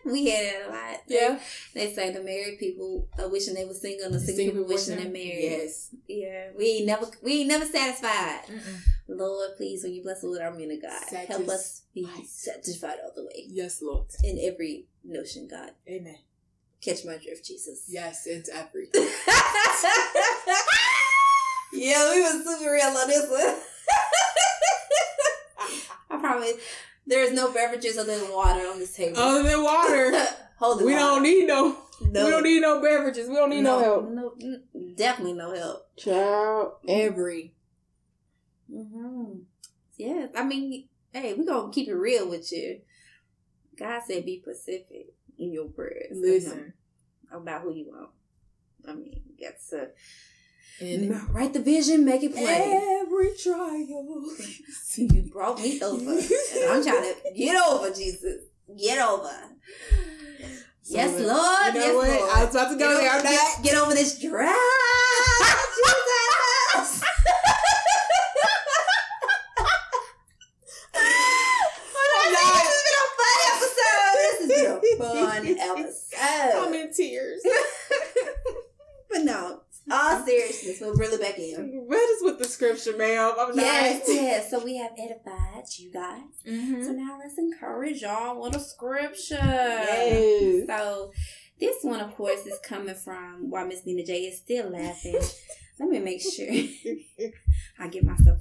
we 0.06 0.30
had 0.30 0.44
it 0.46 0.68
a 0.68 0.70
lot. 0.72 1.02
yeah. 1.08 1.40
They 1.74 1.92
say 1.94 2.12
the 2.12 2.22
married 2.22 2.60
people 2.60 3.08
are 3.18 3.28
wishing 3.30 3.56
they 3.56 3.66
were 3.66 3.74
single, 3.74 4.06
and 4.08 4.16
the 4.16 4.20
single 4.20 4.46
people 4.46 4.66
wishing 4.68 4.96
they're 4.98 5.06
married. 5.10 5.42
Yes. 5.44 5.90
Yeah, 6.08 6.50
we 6.56 6.66
ain't 6.66 6.86
never 6.86 7.08
we 7.24 7.40
ain't 7.40 7.48
never 7.50 7.66
satisfied. 7.66 8.42
Mm-mm. 8.48 8.80
Lord, 9.08 9.52
please, 9.58 9.84
when 9.84 9.94
you 9.94 10.04
bless 10.04 10.22
the 10.22 10.28
Lord, 10.28 10.42
our 10.42 10.52
men 10.54 10.70
of 10.72 10.82
God, 10.82 11.26
help 11.28 11.48
us 11.50 11.84
be 11.96 12.08
satisfied 12.26 12.98
all 13.04 13.12
the 13.16 13.24
way 13.24 13.46
Yes, 13.48 13.82
Lord. 13.82 14.06
in 14.24 14.38
every 14.42 14.86
notion. 15.04 15.48
God, 15.50 15.72
Amen. 15.88 16.18
Catch 16.82 17.06
my 17.06 17.18
drift, 17.18 17.46
Jesus. 17.46 17.86
Yes, 17.88 18.26
it's 18.26 18.50
every. 18.50 18.90
yeah, 21.74 22.12
we 22.12 22.22
was 22.22 22.44
super 22.44 22.72
real 22.72 22.86
on 22.86 23.08
this 23.08 23.30
one. 23.30 23.56
I 26.10 26.18
promise. 26.20 26.54
There's 27.06 27.34
no 27.34 27.52
beverages 27.54 27.98
other 27.98 28.18
than 28.20 28.32
water 28.32 28.68
on 28.68 28.80
this 28.80 28.96
table. 28.96 29.18
Other 29.18 29.44
than 29.44 29.64
water, 29.64 30.12
Hold 30.60 30.82
it. 30.82 30.86
we 30.86 30.94
don't 30.94 31.24
need 31.24 31.48
no. 31.48 31.78
No. 32.02 32.26
We 32.26 32.32
don't 32.32 32.44
need 32.44 32.62
no 32.62 32.82
beverages. 32.82 33.30
We 33.30 33.36
don't 33.36 33.50
need 33.50 33.62
no, 33.62 33.80
help. 33.80 34.10
No, 34.10 34.34
definitely 34.96 35.34
no 35.34 35.54
help. 35.56 35.96
Child, 35.98 36.74
every. 36.88 37.54
Mm-hmm. 38.72 39.40
Yeah, 39.98 40.28
I 40.36 40.44
mean, 40.44 40.90
hey, 41.12 41.34
we 41.34 41.46
gonna 41.46 41.72
keep 41.72 41.88
it 41.88 41.94
real 41.96 42.30
with 42.30 42.52
you. 42.52 42.82
God 43.80 44.02
said, 44.08 44.26
"Be 44.26 44.42
specific 44.42 45.08
in 45.38 45.52
your 45.54 45.66
prayers." 45.70 46.12
Listen. 46.18 46.74
Him 47.32 47.42
about 47.42 47.62
who 47.64 47.74
you 47.74 47.92
are. 47.94 48.10
I 48.90 48.96
mean, 48.96 49.22
that's 49.42 49.74
a 49.74 49.90
And 50.80 51.30
write 51.34 51.54
the 51.54 51.60
vision, 51.62 52.06
make 52.06 52.24
it 52.24 52.34
plain. 52.34 52.82
every 53.04 53.36
trial. 53.36 54.26
You 55.00 55.30
brought 55.32 55.60
me 55.62 55.80
over, 55.82 56.12
and 56.12 56.66
I'm 56.72 56.84
trying 56.84 57.04
to 57.04 57.16
get 57.36 57.56
over, 57.56 57.92
Jesus. 57.94 58.46
Get 58.80 58.98
over. 58.98 59.32
yes, 60.86 61.12
Lord. 61.20 61.76
You 61.76 61.80
know 61.80 61.86
yes, 61.86 61.96
what? 61.96 62.10
Lord. 62.10 62.32
I 62.36 62.46
was 62.46 62.56
about 62.56 62.70
to 62.72 62.78
go 62.80 62.90
get 62.98 63.02
there. 63.02 63.14
Over, 63.14 63.24
get, 63.24 63.34
not. 63.58 63.64
get 63.64 63.76
over 63.76 63.94
this 63.94 64.20
dry, 64.20 64.48
Jesus. 65.76 67.04
I'm 70.96 72.32
This 72.32 72.42
not. 72.42 72.64
has 72.64 72.82
been 72.88 72.98
a 73.04 73.08
fun 73.20 73.38
episode. 73.54 74.14
This 74.18 74.38
has 74.40 74.50
been 74.50 74.72
a 74.72 75.06
fun 75.06 75.44
episode. 75.78 76.68
I'm 76.68 76.74
in 76.74 76.94
tears. 76.94 77.42
but 79.10 79.22
no, 79.24 79.62
all 79.92 80.17
seriousness, 80.28 80.82
we'll 80.82 80.94
reel 80.96 81.12
it 81.14 81.22
back 81.22 81.38
in. 81.40 81.84
What 81.88 81.98
is 82.10 82.24
with 82.24 82.38
the 82.40 82.46
scripture, 82.46 82.96
ma'am? 82.98 83.34
I'm 83.40 83.56
Yes, 83.58 84.08
not. 84.08 84.14
yes. 84.16 84.52
So 84.52 84.64
we 84.64 84.78
have 84.78 84.92
edified 84.98 85.64
you 85.78 85.92
guys. 85.92 86.22
So 86.46 86.52
Mhm. 86.52 86.96
now 86.96 87.18
let's 87.24 87.38
encourage 87.38 88.02
y'all 88.02 88.42
with 88.42 88.56
a 88.56 88.60
scripture. 88.60 89.36
Yes. 89.42 90.68
So 90.68 91.12
this 91.60 91.78
one, 91.84 92.00
of 92.00 92.16
course, 92.16 92.46
is 92.46 92.60
coming 92.64 92.96
from 92.96 93.50
why 93.50 93.64
Miss 93.64 93.86
Nina 93.86 94.04
J 94.06 94.26
is 94.26 94.38
still 94.40 94.70
laughing. 94.70 95.20
Let 95.80 95.90
me 95.90 96.00
make 96.00 96.22
sure 96.22 96.48
I 97.80 97.88
get 97.88 98.04
myself 98.04 98.40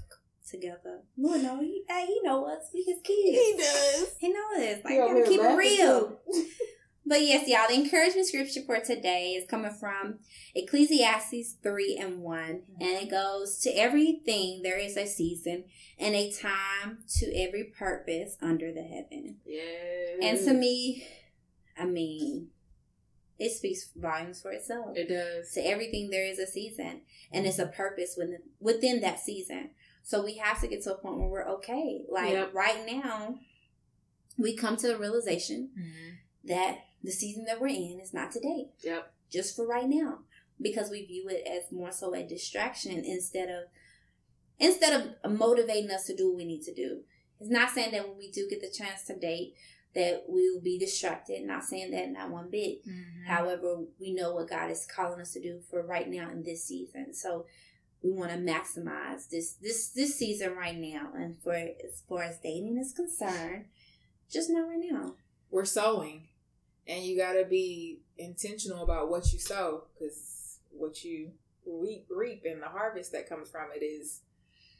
together. 0.50 1.02
Lord, 1.18 1.42
no, 1.42 1.60
he, 1.60 1.82
hey, 1.88 2.06
he 2.06 2.20
know 2.22 2.46
us. 2.46 2.70
We 2.72 2.82
his 2.82 3.00
kids. 3.02 3.38
He 3.38 3.54
does. 3.58 4.14
He 4.18 4.28
know 4.32 4.48
this. 4.56 4.84
Like, 4.84 4.96
gotta 4.96 5.24
keep 5.28 5.40
it 5.40 5.56
real. 5.56 6.18
But 7.08 7.22
yes, 7.22 7.46
y'all, 7.48 7.68
the 7.68 7.74
encouragement 7.82 8.26
scripture 8.26 8.62
for 8.66 8.80
today 8.80 9.34
is 9.34 9.48
coming 9.48 9.70
from 9.70 10.18
Ecclesiastes 10.56 11.54
3 11.62 11.98
and 12.00 12.20
1. 12.20 12.40
And 12.40 12.62
it 12.80 13.08
goes, 13.10 13.58
To 13.58 13.70
everything 13.70 14.62
there 14.62 14.78
is 14.78 14.96
a 14.96 15.06
season 15.06 15.64
and 15.98 16.14
a 16.16 16.32
time 16.32 16.98
to 17.18 17.32
every 17.40 17.64
purpose 17.64 18.36
under 18.42 18.72
the 18.72 18.82
heaven. 18.82 19.36
Yes. 19.46 20.18
And 20.20 20.38
to 20.46 20.52
me, 20.54 21.06
I 21.78 21.84
mean, 21.84 22.48
it 23.38 23.50
speaks 23.52 23.90
volumes 23.94 24.42
for 24.42 24.50
itself. 24.50 24.96
it 24.96 25.08
does. 25.08 25.52
To 25.52 25.60
everything 25.60 26.10
there 26.10 26.26
is 26.26 26.38
a 26.38 26.46
season, 26.46 27.02
and 27.30 27.46
it's 27.46 27.58
a 27.58 27.66
purpose 27.66 28.14
within 28.16 28.38
within 28.60 29.00
that 29.02 29.20
season. 29.20 29.70
So 30.02 30.24
we 30.24 30.38
have 30.38 30.60
to 30.62 30.68
get 30.68 30.82
to 30.84 30.94
a 30.94 30.98
point 30.98 31.18
where 31.18 31.28
we're 31.28 31.48
okay. 31.56 32.02
Like 32.10 32.32
Yep. 32.32 32.54
right 32.54 32.86
now, 32.90 33.38
we 34.38 34.56
come 34.56 34.76
to 34.78 34.86
the 34.88 34.96
realization 34.96 35.70
Mhm. 35.78 36.48
that 36.48 36.78
the 37.06 37.12
season 37.12 37.44
that 37.46 37.60
we're 37.60 37.68
in 37.68 38.00
is 38.02 38.12
not 38.12 38.32
today, 38.32 38.68
Yep. 38.82 39.12
just 39.30 39.56
for 39.56 39.66
right 39.66 39.88
now, 39.88 40.20
because 40.60 40.90
we 40.90 41.04
view 41.06 41.28
it 41.28 41.46
as 41.46 41.70
more 41.72 41.92
so 41.92 42.14
a 42.14 42.22
distraction 42.26 43.04
instead 43.04 43.48
of 43.48 43.64
instead 44.58 45.16
of 45.22 45.30
motivating 45.38 45.90
us 45.90 46.06
to 46.06 46.16
do 46.16 46.28
what 46.28 46.36
we 46.38 46.44
need 46.44 46.62
to 46.62 46.72
do. 46.74 47.02
It's 47.40 47.50
not 47.50 47.70
saying 47.70 47.92
that 47.92 48.08
when 48.08 48.16
we 48.16 48.30
do 48.30 48.48
get 48.48 48.60
the 48.62 48.70
chance 48.70 49.04
to 49.04 49.14
date 49.18 49.54
that 49.94 50.24
we 50.28 50.50
will 50.50 50.60
be 50.60 50.78
distracted. 50.78 51.42
Not 51.44 51.64
saying 51.64 51.90
that 51.92 52.10
not 52.10 52.30
one 52.30 52.50
bit. 52.50 52.84
Mhm. 52.86 53.24
However, 53.26 53.84
we 53.98 54.12
know 54.14 54.34
what 54.34 54.48
God 54.48 54.70
is 54.70 54.86
calling 54.86 55.20
us 55.20 55.32
to 55.32 55.40
do 55.40 55.60
for 55.70 55.82
right 55.82 56.08
now 56.08 56.30
in 56.30 56.42
this 56.42 56.64
season. 56.64 57.12
So 57.14 57.46
we 58.02 58.10
want 58.12 58.30
to 58.32 58.38
maximize 58.38 59.28
this 59.28 59.52
this 59.54 59.88
this 59.88 60.14
season 60.16 60.54
right 60.54 60.76
now. 60.76 61.12
And 61.14 61.40
for 61.42 61.52
as 61.54 62.02
far 62.08 62.22
as 62.24 62.38
dating 62.38 62.78
is 62.78 62.92
concerned, 62.92 63.66
just 64.30 64.50
not 64.50 64.68
right 64.68 64.78
now. 64.90 65.16
We're 65.50 65.64
sowing, 65.64 66.28
and 66.86 67.04
you 67.04 67.16
got 67.16 67.32
to 67.32 67.44
be 67.44 68.00
intentional 68.18 68.82
about 68.82 69.10
what 69.10 69.32
you 69.32 69.38
sow, 69.38 69.84
because 69.98 70.58
what 70.70 71.04
you 71.04 71.30
reap, 71.66 72.06
reap, 72.10 72.42
and 72.44 72.62
the 72.62 72.66
harvest 72.68 73.12
that 73.12 73.28
comes 73.28 73.48
from 73.50 73.68
it 73.74 73.84
is 73.84 74.20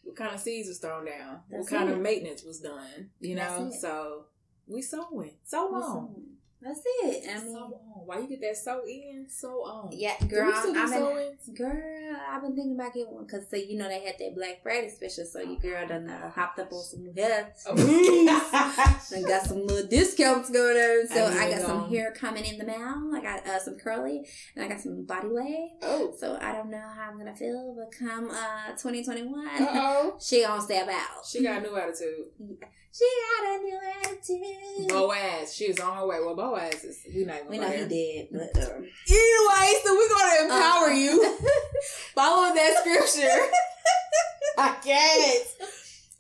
what 0.05 0.17
kind 0.17 0.33
of 0.35 0.41
seeds 0.41 0.69
was 0.69 0.79
thrown 0.79 1.05
down, 1.05 1.41
That's 1.51 1.71
what 1.71 1.79
kind 1.79 1.91
it. 1.91 1.95
of 1.95 2.01
maintenance 2.01 2.45
was 2.45 2.61
done. 2.61 3.11
You 3.21 3.35
know, 3.35 3.73
so 3.79 4.27
we 4.69 4.83
sowing, 4.83 5.35
sow 5.45 5.75
on. 5.75 6.25
That's 6.61 6.81
it. 6.85 7.29
I 7.29 7.39
so 7.41 7.57
on. 7.57 8.07
Why 8.07 8.19
you 8.21 8.29
get 8.29 8.41
that 8.41 8.57
so 8.57 8.83
in, 8.87 9.27
so 9.29 9.49
on. 9.65 9.91
yeah, 9.93 10.15
girl, 10.27 10.47
we 10.47 10.57
still 10.57 10.73
do 10.73 10.81
I'm 10.81 10.93
in. 10.93 11.55
Girl, 11.55 12.17
I've 12.31 12.41
been 12.43 12.57
thinking 12.57 12.75
about 12.75 12.95
getting 12.95 13.13
one 13.13 13.25
because 13.27 13.49
so 13.51 13.57
you 13.57 13.77
know 13.77 13.89
they 13.89 14.01
had 14.01 14.15
that 14.19 14.35
Black 14.35 14.63
Friday 14.63 14.89
special, 14.89 15.25
so 15.25 15.41
your 15.41 15.59
girl 15.59 15.87
done 15.87 16.09
uh, 16.09 16.31
hopped 16.31 16.59
up 16.59 16.73
on 16.73 16.83
some 16.83 17.13
hair. 17.15 17.53
I 17.69 19.23
got 19.29 19.43
some 19.43 19.67
little 19.67 19.87
discounts 19.87 20.51
going 20.51 20.77
on, 20.77 21.09
so 21.09 21.27
I 21.27 21.45
I, 21.45 21.51
got 21.51 21.61
some 21.61 21.91
hair 21.91 22.13
coming 22.13 22.45
in 22.45 22.59
the 22.59 22.65
mail. 22.65 23.11
I 23.15 23.21
got 23.21 23.47
uh, 23.47 23.61
some 23.61 23.77
curly, 23.77 24.27
and 24.55 24.65
I 24.65 24.69
got 24.69 24.81
some 24.81 25.05
body 25.05 25.29
wave. 25.29 25.71
oh, 25.83 26.15
So 26.19 26.39
I 26.41 26.53
don't 26.53 26.71
know 26.71 26.79
how 26.79 27.11
I'm 27.11 27.19
gonna 27.19 27.37
feel, 27.37 27.75
but 27.77 27.93
come 27.97 28.31
uh 28.31 28.71
2021, 28.73 29.47
uh 29.47 29.51
oh. 29.61 30.17
she 30.21 30.43
gonna 30.43 30.63
step 30.63 30.89
out. 30.89 31.27
She 31.29 31.43
got 31.43 31.59
a 31.59 31.61
new 31.61 31.77
attitude. 31.77 32.27
She 32.97 33.11
got 33.37 33.61
a 33.61 33.63
new 33.63 33.79
attitude. 34.05 34.89
Boaz, 34.89 35.55
she 35.55 35.69
was 35.69 35.79
on 35.81 35.97
her 35.97 36.07
way. 36.07 36.19
Well, 36.21 36.35
Boaz 36.35 36.83
is. 36.83 36.99
We 37.15 37.25
not 37.25 37.37
even 37.41 37.49
we 37.51 37.59
know 37.59 37.69
he 37.69 37.85
did, 37.87 38.29
but 38.33 38.57
um, 38.65 38.87
Anyway, 39.09 39.73
so 39.85 39.95
we're 39.95 40.09
gonna 40.09 40.45
empower 40.45 40.87
uh, 40.87 40.95
you. 40.95 41.37
Follow 42.15 42.55
that 42.55 42.77
scripture. 42.81 43.29
I 44.59 44.77
can't. 44.83 45.47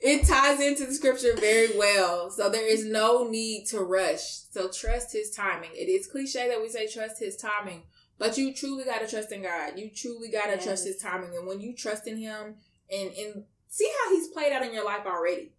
It 0.00 0.26
ties 0.26 0.60
into 0.60 0.84
the 0.84 0.92
scripture 0.92 1.34
very 1.36 1.78
well. 1.78 2.30
So 2.30 2.50
there 2.50 2.70
is 2.70 2.84
no 2.84 3.26
need 3.26 3.64
to 3.68 3.80
rush. 3.80 4.22
So 4.50 4.68
trust 4.68 5.12
his 5.12 5.30
timing. 5.30 5.70
It 5.72 5.88
is 5.88 6.06
cliche 6.06 6.48
that 6.48 6.60
we 6.60 6.68
say 6.68 6.86
trust 6.86 7.18
his 7.18 7.36
timing, 7.36 7.84
but 8.18 8.36
you 8.36 8.52
truly 8.52 8.84
gotta 8.84 9.06
trust 9.06 9.32
in 9.32 9.42
God. 9.42 9.78
You 9.78 9.90
truly 9.94 10.28
gotta 10.28 10.56
Yes. 10.56 10.64
trust 10.64 10.86
his 10.86 10.98
timing. 10.98 11.34
And 11.34 11.46
when 11.46 11.60
you 11.60 11.74
trust 11.74 12.06
in 12.06 12.18
him 12.18 12.56
and 12.90 13.10
and 13.12 13.44
see 13.68 13.90
how 14.04 14.10
he's 14.14 14.28
played 14.28 14.52
out 14.52 14.62
in 14.62 14.74
your 14.74 14.84
life 14.84 15.06
already. 15.06 15.52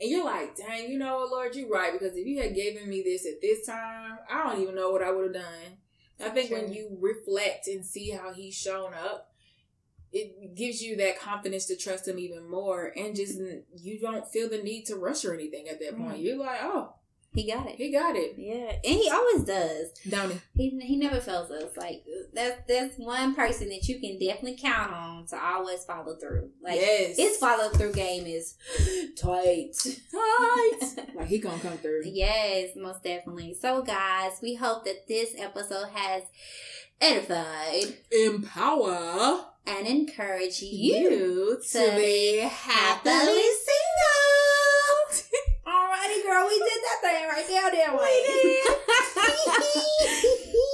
And 0.00 0.10
you're 0.10 0.24
like, 0.24 0.56
dang, 0.56 0.90
you 0.90 0.98
know 0.98 1.18
what, 1.18 1.30
Lord, 1.30 1.54
you're 1.54 1.68
right. 1.68 1.92
Because 1.92 2.16
if 2.16 2.26
you 2.26 2.40
had 2.40 2.54
given 2.54 2.88
me 2.88 3.02
this 3.02 3.26
at 3.26 3.40
this 3.42 3.66
time, 3.66 4.18
I 4.30 4.44
don't 4.44 4.62
even 4.62 4.74
know 4.74 4.90
what 4.90 5.02
I 5.02 5.10
would 5.10 5.34
have 5.34 5.44
done. 5.44 5.76
I 6.24 6.30
think 6.30 6.50
when 6.50 6.72
you 6.72 6.96
reflect 7.00 7.66
and 7.66 7.84
see 7.84 8.10
how 8.10 8.32
he's 8.32 8.54
shown 8.54 8.92
up, 8.94 9.32
it 10.12 10.54
gives 10.54 10.82
you 10.82 10.96
that 10.96 11.20
confidence 11.20 11.66
to 11.66 11.76
trust 11.76 12.08
him 12.08 12.18
even 12.18 12.48
more. 12.50 12.92
And 12.96 13.14
just 13.14 13.38
you 13.76 14.00
don't 14.00 14.26
feel 14.26 14.48
the 14.48 14.62
need 14.62 14.84
to 14.86 14.96
rush 14.96 15.24
or 15.24 15.34
anything 15.34 15.68
at 15.68 15.80
that 15.80 15.96
point. 15.96 16.18
Mm. 16.18 16.22
You're 16.22 16.38
like, 16.38 16.60
oh, 16.62 16.94
He 17.32 17.50
got 17.50 17.68
it. 17.68 17.76
He 17.76 17.92
got 17.92 18.16
it. 18.16 18.34
Yeah, 18.36 18.72
and 18.72 19.00
he 19.00 19.08
always 19.08 19.44
does. 19.44 19.92
Don't 20.08 20.32
he? 20.32 20.70
He 20.70 20.80
he 20.80 20.96
never 20.96 21.20
fails 21.20 21.50
us. 21.52 21.76
Like 21.76 22.04
that's 22.34 22.62
that's 22.66 22.96
one 22.96 23.36
person 23.36 23.68
that 23.68 23.86
you 23.86 24.00
can 24.00 24.18
definitely 24.18 24.58
count 24.60 24.92
on 24.92 25.26
to 25.26 25.40
always 25.40 25.84
follow 25.84 26.16
through. 26.16 26.50
Like 26.60 26.80
yes. 26.80 27.16
his 27.16 27.36
follow 27.36 27.68
through 27.70 27.92
game 27.92 28.26
is 28.26 28.56
tight. 29.16 29.74
tight. 30.10 31.06
like 31.14 31.28
he 31.28 31.38
gonna 31.38 31.60
come 31.60 31.78
through. 31.78 32.02
Yes, 32.06 32.70
most 32.76 33.04
definitely. 33.04 33.54
So, 33.54 33.82
guys, 33.82 34.40
we 34.42 34.56
hope 34.56 34.84
that 34.86 35.06
this 35.06 35.32
episode 35.38 35.88
has 35.94 36.24
edified 37.00 37.94
Empower 38.10 39.44
and 39.66 39.86
encouraged 39.86 40.62
you. 40.62 40.96
you 40.96 41.60
to 41.62 41.78
to 41.78 41.96
be 41.96 42.38
happily 42.38 43.14
happily 43.14 43.42
single. 43.42 44.09
Girl, 46.30 46.46
we 46.46 46.58
did 46.58 46.80
that 46.86 47.00
thing 47.02 47.26
right 47.28 47.48
down 47.48 47.72
there. 47.72 47.90
We 47.90 47.98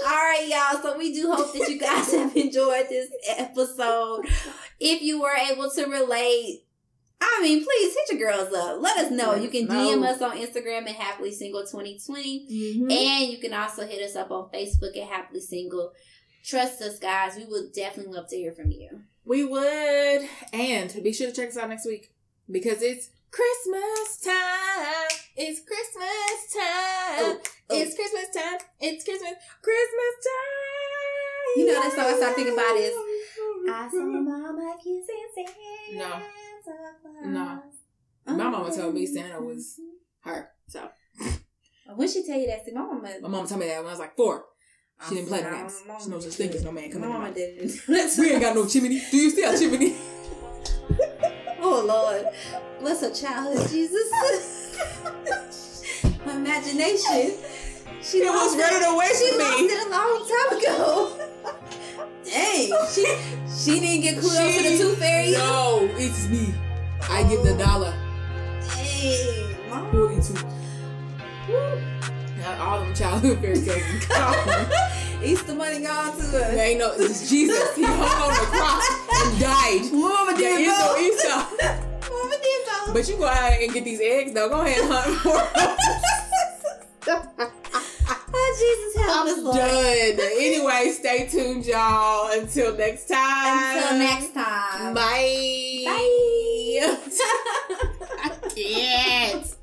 All 0.07 0.13
right, 0.13 0.47
y'all. 0.47 0.77
So 0.83 0.99
we 0.99 1.15
do 1.15 1.33
hope 1.33 1.51
that 1.55 1.67
you 1.69 1.79
guys 1.79 2.13
have 2.13 2.37
enjoyed 2.37 2.89
this 2.91 3.09
episode. 3.39 4.27
If 4.79 5.01
you 5.01 5.23
were 5.23 5.33
able 5.33 5.71
to 5.71 5.87
relate, 5.87 6.65
I 7.23 7.41
mean, 7.43 7.65
please 7.65 7.95
hit 7.95 8.11
your 8.19 8.31
girls 8.31 8.53
up. 8.53 8.83
Let 8.83 8.99
us 8.99 9.11
know. 9.11 9.35
You 9.35 9.49
can 9.49 9.67
DM 9.67 10.07
us 10.07 10.21
on 10.21 10.37
Instagram 10.37 10.83
at 10.83 10.97
Happily 10.97 11.33
Single 11.33 11.63
2020. 11.63 12.47
Mhm. 12.51 12.93
And 12.93 13.33
you 13.33 13.39
can 13.39 13.55
also 13.55 13.87
hit 13.87 14.03
us 14.03 14.15
up 14.15 14.31
on 14.31 14.51
Facebook 14.51 14.95
at 14.99 15.09
Happily 15.09 15.41
Single. 15.41 15.95
Trust 16.45 16.83
us, 16.83 16.99
guys. 16.99 17.35
We 17.37 17.47
would 17.47 17.73
definitely 17.73 18.13
love 18.13 18.29
to 18.29 18.37
hear 18.37 18.53
from 18.53 18.73
you. 18.73 19.05
We 19.25 19.43
would. 19.45 20.29
And 20.53 21.03
be 21.03 21.15
sure 21.15 21.31
to 21.31 21.35
check 21.35 21.49
us 21.49 21.57
out 21.57 21.71
next 21.71 21.87
week 21.87 22.13
because 22.51 22.83
it's 22.83 23.09
Christmas 23.31 24.19
time. 24.25 25.09
It's 25.37 25.61
Christmas 25.61 26.55
time. 26.55 27.21
Oh, 27.21 27.39
oh. 27.69 27.77
It's 27.77 27.95
Christmas 27.95 28.33
time. 28.35 28.57
It's 28.81 29.05
Christmas. 29.05 29.35
Christmas 29.61 30.15
know 31.89 31.95
song 31.95 32.05
I 32.07 32.17
started 32.17 32.35
thinking 32.37 32.55
about 32.55 32.77
is, 32.77 32.95
I 33.71 33.89
saw 33.91 34.05
Mama 34.05 34.77
kissing 34.79 35.29
Santa 35.35 35.99
No. 35.99 36.23
No. 37.25 37.63
My 38.27 38.33
mama 38.51 38.75
told 38.75 38.95
me 38.95 39.07
Santa 39.07 39.41
was 39.41 39.79
her. 40.21 40.51
So 40.69 40.89
When 41.95 42.09
she 42.09 42.27
tell 42.27 42.39
you 42.39 42.47
that, 42.49 42.65
see, 42.65 42.73
my 42.73 42.81
mama. 42.83 43.09
my 43.23 43.29
mama 43.29 43.47
told 43.47 43.61
me 43.61 43.67
that 43.69 43.79
when 43.79 43.87
I 43.87 43.91
was 43.91 44.01
like 44.01 44.17
four. 44.17 44.45
She 45.09 45.17
didn't 45.17 45.29
play 45.29 45.43
no 45.43 45.51
games. 45.51 45.83
She 46.03 46.09
knows 46.11 46.25
such 46.25 46.35
thing 46.35 46.51
as 46.51 46.65
no 46.65 46.73
man 46.73 46.91
coming 46.91 47.09
My 47.11 47.19
mama 47.19 47.35
didn't. 47.35 47.71
We 48.19 48.31
ain't 48.33 48.41
got 48.41 48.55
no 48.55 48.67
chimney. 48.67 49.01
Do 49.11 49.17
you 49.17 49.31
see 49.31 49.45
our 49.45 49.57
chimney? 49.57 49.95
Oh 51.59 51.83
Lord, 51.85 52.27
bless 52.81 53.01
her 53.01 53.13
childhood, 53.13 53.69
Jesus. 53.69 54.09
Her 56.25 56.31
imagination. 56.31 57.35
She 58.03 58.19
It 58.19 58.31
was 58.31 58.55
lost 58.55 58.59
ready 58.59 58.85
to 58.85 58.97
waste 58.97 59.19
She 59.25 59.33
me. 59.33 59.39
lost 59.39 59.63
it 59.63 59.87
a 59.87 59.91
long 59.91 60.29
time 60.31 60.59
ago. 60.59 61.36
Dang, 62.27 62.73
she 62.93 63.05
she 63.49 63.81
didn't 63.81 64.03
get 64.03 64.17
clued 64.17 64.37
up 64.37 64.55
to 64.55 64.63
the 64.63 64.71
She- 64.71 64.79
tooth 64.79 64.99
fairy. 64.99 65.31
No, 65.33 65.89
it's 65.97 66.29
me. 66.29 66.55
I 67.09 67.23
give 67.25 67.43
the 67.45 67.55
dollar. 67.55 67.95
Dang, 68.69 69.71
mom. 69.71 69.91
42. 69.93 70.35
Not 72.41 72.59
all 72.61 72.81
them 72.81 72.95
childhood 72.95 73.39
fairy 73.41 73.61
tales 73.61 74.07
gone. 74.07 74.67
Easter 75.23 75.55
money 75.61 75.81
gone 75.83 76.17
to 76.17 76.23
There 76.27 76.51
us. 76.51 76.57
ain't 76.59 76.79
no, 76.81 76.93
it's 76.97 77.29
Jesus. 77.31 77.75
He 77.77 77.83
hung 77.85 78.01
on 78.01 78.29
the 78.31 78.47
cross 78.51 78.89
and 79.25 79.41
died. 79.41 79.93
Mama 79.93 80.35
There 80.37 80.59
did 80.59 80.61
is 80.63 80.67
no. 80.79 80.97
Easter. 80.99 81.39
Mama 82.11 82.37
did. 82.43 82.53
But 82.93 83.09
you 83.09 83.17
go 83.19 83.27
out 83.27 83.53
and 83.61 83.73
get 83.75 83.85
these 83.85 84.01
eggs 84.01 84.33
though. 84.33 84.49
Go 84.49 84.61
ahead 84.63 84.79
and 84.81 84.93
hunt 84.93 85.17
for 85.21 85.41
them. 87.05 87.51
Jesus 88.59 88.97
help 88.97 89.27
I'm 89.27 89.29
us. 89.29 89.43
Lord. 89.43 89.57
done. 89.57 90.27
anyway, 90.39 90.93
stay 90.93 91.27
tuned, 91.29 91.67
y'all. 91.67 92.31
Until 92.39 92.77
next 92.77 93.09
time. 93.09 93.77
Until 93.77 93.99
next 93.99 94.35
time. 94.35 94.95
Bye. 94.95 95.83
Bye. 95.85 96.97
I 98.23 98.31
can't. 98.55 99.56